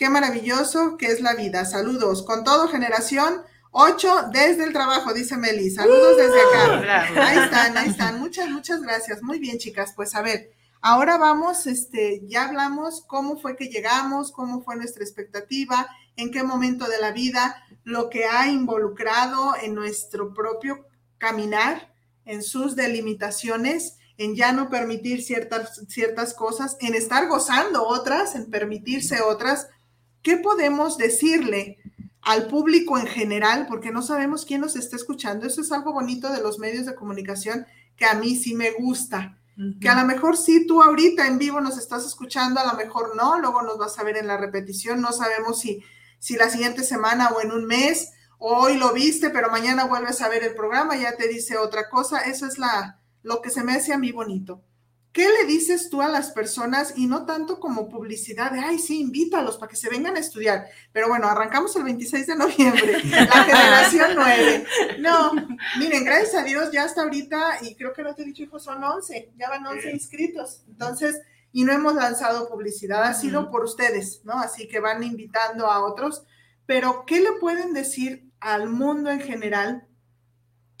Qué 0.00 0.08
maravilloso 0.08 0.96
que 0.96 1.08
es 1.08 1.20
la 1.20 1.34
vida. 1.34 1.66
Saludos. 1.66 2.22
Con 2.22 2.42
todo, 2.42 2.68
generación 2.68 3.42
8 3.72 4.30
desde 4.32 4.64
el 4.64 4.72
trabajo, 4.72 5.12
dice 5.12 5.36
Meli. 5.36 5.68
Saludos 5.68 6.16
desde 6.16 6.40
acá. 6.40 7.26
Ahí 7.26 7.38
están, 7.38 7.76
ahí 7.76 7.90
están. 7.90 8.18
Muchas, 8.18 8.48
muchas 8.48 8.80
gracias. 8.80 9.22
Muy 9.22 9.38
bien, 9.38 9.58
chicas. 9.58 9.92
Pues 9.94 10.14
a 10.14 10.22
ver, 10.22 10.52
ahora 10.80 11.18
vamos, 11.18 11.66
este, 11.66 12.22
ya 12.24 12.46
hablamos 12.46 13.04
cómo 13.06 13.38
fue 13.38 13.56
que 13.56 13.66
llegamos, 13.66 14.32
cómo 14.32 14.62
fue 14.62 14.76
nuestra 14.76 15.04
expectativa, 15.04 15.86
en 16.16 16.30
qué 16.30 16.44
momento 16.44 16.88
de 16.88 16.98
la 16.98 17.12
vida, 17.12 17.62
lo 17.84 18.08
que 18.08 18.24
ha 18.24 18.48
involucrado 18.48 19.52
en 19.60 19.74
nuestro 19.74 20.32
propio 20.32 20.86
caminar, 21.18 21.92
en 22.24 22.42
sus 22.42 22.74
delimitaciones 22.74 23.98
en 24.20 24.36
ya 24.36 24.52
no 24.52 24.68
permitir 24.68 25.22
ciertas, 25.22 25.82
ciertas 25.88 26.34
cosas, 26.34 26.76
en 26.80 26.94
estar 26.94 27.26
gozando 27.26 27.86
otras, 27.86 28.34
en 28.34 28.50
permitirse 28.50 29.22
otras, 29.22 29.68
¿Qué 30.22 30.36
podemos 30.36 30.98
decirle 30.98 31.78
al 32.22 32.46
público 32.46 32.98
en 32.98 33.06
general? 33.06 33.66
Porque 33.68 33.90
no 33.90 34.02
sabemos 34.02 34.44
quién 34.44 34.60
nos 34.60 34.76
está 34.76 34.96
escuchando. 34.96 35.46
Eso 35.46 35.60
es 35.60 35.72
algo 35.72 35.92
bonito 35.92 36.32
de 36.32 36.42
los 36.42 36.58
medios 36.58 36.86
de 36.86 36.94
comunicación 36.94 37.66
que 37.96 38.06
a 38.06 38.14
mí 38.14 38.36
sí 38.36 38.54
me 38.54 38.70
gusta. 38.72 39.36
Que 39.78 39.90
a 39.90 40.00
lo 40.00 40.06
mejor 40.06 40.38
sí 40.38 40.66
tú 40.66 40.82
ahorita 40.82 41.26
en 41.26 41.36
vivo 41.36 41.60
nos 41.60 41.76
estás 41.76 42.06
escuchando, 42.06 42.60
a 42.60 42.72
lo 42.72 42.78
mejor 42.78 43.14
no, 43.14 43.38
luego 43.38 43.60
nos 43.60 43.76
vas 43.76 43.98
a 43.98 44.04
ver 44.04 44.16
en 44.16 44.26
la 44.26 44.38
repetición, 44.38 45.02
no 45.02 45.12
sabemos 45.12 45.60
si, 45.60 45.82
si 46.18 46.36
la 46.36 46.48
siguiente 46.48 46.82
semana 46.82 47.28
o 47.28 47.42
en 47.42 47.52
un 47.52 47.66
mes, 47.66 48.12
hoy 48.38 48.78
lo 48.78 48.94
viste, 48.94 49.28
pero 49.28 49.50
mañana 49.50 49.84
vuelves 49.84 50.22
a 50.22 50.30
ver 50.30 50.44
el 50.44 50.54
programa, 50.54 50.96
ya 50.96 51.14
te 51.14 51.28
dice 51.28 51.58
otra 51.58 51.90
cosa. 51.90 52.20
Eso 52.20 52.46
es 52.46 52.56
la, 52.56 53.00
lo 53.22 53.42
que 53.42 53.50
se 53.50 53.62
me 53.62 53.72
hace 53.72 53.92
a 53.92 53.98
mí 53.98 54.12
bonito. 54.12 54.62
¿Qué 55.12 55.28
le 55.28 55.44
dices 55.44 55.90
tú 55.90 56.02
a 56.02 56.08
las 56.08 56.30
personas 56.30 56.94
y 56.96 57.08
no 57.08 57.26
tanto 57.26 57.58
como 57.58 57.88
publicidad 57.88 58.52
de, 58.52 58.60
ay, 58.60 58.78
sí, 58.78 59.00
invítalos 59.00 59.58
para 59.58 59.68
que 59.68 59.74
se 59.76 59.90
vengan 59.90 60.16
a 60.16 60.20
estudiar? 60.20 60.66
Pero 60.92 61.08
bueno, 61.08 61.26
arrancamos 61.26 61.74
el 61.74 61.82
26 61.82 62.28
de 62.28 62.36
noviembre, 62.36 63.02
la 63.04 63.26
generación 63.44 64.10
9. 64.14 64.66
No, 65.00 65.32
miren, 65.80 66.04
gracias 66.04 66.34
a 66.36 66.44
Dios 66.44 66.70
ya 66.70 66.84
hasta 66.84 67.02
ahorita, 67.02 67.58
y 67.62 67.74
creo 67.74 67.92
que 67.92 68.04
no 68.04 68.14
te 68.14 68.22
he 68.22 68.26
dicho, 68.26 68.44
hijos, 68.44 68.62
son 68.62 68.84
11, 68.84 69.32
ya 69.36 69.48
van 69.48 69.66
11 69.66 69.90
inscritos. 69.90 70.62
Entonces, 70.68 71.20
y 71.50 71.64
no 71.64 71.72
hemos 71.72 71.96
lanzado 71.96 72.48
publicidad, 72.48 73.02
ha 73.02 73.14
sido 73.14 73.50
por 73.50 73.64
ustedes, 73.64 74.20
¿no? 74.24 74.34
Así 74.38 74.68
que 74.68 74.78
van 74.78 75.02
invitando 75.02 75.66
a 75.66 75.84
otros. 75.84 76.22
Pero, 76.66 77.04
¿qué 77.04 77.20
le 77.20 77.32
pueden 77.40 77.72
decir 77.72 78.30
al 78.38 78.68
mundo 78.68 79.10
en 79.10 79.20
general 79.20 79.88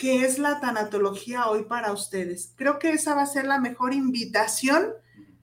qué 0.00 0.24
es 0.24 0.38
la 0.38 0.60
tanatología 0.60 1.48
hoy 1.48 1.64
para 1.64 1.92
ustedes. 1.92 2.54
Creo 2.56 2.78
que 2.78 2.90
esa 2.90 3.14
va 3.14 3.22
a 3.22 3.26
ser 3.26 3.44
la 3.44 3.60
mejor 3.60 3.92
invitación 3.92 4.94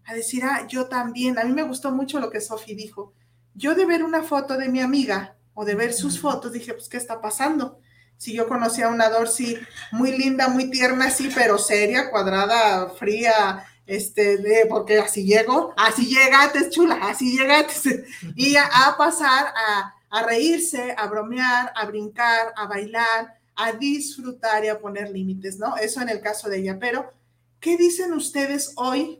a 0.03 0.15
decir, 0.15 0.43
ah, 0.43 0.65
yo 0.67 0.87
también. 0.87 1.37
A 1.37 1.43
mí 1.43 1.53
me 1.53 1.61
gustó 1.61 1.91
mucho 1.91 2.19
lo 2.19 2.31
que 2.31 2.41
Sofi 2.41 2.73
dijo. 2.73 3.13
Yo 3.53 3.75
de 3.75 3.85
ver 3.85 4.03
una 4.03 4.23
foto 4.23 4.57
de 4.57 4.67
mi 4.67 4.81
amiga 4.81 5.35
o 5.53 5.63
de 5.63 5.75
ver 5.75 5.93
sus 5.93 6.19
fotos, 6.19 6.51
dije, 6.51 6.73
pues, 6.73 6.89
¿qué 6.89 6.97
está 6.97 7.21
pasando? 7.21 7.79
Si 8.17 8.33
yo 8.33 8.47
conocía 8.47 8.87
a 8.87 8.89
una 8.89 9.09
Dorcy 9.09 9.59
muy 9.91 10.17
linda, 10.17 10.47
muy 10.47 10.71
tierna, 10.71 11.11
sí, 11.11 11.29
pero 11.35 11.59
seria, 11.59 12.09
cuadrada, 12.09 12.89
fría, 12.89 13.63
este, 13.85 14.37
de, 14.37 14.65
porque 14.67 14.97
así 14.97 15.23
llego, 15.23 15.71
así 15.77 16.07
llega, 16.07 16.51
es 16.55 16.71
chula, 16.71 16.99
así 17.03 17.37
llega, 17.37 17.63
y 18.35 18.55
a, 18.55 18.65
a 18.65 18.97
pasar 18.97 19.53
a, 19.55 19.93
a 20.09 20.23
reírse, 20.23 20.95
a 20.97 21.05
bromear, 21.05 21.71
a 21.75 21.85
brincar, 21.85 22.53
a 22.55 22.65
bailar, 22.65 23.36
a 23.57 23.71
disfrutar 23.73 24.63
y 24.63 24.67
a 24.69 24.79
poner 24.79 25.09
límites, 25.09 25.57
¿no? 25.57 25.75
Eso 25.77 25.99
en 25.99 26.09
el 26.09 26.21
caso 26.21 26.47
de 26.47 26.59
ella. 26.59 26.77
Pero, 26.79 27.11
¿qué 27.59 27.75
dicen 27.75 28.13
ustedes 28.13 28.73
hoy? 28.77 29.19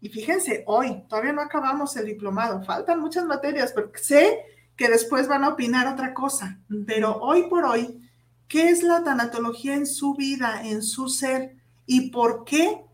Y 0.00 0.08
fíjense, 0.08 0.64
hoy 0.66 1.04
todavía 1.08 1.32
no 1.32 1.42
acabamos 1.42 1.96
el 1.96 2.06
diplomado, 2.06 2.60
faltan 2.64 3.00
muchas 3.00 3.24
materias, 3.24 3.72
pero 3.72 3.92
sé 3.94 4.40
que 4.76 4.88
después 4.88 5.28
van 5.28 5.44
a 5.44 5.50
opinar 5.50 5.86
otra 5.86 6.12
cosa. 6.12 6.58
Pero 6.86 7.18
hoy 7.18 7.44
por 7.44 7.64
hoy, 7.64 8.02
¿qué 8.48 8.68
es 8.68 8.82
la 8.82 9.04
tanatología 9.04 9.74
en 9.74 9.86
su 9.86 10.14
vida, 10.14 10.62
en 10.64 10.82
su 10.82 11.08
ser? 11.08 11.54
¿Y 11.86 12.10
por 12.10 12.44
qué 12.44 12.84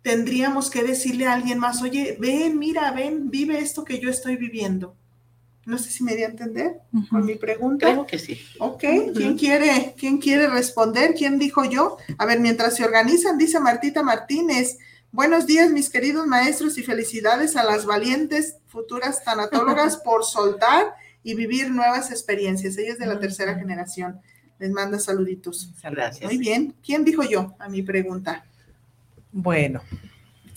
tendríamos 0.00 0.70
que 0.70 0.82
decirle 0.82 1.26
a 1.26 1.34
alguien 1.34 1.58
más, 1.58 1.82
oye, 1.82 2.16
ven, 2.18 2.58
mira, 2.58 2.92
ven, 2.92 3.28
vive 3.28 3.58
esto 3.58 3.84
que 3.84 3.98
yo 3.98 4.08
estoy 4.08 4.36
viviendo? 4.36 4.96
No 5.68 5.76
sé 5.76 5.90
si 5.90 6.02
me 6.02 6.16
di 6.16 6.22
a 6.22 6.28
entender 6.28 6.80
con 7.10 7.26
mi 7.26 7.34
pregunta. 7.34 7.92
Creo 7.92 8.06
que 8.06 8.18
sí. 8.18 8.40
Ok, 8.58 8.80
¿quién, 9.14 9.36
quiere, 9.36 9.94
¿quién 9.98 10.16
quiere 10.16 10.48
responder? 10.48 11.12
¿Quién 11.12 11.38
dijo 11.38 11.62
yo? 11.62 11.98
A 12.16 12.24
ver, 12.24 12.40
mientras 12.40 12.74
se 12.74 12.86
organizan, 12.86 13.36
dice 13.36 13.60
Martita 13.60 14.02
Martínez. 14.02 14.78
Buenos 15.12 15.44
días, 15.46 15.70
mis 15.70 15.90
queridos 15.90 16.26
maestros, 16.26 16.78
y 16.78 16.82
felicidades 16.82 17.54
a 17.54 17.64
las 17.64 17.84
valientes 17.84 18.56
futuras 18.66 19.22
tanatólogas 19.22 19.98
por 20.04 20.24
soltar 20.24 20.94
y 21.22 21.34
vivir 21.34 21.70
nuevas 21.70 22.10
experiencias. 22.10 22.78
Ella 22.78 22.94
es 22.94 22.98
de 22.98 23.04
la 23.04 23.20
tercera 23.20 23.54
generación. 23.54 24.22
Les 24.58 24.70
manda 24.70 24.98
saluditos. 24.98 25.70
Gracias. 25.82 26.24
Muy 26.24 26.38
bien. 26.38 26.76
¿Quién 26.82 27.04
dijo 27.04 27.24
yo 27.24 27.54
a 27.58 27.68
mi 27.68 27.82
pregunta? 27.82 28.46
Bueno, 29.32 29.82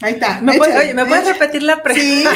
Ahí 0.02 0.14
está. 0.14 0.42
¿Me, 0.42 0.60
oye, 0.60 0.94
¿me 0.94 1.06
puedes 1.06 1.28
repetir 1.28 1.64
la 1.64 1.84
pregunta? 1.84 2.32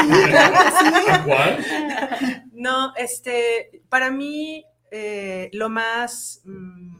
Sí, 0.00 0.30
claro 0.30 0.64
sí, 0.78 2.42
No, 2.52 2.94
este, 2.96 3.82
para 3.88 4.10
mí 4.10 4.64
eh, 4.90 5.50
lo 5.52 5.68
más, 5.68 6.40
mm, 6.44 6.96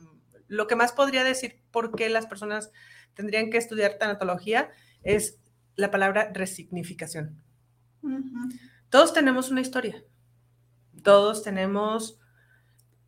lo 0.48 0.66
que 0.66 0.76
más 0.76 0.92
podría 0.92 1.24
decir 1.24 1.62
por 1.70 1.94
qué 1.94 2.08
las 2.08 2.26
personas 2.26 2.70
tendrían 3.14 3.50
que 3.50 3.56
estudiar 3.58 3.98
tanatología 3.98 4.70
es 5.02 5.38
la 5.74 5.90
palabra 5.90 6.30
resignificación. 6.32 7.42
Todos 8.90 9.12
tenemos 9.12 9.50
una 9.50 9.60
historia. 9.60 10.04
Todos 11.02 11.42
tenemos 11.42 12.18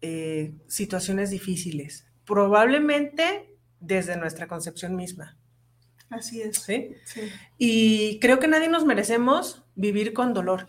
eh, 0.00 0.54
situaciones 0.66 1.30
difíciles, 1.30 2.06
probablemente 2.24 3.56
desde 3.80 4.16
nuestra 4.16 4.48
concepción 4.48 4.96
misma. 4.96 5.36
Así 6.10 6.40
es. 6.40 6.58
¿Sí? 6.58 6.94
Y 7.58 8.18
creo 8.20 8.38
que 8.38 8.48
nadie 8.48 8.68
nos 8.68 8.84
merecemos 8.84 9.62
vivir 9.74 10.12
con 10.12 10.32
dolor. 10.32 10.68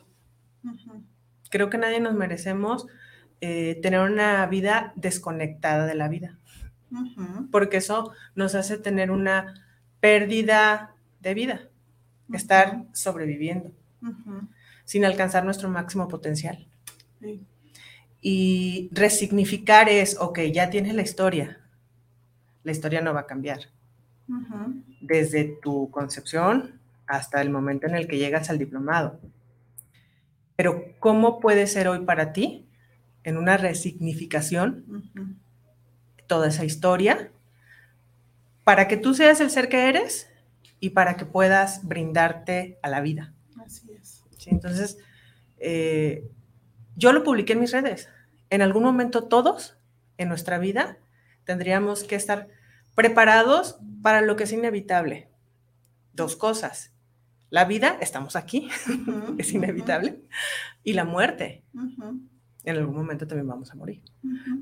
Creo 1.50 1.70
que 1.70 1.78
nadie 1.78 2.00
nos 2.00 2.14
merecemos 2.14 2.88
eh, 3.42 3.80
tener 3.82 4.02
una 4.02 4.46
vida 4.48 4.94
desconectada 4.96 5.86
de 5.86 5.96
la 5.96 6.08
vida. 6.08 6.38
Porque 7.52 7.78
eso 7.78 8.14
nos 8.36 8.56
hace 8.56 8.78
tener 8.78 9.12
una 9.12 9.54
pérdida 10.00 10.96
de 11.20 11.34
vida, 11.36 11.70
estar 12.34 12.86
sobreviviendo, 12.94 13.72
sin 14.86 15.06
alcanzar 15.06 15.46
nuestro 15.46 15.70
máximo 15.70 16.08
potencial. 16.08 16.68
Y 18.22 18.90
resignificar 18.92 19.88
es, 19.88 20.18
ok, 20.20 20.40
ya 20.52 20.70
tienes 20.70 20.96
la 20.96 21.04
historia, 21.04 21.62
la 22.64 22.72
historia 22.72 23.02
no 23.02 23.14
va 23.14 23.22
a 23.22 23.28
cambiar 23.28 23.70
desde 25.02 25.46
tu 25.46 25.90
concepción 25.92 26.80
hasta 27.08 27.42
el 27.42 27.50
momento 27.50 27.88
en 27.88 27.96
el 27.96 28.08
que 28.08 28.18
llegas 28.18 28.50
al 28.50 28.58
diplomado. 28.58 29.20
Pero 30.56 30.94
¿cómo 31.00 31.40
puede 31.40 31.68
ser 31.68 31.88
hoy 31.88 32.00
para 32.06 32.34
ti, 32.34 32.68
en 33.24 33.38
una 33.38 33.58
resignificación, 33.58 34.86
toda 36.28 36.50
esa 36.50 36.66
historia, 36.66 37.32
para 38.64 38.88
que 38.88 38.98
tú 38.98 39.14
seas 39.14 39.42
el 39.42 39.50
ser 39.50 39.68
que 39.70 39.90
eres 39.90 40.30
y 40.80 40.92
para 40.92 41.18
que 41.18 41.26
puedas 41.26 41.88
brindarte 41.88 42.78
a 42.82 42.90
la 42.90 43.02
vida. 43.02 43.34
Así 43.66 43.92
es. 43.92 44.24
Entonces, 44.46 44.98
eh, 45.58 46.30
yo 46.96 47.12
lo 47.12 47.24
publiqué 47.24 47.54
en 47.54 47.60
mis 47.60 47.72
redes. 47.72 48.10
En 48.50 48.62
algún 48.62 48.84
momento 48.84 49.24
todos 49.24 49.78
en 50.18 50.30
nuestra 50.30 50.58
vida 50.58 50.98
tendríamos 51.44 52.04
que 52.04 52.16
estar 52.16 52.48
preparados 53.00 53.80
para 54.02 54.20
lo 54.20 54.36
que 54.36 54.44
es 54.44 54.52
inevitable. 54.52 55.30
Dos 56.12 56.36
cosas. 56.36 56.94
La 57.50 57.64
vida, 57.64 57.98
estamos 58.02 58.36
aquí, 58.36 58.68
es 59.38 59.54
inevitable, 59.54 60.22
y 60.84 60.92
la 60.92 61.06
muerte. 61.06 61.64
En 62.66 62.76
algún 62.76 62.98
momento 62.98 63.26
también 63.26 63.48
vamos 63.48 63.72
a 63.72 63.76
morir. 63.76 64.02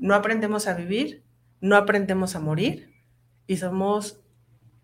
No 0.00 0.14
aprendemos 0.14 0.68
a 0.68 0.74
vivir, 0.74 1.24
no 1.60 1.74
aprendemos 1.74 2.36
a 2.36 2.38
morir, 2.38 2.94
y 3.48 3.56
somos 3.56 4.20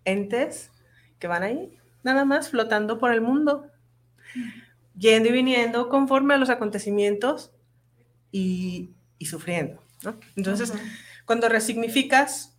entes 0.05 0.73
que 1.21 1.29
van 1.29 1.45
ahí, 1.45 1.79
nada 2.03 2.25
más 2.25 2.51
flotando 2.51 2.99
por 2.99 3.13
el 3.13 3.21
mundo, 3.21 3.71
yendo 4.99 5.29
y 5.29 5.33
viniendo 5.33 5.89
conforme 5.89 6.35
a 6.35 6.39
los 6.39 6.51
acontecimientos 6.51 7.53
y, 8.33 8.91
sufriendo. 9.21 9.81
Entonces, 10.35 10.73
cuando 11.25 11.49
resignificas, 11.49 12.54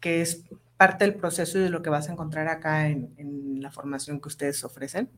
que 0.00 0.20
es 0.20 0.44
parte 0.76 1.04
del 1.04 1.14
proceso 1.14 1.58
y 1.58 1.62
de 1.62 1.70
lo 1.70 1.82
que 1.82 1.90
vas 1.90 2.08
a 2.08 2.12
encontrar 2.12 2.48
acá 2.48 2.88
en, 2.88 3.12
en 3.16 3.62
la 3.62 3.70
formación 3.70 4.20
que 4.20 4.28
ustedes 4.28 4.64
ofrecen, 4.64 5.10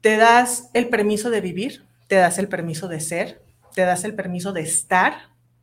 te 0.00 0.16
das 0.16 0.70
el 0.74 0.88
permiso 0.88 1.30
de 1.30 1.40
vivir, 1.40 1.84
te 2.08 2.16
das 2.16 2.38
el 2.38 2.48
permiso 2.48 2.88
de 2.88 3.00
ser, 3.00 3.42
te 3.74 3.82
das 3.82 4.04
el 4.04 4.14
permiso 4.14 4.52
de 4.52 4.60
estar 4.60 5.14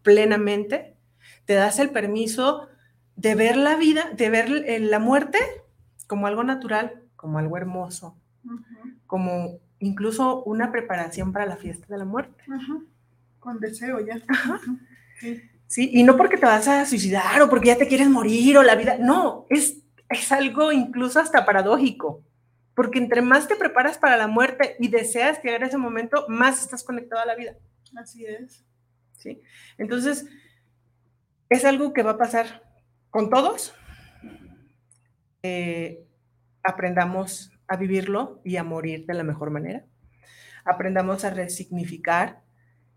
plenamente, 0.01 0.95
te 1.45 1.53
das 1.53 1.79
el 1.79 1.91
permiso 1.91 2.67
de 3.15 3.35
ver 3.35 3.57
la 3.57 3.75
vida, 3.75 4.09
de 4.15 4.29
ver 4.29 4.49
la 4.49 4.99
muerte 4.99 5.39
como 6.07 6.25
algo 6.25 6.43
natural, 6.43 7.03
como 7.15 7.37
algo 7.37 7.57
hermoso, 7.57 8.15
como 9.05 9.59
incluso 9.79 10.41
una 10.43 10.71
preparación 10.71 11.33
para 11.33 11.45
la 11.45 11.57
fiesta 11.57 11.85
de 11.89 11.97
la 11.97 12.05
muerte. 12.05 12.43
Con 13.39 13.59
deseo 13.59 13.99
ya. 13.99 14.21
Sí. 15.19 15.48
Y 15.77 16.03
no 16.03 16.17
porque 16.17 16.37
te 16.37 16.45
vas 16.45 16.67
a 16.67 16.85
suicidar 16.85 17.41
o 17.41 17.49
porque 17.49 17.67
ya 17.67 17.77
te 17.77 17.87
quieres 17.87 18.09
morir 18.09 18.57
o 18.57 18.63
la 18.63 18.75
vida, 18.75 18.97
no, 18.97 19.45
es, 19.49 19.77
es 20.09 20.31
algo 20.31 20.71
incluso 20.71 21.19
hasta 21.19 21.45
paradójico, 21.45 22.23
porque 22.73 22.97
entre 22.97 23.21
más 23.21 23.47
te 23.47 23.55
preparas 23.55 23.97
para 23.97 24.17
la 24.17 24.27
muerte 24.27 24.75
y 24.79 24.87
deseas 24.87 25.41
llegar 25.43 25.63
a 25.63 25.67
ese 25.67 25.77
momento, 25.77 26.25
más 26.27 26.61
estás 26.61 26.83
conectado 26.83 27.21
a 27.21 27.25
la 27.25 27.35
vida. 27.35 27.55
Así 27.95 28.25
es. 28.25 28.65
Sí, 29.17 29.41
entonces 29.77 30.25
es 31.49 31.65
algo 31.65 31.93
que 31.93 32.03
va 32.03 32.11
a 32.11 32.17
pasar 32.17 32.63
con 33.09 33.29
todos. 33.29 33.73
Eh, 35.43 36.05
aprendamos 36.63 37.51
a 37.67 37.75
vivirlo 37.75 38.41
y 38.43 38.57
a 38.57 38.63
morir 38.63 39.05
de 39.05 39.13
la 39.13 39.23
mejor 39.23 39.51
manera. 39.51 39.85
Aprendamos 40.65 41.25
a 41.25 41.29
resignificar 41.29 42.41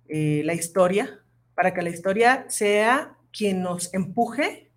eh, 0.09 0.43
la 0.45 0.55
historia 0.55 1.22
para 1.55 1.75
que 1.75 1.83
la 1.83 1.91
historia 1.91 2.47
sea 2.49 3.15
quien 3.33 3.63
nos 3.63 3.93
empuje 3.95 4.71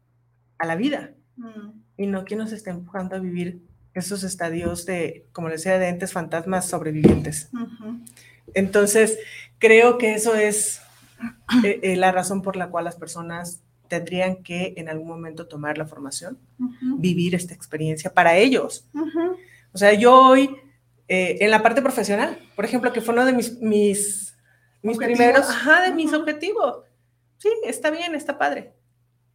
a 0.57 0.65
la 0.65 0.75
vida 0.75 1.11
mm. 1.37 1.69
y 1.97 2.07
no 2.07 2.25
quien 2.25 2.39
nos 2.39 2.51
esté 2.51 2.69
empujando 2.69 3.15
a 3.15 3.19
vivir 3.19 3.61
esos 3.93 4.23
estadios 4.23 4.85
de, 4.85 5.25
como 5.31 5.49
decía, 5.49 5.79
de 5.79 5.87
entes 5.87 6.11
fantasmas 6.11 6.67
sobrevivientes. 6.67 7.49
Entonces, 8.53 9.17
creo 9.57 9.97
que 9.97 10.13
eso 10.13 10.35
es 10.35 10.81
eh, 11.63 11.95
la 11.95 12.11
razón 12.11 12.41
por 12.41 12.57
la 12.57 12.67
cual 12.67 12.85
las 12.85 12.97
personas 12.97 13.61
tendrían 13.87 14.43
que 14.43 14.73
en 14.77 14.89
algún 14.89 15.07
momento 15.07 15.47
tomar 15.47 15.77
la 15.77 15.85
formación, 15.85 16.37
vivir 16.97 17.35
esta 17.35 17.53
experiencia 17.53 18.13
para 18.13 18.35
ellos. 18.37 18.85
O 19.71 19.77
sea, 19.77 19.93
yo 19.93 20.13
hoy, 20.13 20.49
eh, 21.07 21.37
en 21.39 21.51
la 21.51 21.61
parte 21.61 21.81
profesional, 21.81 22.37
por 22.55 22.65
ejemplo, 22.65 22.91
que 22.91 23.01
fue 23.01 23.13
uno 23.13 23.25
de 23.25 23.33
mis, 23.33 23.59
mis, 23.61 24.34
mis 24.85 24.97
primeros, 24.97 25.49
ajá, 25.49 25.81
de 25.81 25.93
mis 25.93 26.13
objetivos. 26.13 26.83
Sí, 27.37 27.49
está 27.65 27.91
bien, 27.91 28.15
está 28.15 28.37
padre. 28.37 28.73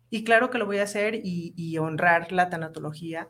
Y 0.08 0.24
claro 0.24 0.50
que 0.50 0.58
lo 0.58 0.66
voy 0.66 0.78
a 0.78 0.84
hacer 0.84 1.14
y, 1.14 1.54
y 1.56 1.78
honrar 1.78 2.32
la 2.32 2.48
tanatología 2.50 3.28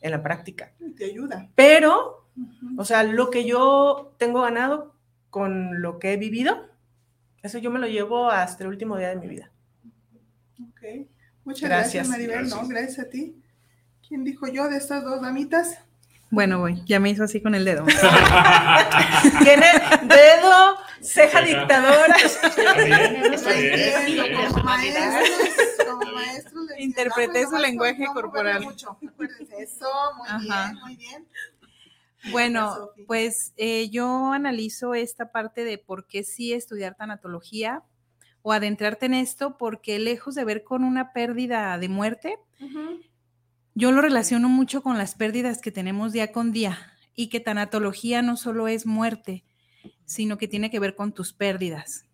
en 0.00 0.10
la 0.10 0.22
práctica. 0.22 0.72
Te 0.96 1.04
ayuda. 1.04 1.50
Pero, 1.54 2.28
o 2.76 2.84
sea, 2.84 3.02
lo 3.02 3.30
que 3.30 3.44
yo 3.44 4.14
tengo 4.18 4.42
ganado 4.42 4.94
con 5.30 5.82
lo 5.82 5.98
que 5.98 6.12
he 6.12 6.16
vivido, 6.16 6.68
eso 7.42 7.58
yo 7.58 7.70
me 7.70 7.78
lo 7.78 7.86
llevo 7.86 8.30
hasta 8.30 8.64
el 8.64 8.70
último 8.70 8.96
día 8.96 9.08
de 9.08 9.16
mi 9.16 9.28
vida. 9.28 9.50
Ok. 10.70 11.08
Muchas 11.44 11.68
gracias, 11.68 12.08
Maribel. 12.08 12.48
No, 12.48 12.66
gracias 12.66 13.06
a 13.06 13.08
ti. 13.08 13.40
¿Quién 14.06 14.24
dijo 14.24 14.48
yo 14.48 14.68
de 14.68 14.76
estas 14.76 15.04
dos 15.04 15.20
damitas? 15.20 15.78
Bueno, 16.30 16.58
voy. 16.58 16.82
Ya 16.86 16.98
me 16.98 17.10
hizo 17.10 17.24
así 17.24 17.40
con 17.40 17.54
el 17.54 17.64
dedo. 17.64 17.84
Tiene 19.44 19.66
dedo, 20.02 20.76
ceja 21.06 21.40
dictadora. 21.42 22.16
Como 24.52 24.64
maestros, 24.64 25.86
como 25.86 26.12
maestros. 26.12 26.66
Interpreté 26.78 27.46
su 27.46 27.56
lenguaje 27.56 28.06
corporal. 28.12 28.64
Mucho. 28.64 28.98
Eso, 29.58 29.88
muy 30.16 30.46
bien, 30.46 30.74
muy 30.82 30.96
bien. 30.96 31.28
Bueno, 32.32 32.90
pues 33.06 33.52
eh, 33.56 33.88
yo 33.90 34.32
analizo 34.32 34.94
esta 34.94 35.30
parte 35.30 35.64
de 35.64 35.78
por 35.78 36.06
qué 36.06 36.24
sí 36.24 36.52
estudiar 36.52 36.96
tanatología, 36.96 37.84
o 38.48 38.52
adentrarte 38.52 39.06
en 39.06 39.14
esto 39.14 39.56
porque 39.58 39.98
lejos 39.98 40.36
de 40.36 40.44
ver 40.44 40.62
con 40.62 40.84
una 40.84 41.12
pérdida 41.12 41.76
de 41.78 41.88
muerte, 41.88 42.38
yo 43.74 43.90
lo 43.90 44.00
relaciono 44.00 44.48
mucho 44.48 44.84
con 44.84 44.98
las 44.98 45.16
pérdidas 45.16 45.60
que 45.60 45.72
tenemos 45.72 46.12
día 46.12 46.30
con 46.30 46.52
día 46.52 46.78
y 47.16 47.28
que 47.28 47.40
tanatología 47.40 48.22
no 48.22 48.36
solo 48.36 48.68
es 48.68 48.86
muerte, 48.86 49.42
sino 50.04 50.38
que 50.38 50.48
tiene 50.48 50.70
que 50.70 50.80
ver 50.80 50.94
con 50.94 51.12
tus 51.12 51.32
pérdidas. 51.32 52.04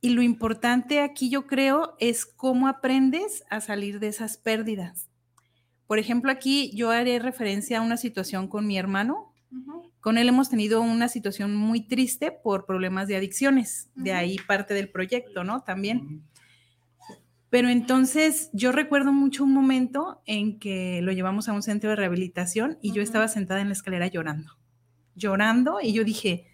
Y 0.00 0.10
lo 0.10 0.22
importante 0.22 1.00
aquí 1.00 1.28
yo 1.28 1.46
creo 1.46 1.96
es 1.98 2.24
cómo 2.24 2.68
aprendes 2.68 3.44
a 3.50 3.60
salir 3.60 3.98
de 3.98 4.08
esas 4.08 4.36
pérdidas. 4.36 5.08
Por 5.86 5.98
ejemplo, 5.98 6.30
aquí 6.30 6.70
yo 6.74 6.90
haré 6.90 7.18
referencia 7.18 7.78
a 7.78 7.82
una 7.82 7.96
situación 7.96 8.46
con 8.46 8.66
mi 8.66 8.78
hermano 8.78 9.32
con 10.00 10.16
él 10.18 10.28
hemos 10.28 10.48
tenido 10.48 10.80
una 10.80 11.08
situación 11.08 11.56
muy 11.56 11.80
triste 11.80 12.30
por 12.30 12.66
problemas 12.66 13.08
de 13.08 13.16
adicciones, 13.16 13.90
de 13.94 14.12
ahí 14.12 14.36
parte 14.46 14.74
del 14.74 14.88
proyecto, 14.88 15.44
¿no? 15.44 15.62
También. 15.62 16.22
Pero 17.50 17.68
entonces 17.68 18.50
yo 18.52 18.72
recuerdo 18.72 19.12
mucho 19.12 19.44
un 19.44 19.52
momento 19.52 20.22
en 20.26 20.58
que 20.58 21.00
lo 21.02 21.12
llevamos 21.12 21.48
a 21.48 21.52
un 21.52 21.62
centro 21.62 21.90
de 21.90 21.96
rehabilitación 21.96 22.78
y 22.82 22.92
yo 22.92 23.02
estaba 23.02 23.26
sentada 23.26 23.60
en 23.60 23.68
la 23.68 23.72
escalera 23.72 24.06
llorando, 24.06 24.52
llorando 25.18 25.80
y 25.82 25.92
yo 25.92 26.04
dije, 26.04 26.46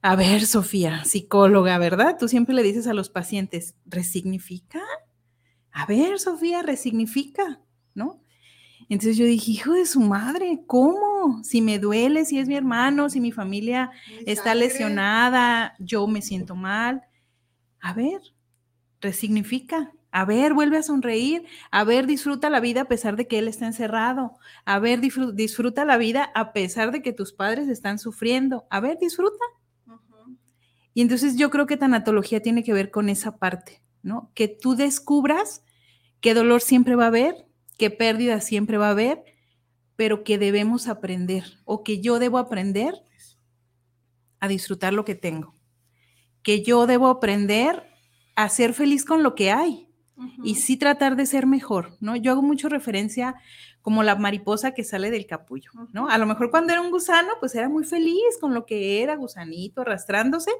a 0.00 0.16
ver, 0.16 0.44
Sofía, 0.46 1.04
psicóloga, 1.04 1.78
¿verdad? 1.78 2.16
Tú 2.18 2.26
siempre 2.26 2.54
le 2.54 2.64
dices 2.64 2.88
a 2.88 2.94
los 2.94 3.08
pacientes, 3.08 3.76
resignifica. 3.86 4.80
A 5.70 5.86
ver, 5.86 6.18
Sofía, 6.18 6.62
resignifica, 6.62 7.60
¿no? 7.94 8.20
Entonces 8.88 9.16
yo 9.16 9.24
dije, 9.24 9.52
hijo 9.52 9.72
de 9.74 9.86
su 9.86 10.00
madre, 10.00 10.64
¿cómo? 10.66 11.42
Si 11.44 11.62
me 11.62 11.78
duele, 11.78 12.24
si 12.24 12.38
es 12.38 12.48
mi 12.48 12.56
hermano, 12.56 13.08
si 13.08 13.20
mi 13.20 13.32
familia 13.32 13.90
está 14.26 14.54
lesionada, 14.54 15.74
yo 15.78 16.06
me 16.06 16.20
siento 16.20 16.56
mal. 16.56 17.02
A 17.80 17.94
ver, 17.94 18.20
resignifica. 19.00 19.92
A 20.14 20.26
ver, 20.26 20.52
vuelve 20.52 20.76
a 20.76 20.82
sonreír. 20.82 21.46
A 21.70 21.84
ver, 21.84 22.06
disfruta 22.06 22.50
la 22.50 22.60
vida 22.60 22.82
a 22.82 22.84
pesar 22.84 23.16
de 23.16 23.26
que 23.26 23.38
él 23.38 23.48
está 23.48 23.66
encerrado. 23.66 24.36
A 24.66 24.78
ver, 24.78 25.00
disfruta 25.00 25.86
la 25.86 25.96
vida 25.96 26.30
a 26.34 26.52
pesar 26.52 26.92
de 26.92 27.00
que 27.00 27.14
tus 27.14 27.32
padres 27.32 27.66
están 27.68 27.98
sufriendo. 27.98 28.66
A 28.68 28.80
ver, 28.80 28.98
disfruta. 29.00 29.42
Y 30.92 31.00
entonces 31.00 31.36
yo 31.36 31.48
creo 31.50 31.66
que 31.66 31.78
tanatología 31.78 32.42
tiene 32.42 32.62
que 32.62 32.74
ver 32.74 32.90
con 32.90 33.08
esa 33.08 33.38
parte, 33.38 33.82
¿no? 34.02 34.30
Que 34.34 34.48
tú 34.48 34.76
descubras 34.76 35.64
qué 36.20 36.34
dolor 36.34 36.60
siempre 36.60 36.94
va 36.94 37.04
a 37.04 37.08
haber, 37.08 37.46
qué 37.78 37.88
pérdida 37.88 38.42
siempre 38.42 38.76
va 38.76 38.88
a 38.88 38.90
haber, 38.90 39.24
pero 39.96 40.24
que 40.24 40.36
debemos 40.36 40.88
aprender 40.88 41.44
o 41.64 41.82
que 41.82 42.02
yo 42.02 42.18
debo 42.18 42.36
aprender 42.36 43.02
a 44.40 44.48
disfrutar 44.48 44.92
lo 44.92 45.06
que 45.06 45.14
tengo, 45.14 45.54
que 46.42 46.62
yo 46.62 46.86
debo 46.86 47.08
aprender 47.08 47.88
a 48.36 48.50
ser 48.50 48.74
feliz 48.74 49.06
con 49.06 49.22
lo 49.22 49.34
que 49.34 49.50
hay 49.50 49.88
y 50.42 50.56
sí 50.56 50.76
tratar 50.76 51.16
de 51.16 51.26
ser 51.26 51.46
mejor, 51.46 51.96
¿no? 52.00 52.16
Yo 52.16 52.32
hago 52.32 52.42
mucho 52.42 52.68
referencia 52.68 53.34
como 53.80 54.02
la 54.02 54.16
mariposa 54.16 54.72
que 54.72 54.84
sale 54.84 55.10
del 55.10 55.26
capullo, 55.26 55.70
¿no? 55.92 56.08
A 56.08 56.18
lo 56.18 56.26
mejor 56.26 56.50
cuando 56.50 56.72
era 56.72 56.80
un 56.80 56.90
gusano, 56.90 57.30
pues 57.40 57.54
era 57.54 57.68
muy 57.68 57.84
feliz 57.84 58.38
con 58.40 58.54
lo 58.54 58.66
que 58.66 59.02
era, 59.02 59.16
gusanito, 59.16 59.82
arrastrándose, 59.82 60.50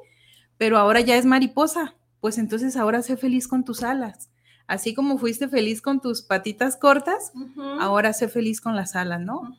pero 0.59 0.79
ahora 0.79 1.01
ya 1.01 1.17
es 1.17 1.25
mariposa, 1.25 1.95
pues 2.21 2.39
entonces 2.39 2.77
ahora 2.77 3.03
sé 3.03 3.17
feliz 3.17 3.49
con 3.49 3.65
tus 3.65 3.83
alas 3.83 4.31
así 4.67 4.95
como 4.95 5.19
fuiste 5.19 5.49
feliz 5.49 5.83
con 5.83 6.01
tus 6.01 6.23
patitas 6.23 6.77
cortas, 6.77 7.33
ahora 7.79 8.15
sé 8.15 8.29
feliz 8.29 8.61
con 8.61 8.75
las 8.75 8.97
alas, 8.97 9.21
¿no? 9.21 9.59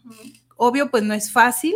Obvio, 0.55 0.89
pues 0.89 1.03
no 1.03 1.13
es 1.13 1.31
fácil, 1.31 1.75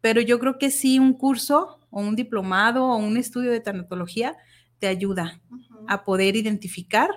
pero 0.00 0.20
yo 0.20 0.38
creo 0.38 0.58
que 0.58 0.70
sí 0.70 0.98
un 0.98 1.12
curso 1.12 1.78
o 1.90 2.00
un 2.00 2.16
diplomado 2.16 2.84
o 2.84 2.96
un 2.96 3.16
estudio 3.16 3.50
de 3.52 3.60
tanatología 3.60 4.36
te 4.78 4.86
ayuda 4.86 5.40
a 5.86 6.04
poder 6.04 6.34
identificar 6.34 7.10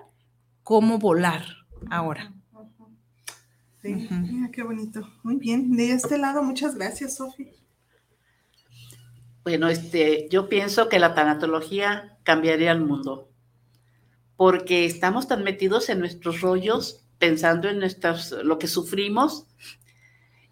cómo 0.64 1.00
volar 1.00 1.46
ahora. 1.90 2.34
Sí, 3.82 4.08
mira 4.10 4.52
qué 4.52 4.62
bonito. 4.64 5.08
Muy 5.24 5.38
bien. 5.38 5.76
De 5.76 5.92
este 5.92 6.18
lado, 6.18 6.44
muchas 6.44 6.76
gracias, 6.76 7.16
Sofía. 7.16 7.52
Bueno, 9.44 9.70
este, 9.70 10.28
yo 10.30 10.50
pienso 10.50 10.88
que 10.88 11.00
la 11.00 11.16
tanatología 11.16 12.20
cambiaría 12.24 12.72
el 12.72 12.82
mundo, 12.82 13.32
porque 14.36 14.86
estamos 14.86 15.28
tan 15.28 15.44
metidos 15.44 15.90
en 15.90 16.00
nuestros 16.00 16.42
rollos, 16.42 17.04
pensando 17.18 17.68
en 17.68 17.80
nuestras, 17.80 18.32
lo 18.44 18.60
que 18.60 18.68
sufrimos, 18.68 19.48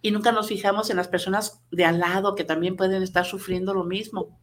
y 0.02 0.10
nunca 0.10 0.32
nos 0.32 0.48
fijamos 0.48 0.90
en 0.90 0.98
las 0.98 1.08
personas 1.08 1.62
de 1.72 1.86
al 1.86 2.00
lado 2.00 2.34
que 2.34 2.44
también 2.44 2.76
pueden 2.76 3.04
estar 3.04 3.26
sufriendo 3.26 3.76
lo 3.76 3.84
mismo. 3.84 4.40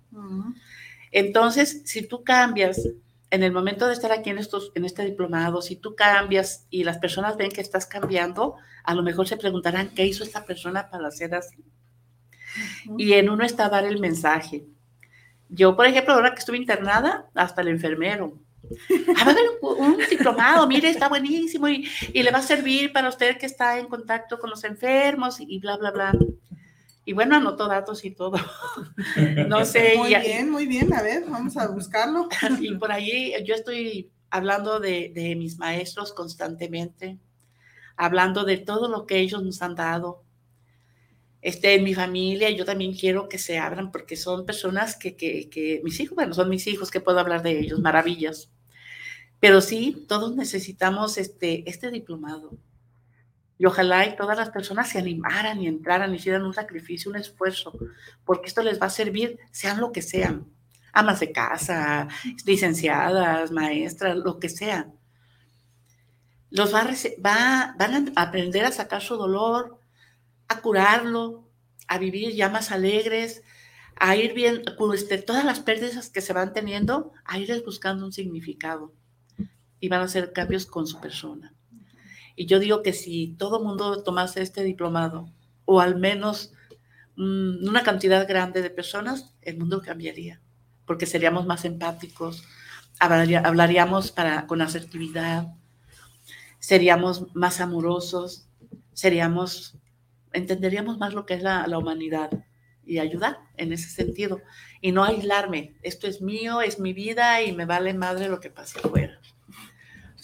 Entonces, 1.11 1.83
si 1.87 2.07
tú 2.07 2.23
cambias 2.23 2.89
en 3.31 3.43
el 3.43 3.53
momento 3.53 3.87
de 3.87 3.93
estar 3.93 4.13
aquí 4.13 4.31
en, 4.31 4.39
estos, 4.39 4.73
en 4.75 4.85
este 4.85 5.05
diplomado, 5.05 5.61
si 5.63 5.77
tú 5.77 5.95
cambias 5.97 6.67
y 6.71 6.85
las 6.85 6.99
personas 6.99 7.37
ven 7.37 7.51
que 7.51 7.61
estás 7.61 7.87
cambiando, 7.87 8.57
a 8.85 8.95
lo 8.95 9.03
mejor 9.03 9.27
se 9.27 9.37
preguntarán 9.37 9.91
qué 9.95 10.07
hizo 10.07 10.23
esta 10.23 10.45
persona 10.45 10.89
para 10.91 11.09
hacer 11.09 11.35
así. 11.35 11.65
Y 12.97 13.13
en 13.15 13.29
uno 13.29 13.45
está 13.45 13.69
dar 13.69 13.85
el 13.85 13.99
mensaje. 14.01 14.65
Yo, 15.49 15.77
por 15.77 15.87
ejemplo, 15.87 16.15
ahora 16.15 16.33
que 16.33 16.39
estuve 16.39 16.57
internada, 16.57 17.27
hasta 17.35 17.63
el 17.63 17.69
enfermero. 17.69 18.39
A 19.17 19.25
ver, 19.25 19.37
un, 19.61 19.97
diplomado, 20.11 20.67
mire, 20.67 20.89
está 20.89 21.09
buenísimo 21.09 21.69
y, 21.69 21.89
y, 22.13 22.23
le 22.23 22.33
va 22.33 22.39
a 22.39 22.43
servir 22.43 22.93
para 22.93 23.09
usted 23.09 23.39
que 23.39 23.47
está 23.47 23.79
en 23.79 23.87
contacto 23.87 24.41
con 24.41 24.51
los 24.51 24.65
enfermos 24.65 25.37
y 25.39 25.59
bla, 25.61 25.77
bla, 25.77 25.93
bla. 25.93 26.13
Y 27.07 27.15
bueno, 27.15 27.37
anotó 27.37 27.69
datos 27.69 28.05
y 28.05 28.11
todo. 28.11 28.37
No 29.49 29.65
sé. 29.65 29.95
Muy 29.97 30.09
bien, 30.09 30.51
muy 30.51 30.67
bien. 30.67 30.93
A 30.93 31.01
ver, 31.01 31.25
vamos 31.27 31.57
a 31.57 31.69
buscarlo. 31.69 32.29
Y 32.61 32.75
por 32.75 32.93
ahí 32.93 33.33
yo 33.47 33.55
estoy 33.55 34.11
hablando 34.29 34.81
de, 34.81 35.13
de 35.15 35.35
mis 35.37 35.57
maestros 35.57 36.13
constantemente, 36.13 37.19
hablando 37.97 38.45
de 38.45 38.59
todo 38.59 38.89
lo 38.89 39.07
que 39.07 39.21
ellos 39.21 39.43
nos 39.43 39.63
han 39.63 39.77
dado, 39.77 40.27
este, 41.47 41.75
en 41.75 41.85
mi 41.85 41.95
familia, 41.95 42.51
yo 42.51 42.65
también 42.65 42.93
quiero 42.93 43.29
que 43.29 43.39
se 43.39 43.57
abran 43.57 43.93
porque 43.93 44.17
son 44.17 44.45
personas 44.45 44.97
que, 44.97 45.15
que, 45.15 45.49
que, 45.49 45.81
mis 45.85 46.01
hijos, 46.01 46.17
bueno, 46.17 46.35
son 46.35 46.49
mis 46.49 46.67
hijos 46.67 46.91
que 46.91 47.01
puedo 47.01 47.21
hablar 47.21 47.45
de 47.45 47.61
ellos, 47.61 47.79
maravillas. 47.79 48.51
Pero 49.39 49.61
sí, 49.61 50.07
todos 50.09 50.35
necesitamos 50.35 51.19
este, 51.19 51.63
este 51.71 51.93
diplomado. 51.93 52.59
Y 53.59 53.65
ojalá 53.65 54.07
y 54.07 54.17
todas 54.17 54.37
las 54.37 54.51
personas 54.51 54.89
se 54.89 54.99
animaran 54.99 55.61
y 55.61 55.67
entraran, 55.67 56.15
hicieran 56.15 56.45
un 56.45 56.53
sacrificio, 56.53 57.11
un 57.11 57.17
esfuerzo, 57.17 57.73
porque 58.25 58.49
esto 58.49 58.63
les 58.63 58.81
va 58.81 58.87
a 58.87 58.91
servir, 58.91 59.39
sean 59.51 59.81
lo 59.81 59.93
que 59.93 60.03
sean, 60.03 60.47
amas 60.93 61.21
de 61.21 61.33
casa, 61.33 62.09
licenciadas, 62.45 63.51
maestras, 63.51 64.17
lo 64.17 64.39
que 64.39 64.49
sean. 64.49 64.95
Los 66.51 66.75
va 66.75 66.85
va, 67.25 67.75
van 67.79 68.13
a 68.15 68.23
aprender 68.23 68.65
a 68.67 68.73
sacar 68.73 69.03
su 69.03 69.17
dolor, 69.17 69.79
a 70.49 70.61
curarlo, 70.61 71.49
a 71.89 71.99
vivir 71.99 72.35
ya 72.35 72.49
más 72.49 72.71
alegres, 72.71 73.43
a 73.97 74.17
ir 74.17 74.35
bien, 74.35 74.63
este, 74.95 75.19
todas 75.19 75.45
las 75.45 75.61
pérdidas 75.61 76.11
que 76.11 76.21
se 76.21 76.33
van 76.33 76.53
teniendo, 76.53 77.13
a 77.25 77.39
ir 77.39 77.63
buscando 77.65 78.05
un 78.05 78.13
significado 78.13 78.93
y 79.81 79.89
van 79.89 80.01
a 80.01 80.05
hacer 80.05 80.33
cambios 80.33 80.67
con 80.67 80.87
su 80.87 81.01
persona. 81.01 81.56
Y 82.37 82.47
yo 82.47 82.61
digo 82.61 82.83
que 82.83 82.93
si 82.93 83.35
todo 83.39 83.63
mundo 83.63 84.03
tomase 84.03 84.43
este 84.43 84.63
diplomado, 84.63 85.29
o 85.65 85.81
al 85.81 85.97
menos 85.97 86.53
mm, 87.17 87.67
una 87.67 87.83
cantidad 87.83 88.29
grande 88.29 88.63
de 88.63 88.71
personas, 88.71 89.35
el 89.43 89.59
mundo 89.59 89.83
cambiaría, 89.83 90.41
porque 90.85 91.07
seríamos 91.07 91.47
más 91.47 91.65
empáticos, 91.65 92.45
hablaríamos 93.01 94.13
para, 94.13 94.47
con 94.47 94.63
asertividad, 94.63 95.49
seríamos 96.61 97.35
más 97.35 97.61
amorosos, 97.61 98.49
seríamos 98.93 99.77
entenderíamos 100.37 100.99
más 100.99 101.15
lo 101.15 101.27
que 101.27 101.35
es 101.35 101.43
la, 101.43 101.67
humanidad 101.79 102.31
y 102.85 102.99
ayudar 102.99 103.39
en 103.57 103.73
ese 103.73 103.89
sentido 103.89 104.41
y 104.81 104.93
no 104.93 105.03
aislarme. 105.03 105.75
Esto 105.83 106.07
es 106.07 106.21
mío, 106.21 106.61
es 106.61 106.79
mi 106.79 106.93
vida 106.93 107.43
y 107.43 107.53
me 107.53 107.65
vale 107.65 107.95
madre 107.95 108.29
lo 108.29 108.39
que 108.39 108.51
pase 108.51 108.79
afuera. 108.79 109.16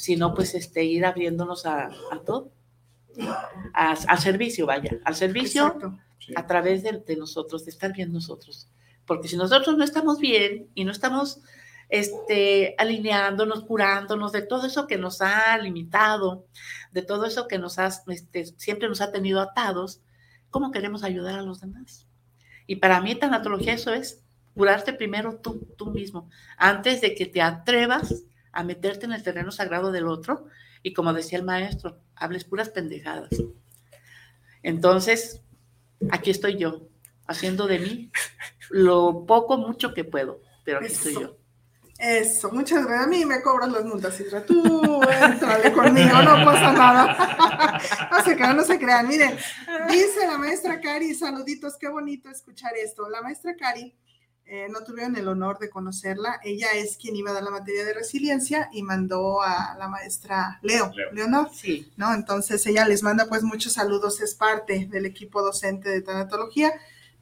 Sino 0.03 0.35
pues 0.35 0.57
este, 0.57 0.83
ir 0.83 1.05
abriéndonos 1.07 1.65
a, 1.65 1.91
todo, 2.27 2.51
al 3.73 4.19
servicio, 4.19 4.67
vaya, 4.67 4.99
al 5.05 5.15
servicio 5.15 5.79
a 6.35 6.47
través 6.49 6.83
de, 6.83 6.99
de, 7.07 7.17
nosotros, 7.17 7.65
de 7.65 7.71
estar 7.71 7.93
bien 7.93 8.13
nosotros. 8.13 8.69
Porque 9.07 9.29
si 9.29 9.37
nosotros 9.37 9.77
no 9.77 9.85
estamos 9.85 10.19
bien 10.19 10.69
y 10.75 10.85
no 10.85 10.91
estamos 10.91 11.41
este, 11.89 12.75
alineándonos, 12.79 13.63
curándonos 13.63 14.33
de 14.33 14.43
todo 14.43 14.67
eso 14.67 14.89
que 14.89 14.99
nos 14.99 15.21
ha 15.21 15.57
limitado, 15.59 16.47
de 16.91 17.03
todo 17.03 17.25
eso 17.25 17.47
que 17.47 17.59
nos 17.59 17.79
ha, 17.79 17.91
este, 18.09 18.47
siempre 18.57 18.89
nos 18.89 19.03
ha 19.03 19.13
tenido 19.13 19.41
atados, 19.41 20.01
¿cómo 20.51 20.73
queremos 20.73 21.05
ayudar 21.05 21.39
a 21.39 21.43
los 21.43 21.61
demás? 21.61 22.09
Y 22.67 22.77
para 22.77 23.01
mí, 23.01 23.15
tanatología 23.15 23.75
eso 23.75 23.93
es 23.95 24.25
curarte 24.55 24.93
primero 24.95 25.37
tú, 25.37 25.69
tú 25.77 25.91
mismo, 25.91 26.29
antes 26.57 27.01
de 27.03 27.15
que 27.15 27.27
te 27.27 27.41
atrevas 27.41 28.25
a 28.53 28.65
meterte 28.65 29.07
en 29.07 29.13
el 29.13 29.23
terreno 29.23 29.51
sagrado 29.51 29.93
del 29.93 30.07
otro 30.07 30.47
y 30.83 30.93
como 30.93 31.13
decía 31.13 31.39
el 31.39 31.45
maestro, 31.45 31.99
hables 32.15 32.45
puras 32.45 32.69
pendejadas. 32.69 33.31
Entonces, 34.63 35.43
aquí 36.11 36.31
estoy 36.31 36.57
yo, 36.57 36.89
haciendo 37.27 37.67
de 37.67 37.79
mí 37.79 38.11
lo 38.71 39.25
poco, 39.27 39.59
mucho 39.59 39.95
que 39.95 40.05
puedo, 40.05 40.41
pero 40.65 40.79
aquí 40.79 40.87
estoy 40.87 41.15
yo. 41.15 41.37
Eso, 41.99 42.51
muchas 42.51 42.85
gracias. 42.85 43.07
A 43.07 43.09
mí 43.09 43.25
me 43.25 43.41
cobras 43.43 43.71
las 43.71 43.85
multas, 43.85 44.19
y 44.19 44.25
Tú 44.45 45.01
entrale 45.05 45.73
conmigo, 45.73 46.21
no 46.23 46.45
pasa 46.45 46.73
nada. 46.73 47.81
no 48.11 48.25
se 48.25 48.35
crean, 48.35 48.57
no 48.57 48.65
se 48.65 48.79
crean. 48.79 49.07
Miren, 49.07 49.37
dice 49.89 50.27
la 50.27 50.37
maestra 50.37 50.81
Cari, 50.81 51.15
saluditos, 51.15 51.77
qué 51.79 51.89
bonito 51.89 52.29
escuchar 52.29 52.73
esto. 52.77 53.09
La 53.09 53.23
maestra 53.23 53.55
Cari, 53.55 53.95
eh, 54.55 54.69
no 54.69 54.85
tuvieron 54.85 55.17
el 55.17 55.29
honor 55.29 55.59
de 55.59 55.71
conocerla. 55.71 56.39
Ella 56.45 56.73
es 56.75 56.99
quien 56.99 57.17
iba 57.17 57.31
a 57.31 57.33
dar 57.33 57.43
la 57.43 57.51
materia 57.51 57.87
de 57.87 57.95
resiliencia 57.95 58.69
y 58.71 58.83
mandó 58.83 59.41
a 59.41 59.75
la 59.79 59.89
maestra 59.89 60.59
Leo, 60.61 60.93
Leonor. 61.13 61.49
Sí. 61.55 61.91
¿No? 61.97 62.13
Entonces 62.13 62.67
ella 62.67 62.87
les 62.87 63.03
manda 63.03 63.31
pues 63.31 63.45
muchos 63.45 63.73
saludos, 63.73 64.21
es 64.21 64.35
parte 64.35 64.89
del 64.91 65.07
equipo 65.07 65.41
docente 65.41 65.89
de 65.89 66.03
tanatología. 66.03 66.71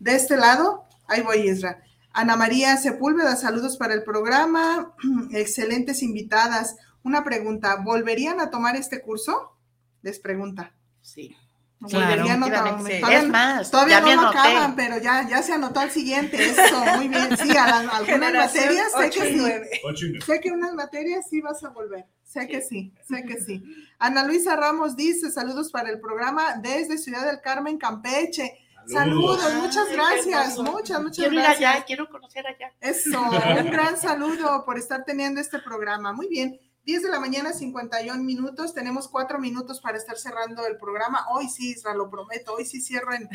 De 0.00 0.16
este 0.16 0.36
lado, 0.36 0.86
ahí 1.06 1.22
voy, 1.22 1.48
Israel. 1.48 1.76
Ana 2.12 2.34
María 2.34 2.76
Sepúlveda, 2.76 3.36
saludos 3.36 3.76
para 3.76 3.94
el 3.94 4.02
programa. 4.02 4.92
Excelentes 5.30 6.02
invitadas. 6.02 6.78
Una 7.04 7.22
pregunta, 7.22 7.76
¿volverían 7.76 8.40
a 8.40 8.50
tomar 8.50 8.74
este 8.74 9.02
curso? 9.02 9.56
Les 10.02 10.18
pregunta. 10.18 10.74
Sí. 11.00 11.36
Volverían 11.80 12.42
a 12.44 12.76
tomar. 12.76 12.92
Es 13.10 13.28
más, 13.28 13.70
todavía 13.70 14.00
no 14.00 14.14
lo 14.14 14.28
acaban, 14.28 14.76
pero 14.76 14.98
ya, 14.98 15.26
ya 15.26 15.42
se 15.42 15.54
anotó 15.54 15.80
al 15.80 15.90
siguiente. 15.90 16.36
Eso, 16.50 16.84
muy 16.96 17.08
bien. 17.08 17.36
Sí, 17.38 17.56
a 17.56 17.78
algunas 17.96 18.32
materias 18.34 18.92
sé 18.92 19.10
que 19.10 19.32
sí. 19.32 20.20
Sé 20.24 20.40
que 20.40 20.50
unas 20.52 20.74
materias 20.74 21.26
sí 21.28 21.40
vas 21.40 21.64
a 21.64 21.70
volver. 21.70 22.04
Sé 22.22 22.46
que 22.46 22.60
sí, 22.60 22.92
sé 23.08 23.24
que 23.24 23.40
sí. 23.40 23.64
Ana 23.98 24.24
Luisa 24.24 24.54
Ramos 24.54 24.94
dice, 24.94 25.30
saludos 25.30 25.72
para 25.72 25.90
el 25.90 25.98
programa 25.98 26.54
desde 26.62 26.98
Ciudad 26.98 27.26
del 27.26 27.40
Carmen, 27.40 27.76
Campeche. 27.78 28.58
Saludos, 28.86 29.54
muchas 29.54 29.90
gracias, 29.90 30.58
muchas, 30.58 31.02
muchas 31.02 31.16
quiero 31.16 31.32
gracias. 31.34 31.60
Ir 31.60 31.66
allá, 31.66 31.84
quiero 31.84 32.08
conocer 32.08 32.46
allá. 32.46 32.72
Eso, 32.80 33.20
un 33.20 33.70
gran 33.70 33.96
saludo 33.96 34.64
por 34.64 34.78
estar 34.78 35.04
teniendo 35.04 35.40
este 35.40 35.58
programa. 35.60 36.12
Muy 36.12 36.28
bien, 36.28 36.60
10 36.90 37.04
de 37.04 37.08
la 37.08 37.20
mañana, 37.20 37.52
51 37.52 38.20
minutos. 38.24 38.74
Tenemos 38.74 39.06
cuatro 39.06 39.38
minutos 39.38 39.80
para 39.80 39.96
estar 39.96 40.16
cerrando 40.16 40.66
el 40.66 40.76
programa. 40.76 41.24
Hoy 41.32 41.48
sí, 41.48 41.70
Isra, 41.70 41.94
lo 41.94 42.10
prometo, 42.10 42.54
hoy 42.54 42.64
sí 42.64 42.80
cierro 42.80 43.12
en, 43.14 43.28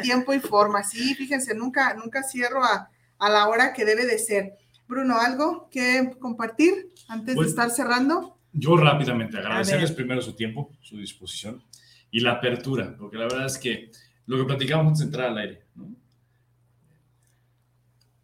tiempo 0.00 0.32
y 0.32 0.38
forma. 0.38 0.84
Sí, 0.84 1.16
fíjense, 1.16 1.56
nunca, 1.56 1.92
nunca 1.94 2.22
cierro 2.22 2.62
a, 2.62 2.88
la 3.18 3.48
hora 3.48 3.72
que 3.72 3.84
debe 3.84 4.06
de 4.06 4.16
ser. 4.16 4.52
Bruno, 4.86 5.18
¿algo 5.18 5.68
que 5.72 6.12
compartir 6.20 6.92
antes 7.08 7.34
de 7.34 7.46
estar 7.46 7.70
cerrando? 7.70 8.38
Yo 8.52 8.76
rápidamente 8.76 9.38
agradecerles 9.38 9.90
primero 9.90 10.22
su 10.22 10.34
tiempo, 10.34 10.70
su 10.80 10.96
disposición 10.96 11.64
y 12.12 12.20
la 12.20 12.34
apertura, 12.34 12.94
porque 12.96 13.16
la 13.16 13.24
verdad 13.24 13.46
es 13.46 13.58
que 13.58 13.90
lo 14.26 14.38
que 14.38 14.44
platicábamos 14.44 14.90
antes 14.92 15.00
de 15.00 15.06
entrar 15.06 15.26
al 15.30 15.38
aire. 15.38 15.62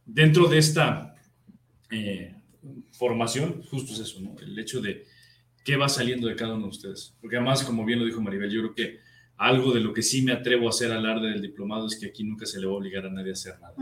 Dentro 0.04 0.46
de 0.46 0.58
esta 0.58 1.16
eh, 1.90 2.35
formación, 2.98 3.62
justo 3.64 3.92
es 3.92 4.00
eso, 4.00 4.20
¿no? 4.20 4.34
el 4.40 4.58
hecho 4.58 4.80
de 4.80 5.04
qué 5.64 5.76
va 5.76 5.88
saliendo 5.88 6.28
de 6.28 6.36
cada 6.36 6.54
uno 6.54 6.64
de 6.64 6.70
ustedes. 6.70 7.16
Porque 7.20 7.36
además, 7.36 7.64
como 7.64 7.84
bien 7.84 7.98
lo 7.98 8.04
dijo 8.04 8.20
Maribel, 8.20 8.50
yo 8.50 8.60
creo 8.62 8.74
que 8.74 9.00
algo 9.36 9.72
de 9.72 9.80
lo 9.80 9.92
que 9.92 10.02
sí 10.02 10.22
me 10.22 10.32
atrevo 10.32 10.66
a 10.66 10.70
hacer 10.70 10.92
alarde 10.92 11.28
del 11.28 11.42
diplomado 11.42 11.86
es 11.86 11.98
que 11.98 12.06
aquí 12.06 12.24
nunca 12.24 12.46
se 12.46 12.60
le 12.60 12.66
va 12.66 12.72
a 12.72 12.76
obligar 12.76 13.04
a 13.06 13.10
nadie 13.10 13.30
a 13.30 13.32
hacer 13.34 13.54
nada. 13.60 13.74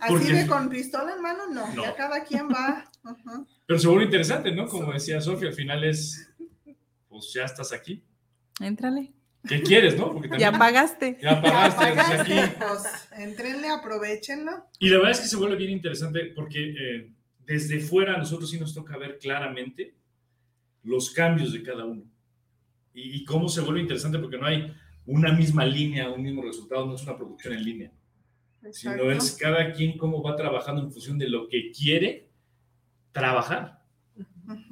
Así 0.00 0.32
de 0.32 0.46
con 0.46 0.68
pistola 0.68 1.14
en 1.14 1.22
mano, 1.22 1.48
no, 1.48 1.74
ya 1.74 1.94
cada 1.94 2.24
quien 2.24 2.48
va. 2.48 2.90
Pero 3.66 3.78
se 3.78 3.86
vuelve 3.86 4.04
interesante, 4.04 4.52
¿no? 4.52 4.66
Como 4.66 4.92
decía 4.92 5.20
Sofía, 5.20 5.48
al 5.48 5.54
final 5.54 5.84
es 5.84 6.28
pues 7.08 7.32
ya 7.32 7.44
estás 7.44 7.72
aquí. 7.72 8.04
Éntrale. 8.60 9.12
¿Qué 9.48 9.60
quieres, 9.62 9.98
no? 9.98 10.20
ya 10.38 10.52
pagaste. 10.52 11.18
Ya 11.20 11.42
pagaste. 11.42 11.94
Ya 11.94 12.20
aquí. 12.20 12.54
Pues, 12.58 13.08
entrenle, 13.18 13.68
aprovechenlo. 13.68 14.52
Y 14.78 14.88
la 14.88 14.98
verdad 14.98 15.12
es 15.12 15.20
que 15.20 15.26
se 15.26 15.36
vuelve 15.36 15.56
bien 15.56 15.70
interesante 15.70 16.32
porque 16.34 16.70
eh, 16.70 17.12
desde 17.44 17.80
fuera 17.80 18.14
a 18.14 18.18
nosotros 18.18 18.50
sí 18.50 18.58
nos 18.58 18.72
toca 18.72 18.96
ver 18.96 19.18
claramente 19.18 19.94
los 20.84 21.10
cambios 21.10 21.52
de 21.52 21.62
cada 21.62 21.84
uno. 21.84 22.04
Y, 22.94 23.24
cómo 23.24 23.48
se 23.48 23.62
vuelve 23.62 23.80
interesante 23.80 24.18
porque 24.18 24.36
no 24.36 24.46
hay 24.46 24.72
una 25.06 25.32
misma 25.32 25.64
línea, 25.64 26.10
un 26.10 26.22
mismo 26.22 26.42
resultado, 26.42 26.86
no 26.86 26.94
es 26.94 27.02
una 27.02 27.16
producción 27.16 27.54
en 27.54 27.64
línea, 27.64 27.92
sino 28.70 29.10
es 29.10 29.32
cada 29.40 29.72
quien 29.72 29.96
cómo 29.96 30.22
va 30.22 30.36
trabajando 30.36 30.82
en 30.82 30.92
función 30.92 31.18
de 31.18 31.28
lo 31.28 31.48
que 31.48 31.70
quiere 31.72 32.28
trabajar. 33.10 33.82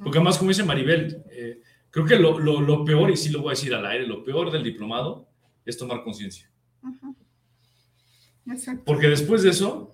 Porque 0.03 0.19
además, 0.19 0.37
como 0.37 0.49
dice 0.49 0.63
Maribel, 0.63 1.23
eh, 1.31 1.61
creo 1.91 2.05
que 2.05 2.15
lo, 2.17 2.39
lo, 2.39 2.85
peor, 2.85 3.11
y 3.11 3.17
sí 3.17 3.29
lo 3.29 3.41
voy 3.41 3.49
a 3.49 3.51
decir 3.51 3.73
al 3.73 3.85
aire, 3.85 4.07
lo 4.07 4.23
peor 4.23 4.51
del 4.51 4.63
diplomado 4.63 5.27
es 5.65 5.77
tomar 5.77 6.03
conciencia. 6.03 6.49
Porque 8.85 9.07
después 9.07 9.43
de 9.43 9.51
eso... 9.51 9.93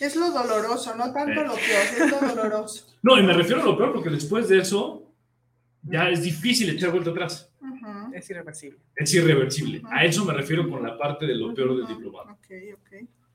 Es 0.00 0.16
lo 0.16 0.30
doloroso, 0.30 0.96
no 0.96 1.12
tanto 1.12 1.42
lo 1.42 1.54
peor, 1.54 1.84
es 2.00 2.10
lo 2.10 2.34
doloroso. 2.34 2.86
No, 3.04 3.18
y 3.18 3.22
me 3.22 3.34
refiero 3.34 3.60
a 3.60 3.64
lo 3.66 3.76
peor 3.76 3.92
porque 3.92 4.08
después 4.08 4.48
de 4.48 4.60
eso 4.60 5.12
ya 5.82 6.08
es 6.08 6.22
difícil 6.22 6.70
echar 6.70 6.90
vuelta 6.90 7.10
atrás. 7.10 7.52
Es 8.14 8.30
irreversible. 8.30 8.78
Es 8.96 9.12
irreversible. 9.12 9.82
A 9.90 10.06
eso 10.06 10.24
me 10.24 10.32
refiero 10.32 10.70
con 10.70 10.82
la 10.82 10.96
parte 10.96 11.26
de 11.26 11.34
lo 11.34 11.52
peor 11.52 11.76
del 11.76 11.86
diplomado. 11.86 12.38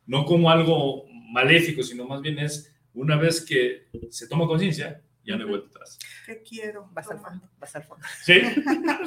No 0.08 0.26
como 0.26 0.50
algo 0.50 1.06
maléfico, 1.32 1.84
sino 1.84 2.08
más 2.08 2.20
bien 2.22 2.40
es 2.40 2.74
una 2.96 3.16
vez 3.16 3.46
que 3.46 3.88
se 4.10 4.28
toma 4.28 4.48
conciencia, 4.48 5.04
ya 5.30 5.38
no 5.38 5.44
hay 5.44 5.50
vuelta 5.50 5.70
atrás. 5.70 6.00
¿Qué 6.26 6.42
quiero? 6.42 6.90
Vas 6.92 7.10
al 7.12 7.20
fondo, 7.20 7.48
vas 7.60 7.76
al 7.76 7.84
fondo. 7.84 8.06
Sí, 8.24 8.42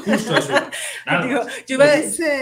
justo 0.04 0.36
eso. 0.36 0.54
yo, 1.28 1.46
iba, 1.66 1.96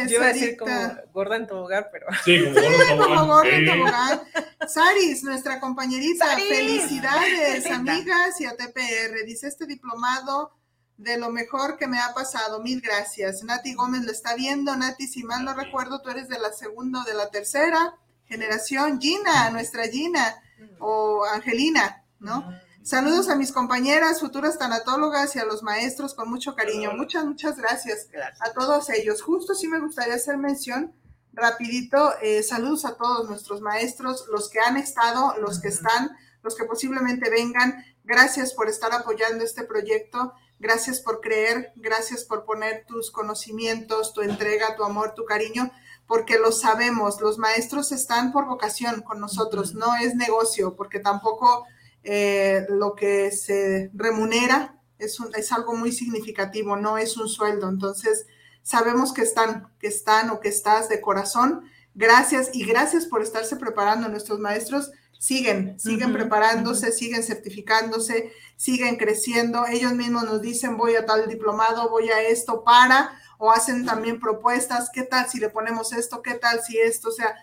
yo, 0.07 0.23
a 0.23 0.27
decir 0.27 0.57
como 0.59 0.73
gorda 1.13 1.37
en 1.37 1.47
tobogán, 1.47 1.87
pero... 1.91 2.07
Sí, 2.23 2.45
como 2.45 2.61
gorda 2.61 2.91
en 2.91 2.99
tobogán. 2.99 3.19
como 3.19 3.35
gorda 3.35 3.49
en 3.49 3.67
tobogán. 3.67 4.21
Saris, 4.69 5.25
nuestra 5.25 5.61
compañerita, 5.61 6.27
felicidades, 6.37 7.71
amigas 7.71 8.39
y 8.41 8.45
a 8.45 8.55
TPR. 8.55 9.25
Dice 9.25 9.49
este 9.49 9.65
diplomado 9.65 10.53
de 10.99 11.17
lo 11.17 11.31
mejor 11.31 11.79
que 11.79 11.87
me 11.87 11.99
ha 11.99 12.13
pasado. 12.13 12.61
Mil 12.61 12.83
gracias. 12.83 13.43
Nati 13.43 13.73
Gómez 13.73 14.03
lo 14.03 14.13
está 14.13 14.35
viendo. 14.35 14.77
Nati, 14.77 15.07
si 15.07 15.23
mal 15.23 15.43
no 15.43 15.55
recuerdo, 15.55 16.03
tú 16.03 16.11
eres 16.11 16.29
de 16.29 16.39
la 16.39 16.53
segunda 16.53 17.01
o 17.01 17.05
de 17.05 17.15
la 17.15 17.31
tercera 17.31 17.97
generación. 18.27 19.01
Gina, 19.01 19.49
nuestra 19.49 19.85
Gina 19.89 20.37
o 20.79 21.25
Angelina, 21.25 22.05
¿no? 22.19 22.45
Saludos 22.83 23.29
a 23.29 23.37
mis 23.37 23.53
compañeras, 23.53 24.21
futuras 24.21 24.59
tanatólogas 24.59 25.37
y 25.37 25.39
a 25.39 25.45
los 25.45 25.63
maestros 25.63 26.15
con 26.15 26.31
mucho 26.31 26.55
cariño. 26.55 26.93
Muchas, 26.93 27.27
muchas 27.27 27.59
gracias, 27.59 28.09
a 28.41 28.53
todos 28.53 28.89
ellos. 28.89 29.21
Justo 29.21 29.55
sí 29.55 29.69
me 29.69 29.81
gustaría 29.81 30.15
hacer 30.15 30.39
mención 30.39 30.95
rapidito. 31.35 32.15
Eh, 32.23 32.43
saludos 32.43 32.87
a 32.87 32.97
todos 32.97 33.29
nuestros 33.29 33.61
maestros, 33.61 34.25
los 34.33 34.49
que 34.49 34.61
han 34.61 34.79
estado, 34.79 35.37
los 35.39 35.61
que 35.61 35.69
están, 35.69 36.11
los 36.43 36.57
que 36.57 36.65
posiblemente 36.65 37.29
vengan. 37.29 37.85
Gracias 38.03 38.55
por 38.55 38.67
estar 38.69 38.93
apoyando 38.95 39.45
este 39.45 39.65
proyecto. 39.65 40.33
Gracias 40.59 41.01
por 41.01 41.21
creer, 41.21 41.73
gracias 41.77 42.25
por 42.25 42.47
poner 42.47 42.87
tus 42.87 43.11
conocimientos, 43.11 44.15
tu 44.15 44.23
entrega, 44.23 44.75
tu 44.77 44.85
amor, 44.85 45.13
tu 45.15 45.27
cariño, 45.27 45.71
porque 46.07 46.39
lo 46.39 46.51
sabemos, 46.53 47.21
los 47.21 47.39
maestros 47.39 47.93
están 47.93 48.31
por 48.33 48.47
vocación 48.47 49.01
con 49.03 49.21
nosotros, 49.21 49.75
no 49.75 49.97
es 49.97 50.15
negocio, 50.17 50.77
porque 50.77 50.99
tampoco 50.99 51.67
eh, 52.05 52.67
lo 52.69 52.95
que 52.95 53.31
se 53.31 53.91
remunera 53.95 54.77
es, 54.99 55.19
es 55.37 55.53
algo 55.53 55.75
muy 55.75 55.93
significativo, 55.93 56.77
no 56.77 56.99
es 56.99 57.17
un 57.17 57.29
sueldo. 57.29 57.69
Entonces, 57.69 58.27
sabemos 58.63 59.13
que 59.13 59.23
están, 59.23 59.69
que 59.79 59.89
están 59.89 60.31
o 60.31 60.41
que 60.41 60.49
estás 60.49 60.89
de 60.89 61.01
corazón. 61.01 61.63
Gracias 61.95 62.51
y 62.53 62.65
gracias 62.65 63.07
por 63.07 63.23
estarse 63.23 63.57
preparando 63.57 64.09
nuestros 64.09 64.39
maestros 64.39 64.91
siguen, 65.21 65.79
siguen 65.79 66.15
preparándose, 66.15 66.93
siguen 66.93 67.23
certificándose, 67.23 68.33
siguen 68.57 68.97
creciendo. 68.97 69.67
Ellos 69.67 69.93
mismos 69.93 70.25
nos 70.25 70.41
dicen, 70.41 70.79
voy 70.79 70.95
a 70.97 71.05
tal 71.05 71.29
diplomado, 71.29 71.91
voy 71.91 72.09
a 72.09 72.23
esto 72.23 72.65
para, 72.65 73.21
o 73.37 73.53
hacen 73.53 73.85
también 73.85 74.19
propuestas, 74.19 74.89
¿qué 74.91 75.03
tal 75.03 75.29
si 75.29 75.39
le 75.39 75.51
ponemos 75.51 75.93
esto? 75.93 76.23
¿Qué 76.23 76.35
tal 76.35 76.63
si 76.63 76.79
esto? 76.79 77.11
O 77.11 77.13
sea, 77.13 77.37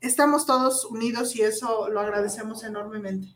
estamos 0.00 0.46
todos 0.46 0.84
unidos 0.84 1.34
y 1.36 1.42
eso 1.42 1.88
lo 1.88 2.00
agradecemos 2.00 2.64
enormemente. 2.64 3.28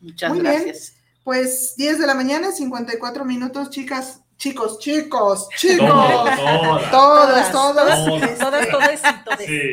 Muchas 0.00 0.38
gracias. 0.38 0.94
Pues 1.24 1.74
10 1.76 1.98
de 1.98 2.06
la 2.06 2.14
mañana, 2.14 2.52
54 2.52 3.24
minutos, 3.24 3.70
chicas, 3.70 4.20
chicos, 4.36 4.78
chicos, 4.78 5.48
chicos, 5.56 5.88
todas, 5.88 6.90
todas, 6.90 7.52
todas, 7.52 8.04
todas, 8.04 8.68
todas, 8.68 9.02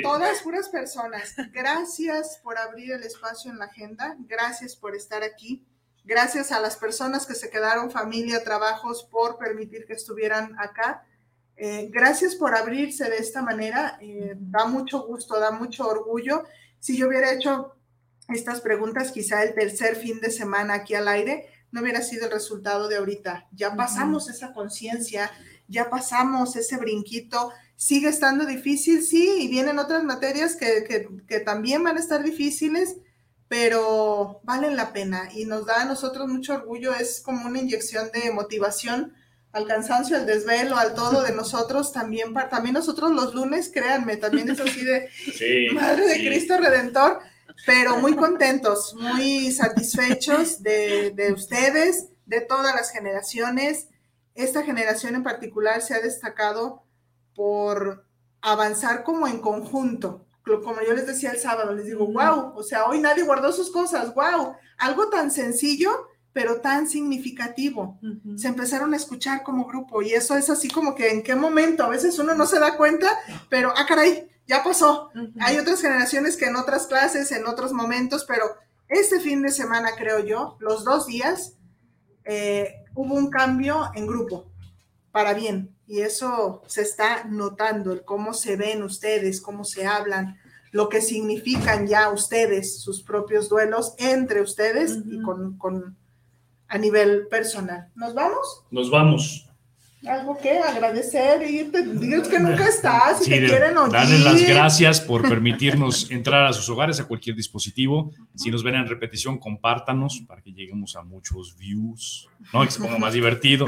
todas, 0.01 0.41
puras 0.41 0.69
personas. 0.69 1.35
Gracias 1.51 2.39
por 2.41 2.57
abrir 2.57 2.93
el 2.93 3.03
espacio 3.03 3.51
en 3.51 3.59
la 3.59 3.65
agenda, 3.65 4.15
gracias 4.19 4.75
por 4.75 4.95
estar 4.95 5.23
aquí, 5.23 5.65
gracias 6.05 6.51
a 6.51 6.59
las 6.59 6.77
personas 6.77 7.25
que 7.25 7.35
se 7.35 7.49
quedaron, 7.49 7.91
familia, 7.91 8.43
trabajos, 8.43 9.03
por 9.03 9.37
permitir 9.37 9.85
que 9.85 9.93
estuvieran 9.93 10.57
acá. 10.57 11.05
Eh, 11.63 11.89
gracias 11.91 12.33
por 12.33 12.55
abrirse 12.55 13.07
de 13.07 13.17
esta 13.17 13.43
manera, 13.43 13.99
eh, 14.01 14.33
da 14.35 14.65
mucho 14.65 15.05
gusto, 15.05 15.39
da 15.39 15.51
mucho 15.51 15.87
orgullo. 15.87 16.43
Si 16.79 16.97
yo 16.97 17.07
hubiera 17.07 17.31
hecho 17.31 17.75
estas 18.29 18.61
preguntas 18.61 19.11
quizá 19.11 19.43
el 19.43 19.53
tercer 19.53 19.95
fin 19.95 20.19
de 20.21 20.31
semana 20.31 20.73
aquí 20.73 20.95
al 20.95 21.07
aire, 21.07 21.45
no 21.71 21.81
hubiera 21.81 22.01
sido 22.01 22.25
el 22.25 22.31
resultado 22.31 22.87
de 22.87 22.97
ahorita. 22.97 23.47
Ya 23.51 23.75
pasamos 23.75 24.27
esa 24.27 24.53
conciencia, 24.53 25.29
ya 25.67 25.87
pasamos 25.87 26.55
ese 26.55 26.77
brinquito. 26.77 27.51
Sigue 27.75 28.09
estando 28.09 28.47
difícil, 28.47 29.03
sí, 29.03 29.29
y 29.41 29.47
vienen 29.47 29.77
otras 29.77 30.03
materias 30.03 30.55
que, 30.55 30.83
que, 31.27 31.39
también 31.41 31.83
van 31.83 31.95
a 31.95 31.99
estar 31.99 32.23
difíciles, 32.23 32.95
pero 33.47 34.41
valen 34.41 34.75
la 34.75 34.93
pena 34.93 35.29
y 35.31 35.45
nos 35.45 35.67
da 35.67 35.83
a 35.83 35.85
nosotros 35.85 36.27
mucho 36.27 36.55
orgullo. 36.55 36.95
Es 36.95 37.21
como 37.21 37.45
una 37.45 37.59
inyección 37.59 38.09
de 38.11 38.31
motivación 38.31 39.13
al 39.53 39.67
cansancio, 39.67 40.15
al 40.15 40.25
desvelo, 40.25 40.77
al 40.77 40.93
todo 40.93 41.23
de 41.23 41.33
nosotros, 41.33 41.91
también, 41.91 42.33
también 42.49 42.73
nosotros 42.73 43.11
los 43.11 43.33
lunes, 43.33 43.69
créanme, 43.73 44.17
también 44.17 44.49
es 44.49 44.59
así 44.59 44.83
de 44.85 45.09
Madre 45.73 46.07
de 46.07 46.15
Cristo 46.27 46.57
Redentor, 46.57 47.19
pero 47.65 47.97
muy 47.97 48.15
contentos, 48.15 48.95
muy 48.95 49.51
satisfechos 49.51 50.63
de, 50.63 51.11
de, 51.11 51.33
ustedes, 51.33 52.07
de 52.25 52.41
todas 52.41 52.73
las 52.73 52.91
generaciones. 52.91 53.87
Esta 54.35 54.63
generación 54.63 55.15
en 55.15 55.23
particular 55.23 55.81
se 55.81 55.95
ha 55.95 55.99
destacado 55.99 56.83
por 57.35 58.05
avanzar 58.41 59.03
como 59.03 59.27
en 59.27 59.39
conjunto. 59.39 60.25
Como 60.43 60.81
yo 60.81 60.93
les 60.93 61.05
decía 61.05 61.31
el 61.31 61.37
sábado, 61.37 61.73
les 61.73 61.85
digo, 61.85 62.07
wow, 62.07 62.53
o 62.55 62.63
sea, 62.63 62.85
hoy 62.85 62.99
nadie 62.99 63.23
guardó 63.23 63.51
sus 63.51 63.71
cosas, 63.71 64.13
wow, 64.15 64.55
algo 64.77 65.09
tan 65.09 65.29
sencillo, 65.29 66.07
pero 66.33 66.61
tan 66.61 66.87
significativo. 66.87 67.99
Se 68.37 68.47
empezaron 68.47 68.93
a 68.93 68.97
escuchar 68.97 69.43
como 69.43 69.65
grupo 69.65 70.01
y 70.01 70.13
eso 70.13 70.37
es 70.37 70.49
así 70.49 70.69
como 70.69 70.95
que 70.95 71.09
en 71.09 71.23
qué 71.23 71.35
momento, 71.35 71.83
a 71.83 71.89
veces 71.89 72.17
uno 72.19 72.35
no 72.35 72.45
se 72.45 72.59
da 72.59 72.77
cuenta, 72.77 73.17
pero, 73.49 73.73
ah, 73.75 73.85
caray, 73.87 74.29
ya 74.47 74.63
pasó. 74.63 75.11
Hay 75.39 75.57
otras 75.57 75.81
generaciones 75.81 76.37
que 76.37 76.45
en 76.45 76.55
otras 76.55 76.87
clases, 76.87 77.31
en 77.31 77.45
otros 77.47 77.73
momentos, 77.73 78.25
pero 78.25 78.45
este 78.87 79.19
fin 79.19 79.41
de 79.41 79.51
semana, 79.51 79.91
creo 79.97 80.19
yo, 80.19 80.57
los 80.59 80.83
dos 80.83 81.05
días, 81.05 81.53
eh, 82.23 82.75
hubo 82.93 83.15
un 83.15 83.29
cambio 83.29 83.91
en 83.95 84.07
grupo, 84.07 84.51
para 85.11 85.33
bien. 85.33 85.75
Y 85.87 86.01
eso 86.01 86.61
se 86.67 86.81
está 86.81 87.25
notando, 87.25 87.91
el 87.91 88.03
cómo 88.05 88.33
se 88.33 88.55
ven 88.55 88.83
ustedes, 88.83 89.41
cómo 89.41 89.65
se 89.65 89.85
hablan, 89.85 90.37
lo 90.71 90.87
que 90.87 91.01
significan 91.01 91.87
ya 91.87 92.09
ustedes, 92.09 92.81
sus 92.81 93.03
propios 93.03 93.49
duelos 93.49 93.93
entre 93.97 94.41
ustedes 94.41 94.99
y 95.05 95.21
con, 95.21 95.57
con, 95.57 95.97
a 96.71 96.77
nivel 96.77 97.27
personal. 97.27 97.89
¿Nos 97.95 98.13
vamos? 98.13 98.63
Nos 98.71 98.89
vamos 98.89 99.45
algo 100.07 100.37
que 100.37 100.57
agradecer, 100.57 101.49
irte, 101.49 101.83
digas 101.83 102.27
que 102.27 102.39
nunca 102.39 102.67
estás 102.67 103.25
y 103.27 103.29
te 103.29 103.45
quieren 103.45 103.77
oír. 103.77 103.91
Darle 103.91 104.19
las 104.19 104.41
gracias 104.41 104.99
por 104.99 105.21
permitirnos 105.27 106.09
entrar 106.11 106.45
a 106.45 106.53
sus 106.53 106.67
hogares, 106.69 106.99
a 106.99 107.07
cualquier 107.07 107.35
dispositivo. 107.35 108.11
Si 108.35 108.49
nos 108.49 108.63
ven 108.63 108.75
en 108.75 108.87
repetición, 108.87 109.37
compártanos 109.37 110.23
para 110.27 110.41
que 110.41 110.51
lleguemos 110.51 110.95
a 110.95 111.03
muchos 111.03 111.55
views, 111.57 112.27
¿no? 112.51 112.65
que 112.65 112.71
se 112.71 112.79
ponga 112.79 112.97
más 112.97 113.13
divertido. 113.13 113.67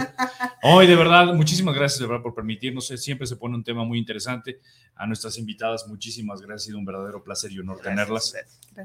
Hoy, 0.64 0.88
de 0.88 0.96
verdad, 0.96 1.34
muchísimas 1.34 1.76
gracias 1.76 2.00
de 2.00 2.08
verdad 2.08 2.24
por 2.24 2.34
permitirnos. 2.34 2.88
Siempre 2.88 3.28
se 3.28 3.36
pone 3.36 3.56
un 3.56 3.64
tema 3.64 3.84
muy 3.84 4.00
interesante. 4.00 4.60
A 4.96 5.08
nuestras 5.08 5.38
invitadas, 5.38 5.88
muchísimas 5.88 6.42
gracias. 6.42 6.64
Ha 6.64 6.66
sido 6.68 6.78
un 6.78 6.86
verdadero 6.86 7.24
placer 7.24 7.52
y 7.52 7.60
honor 7.60 7.80
tenerlas. 7.80 8.36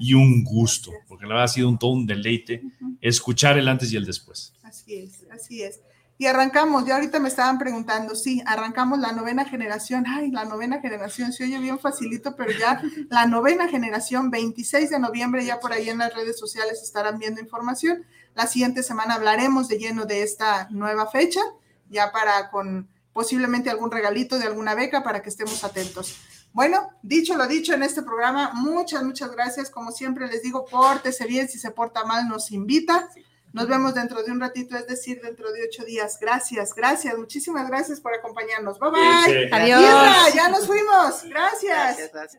Y 0.01 0.15
un 0.15 0.43
gusto, 0.45 0.91
porque 1.07 1.25
la 1.25 1.31
verdad 1.31 1.45
ha 1.45 1.49
sido 1.49 1.69
un 1.69 1.79
todo 1.79 1.93
un 1.93 2.07
deleite 2.07 2.63
escuchar 3.01 3.59
el 3.59 3.69
antes 3.69 3.93
y 3.93 3.97
el 3.97 4.05
después. 4.05 4.55
Así 4.63 4.95
es, 4.95 5.25
así 5.31 5.63
es. 5.63 5.81
Y 6.21 6.27
arrancamos, 6.27 6.85
ya 6.85 6.97
ahorita 6.97 7.21
me 7.21 7.29
estaban 7.29 7.59
preguntando, 7.59 8.17
sí, 8.17 8.43
arrancamos 8.45 8.99
la 8.99 9.13
novena 9.13 9.45
generación. 9.45 10.05
Ay, 10.09 10.33
la 10.33 10.45
novena 10.45 10.81
generación, 10.81 11.33
se 11.33 11.45
oye 11.45 11.61
bien 11.61 11.79
facilito, 11.79 12.35
pero 12.35 12.51
ya 12.51 12.83
la 13.09 13.27
novena 13.27 13.69
generación, 13.69 14.29
26 14.29 14.91
de 14.91 14.99
noviembre, 14.99 15.45
ya 15.45 15.61
por 15.61 15.73
ahí 15.73 15.89
en 15.89 15.99
las 15.99 16.13
redes 16.13 16.37
sociales 16.37 16.83
estarán 16.83 17.21
viendo 17.21 17.41
información. 17.41 18.05
La 18.35 18.49
siguiente 18.49 18.83
semana 18.83 19.15
hablaremos 19.15 19.69
de 19.69 19.79
lleno 19.79 20.07
de 20.07 20.25
esta 20.25 20.67
nueva 20.71 21.07
fecha, 21.07 21.41
ya 21.89 22.11
para 22.11 22.51
con 22.51 22.89
posiblemente 23.13 23.71
algún 23.71 23.93
regalito 23.93 24.41
de 24.41 24.47
alguna 24.47 24.75
beca 24.75 25.05
para 25.05 25.23
que 25.23 25.29
estemos 25.29 25.63
atentos. 25.63 26.17
Bueno, 26.53 26.89
dicho 27.03 27.37
lo 27.37 27.47
dicho 27.47 27.75
en 27.75 27.85
este 27.85 28.03
programa, 28.03 28.51
muchas, 28.55 29.05
muchas 29.05 29.31
gracias. 29.31 29.71
Como 29.71 29.93
siempre 29.93 30.27
les 30.27 30.43
digo, 30.43 30.65
pórtese 30.67 31.27
bien, 31.27 31.49
si 31.49 31.61
se 31.61 31.71
porta 31.71 32.05
mal 32.05 32.29
nos 32.29 32.51
invita 32.51 33.09
Nos 33.53 33.67
vemos 33.67 33.95
dentro 33.95 34.23
de 34.23 34.31
un 34.31 34.41
ratito, 34.41 34.77
es 34.77 34.87
decir, 34.87 35.21
dentro 35.23 35.51
de 35.53 35.65
ocho 35.65 35.85
días. 35.85 36.19
Gracias, 36.21 36.75
gracias, 36.75 37.17
muchísimas 37.17 37.69
gracias 37.69 38.01
por 38.01 38.15
acompañarnos. 38.15 38.79
Bye 38.79 38.91
bye. 38.91 39.49
Adiós. 39.53 40.35
ya 40.35 40.49
nos 40.49 40.67
fuimos. 40.67 41.25
gracias. 41.25 42.11
gracias. 42.13 42.37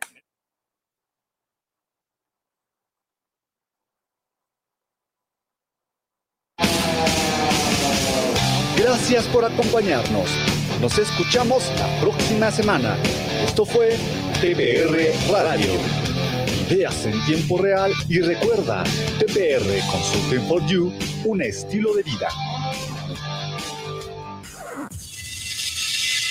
Gracias 8.76 9.26
por 9.26 9.44
acompañarnos. 9.44 10.30
Nos 10.80 10.98
escuchamos 10.98 11.70
la 11.78 12.00
próxima 12.00 12.50
semana. 12.50 12.96
Esto 13.44 13.66
fue 13.66 13.96
TBR 14.40 15.12
Radio. 15.30 16.09
Ideas 16.70 17.04
en 17.04 17.20
tiempo 17.26 17.58
real 17.58 17.92
y 18.08 18.20
recuerda, 18.20 18.84
TBR 19.18 19.90
Consulting 19.90 20.46
for 20.46 20.64
You, 20.68 20.92
un 21.24 21.42
estilo 21.42 21.92
de 21.94 22.04
vida. 22.04 22.28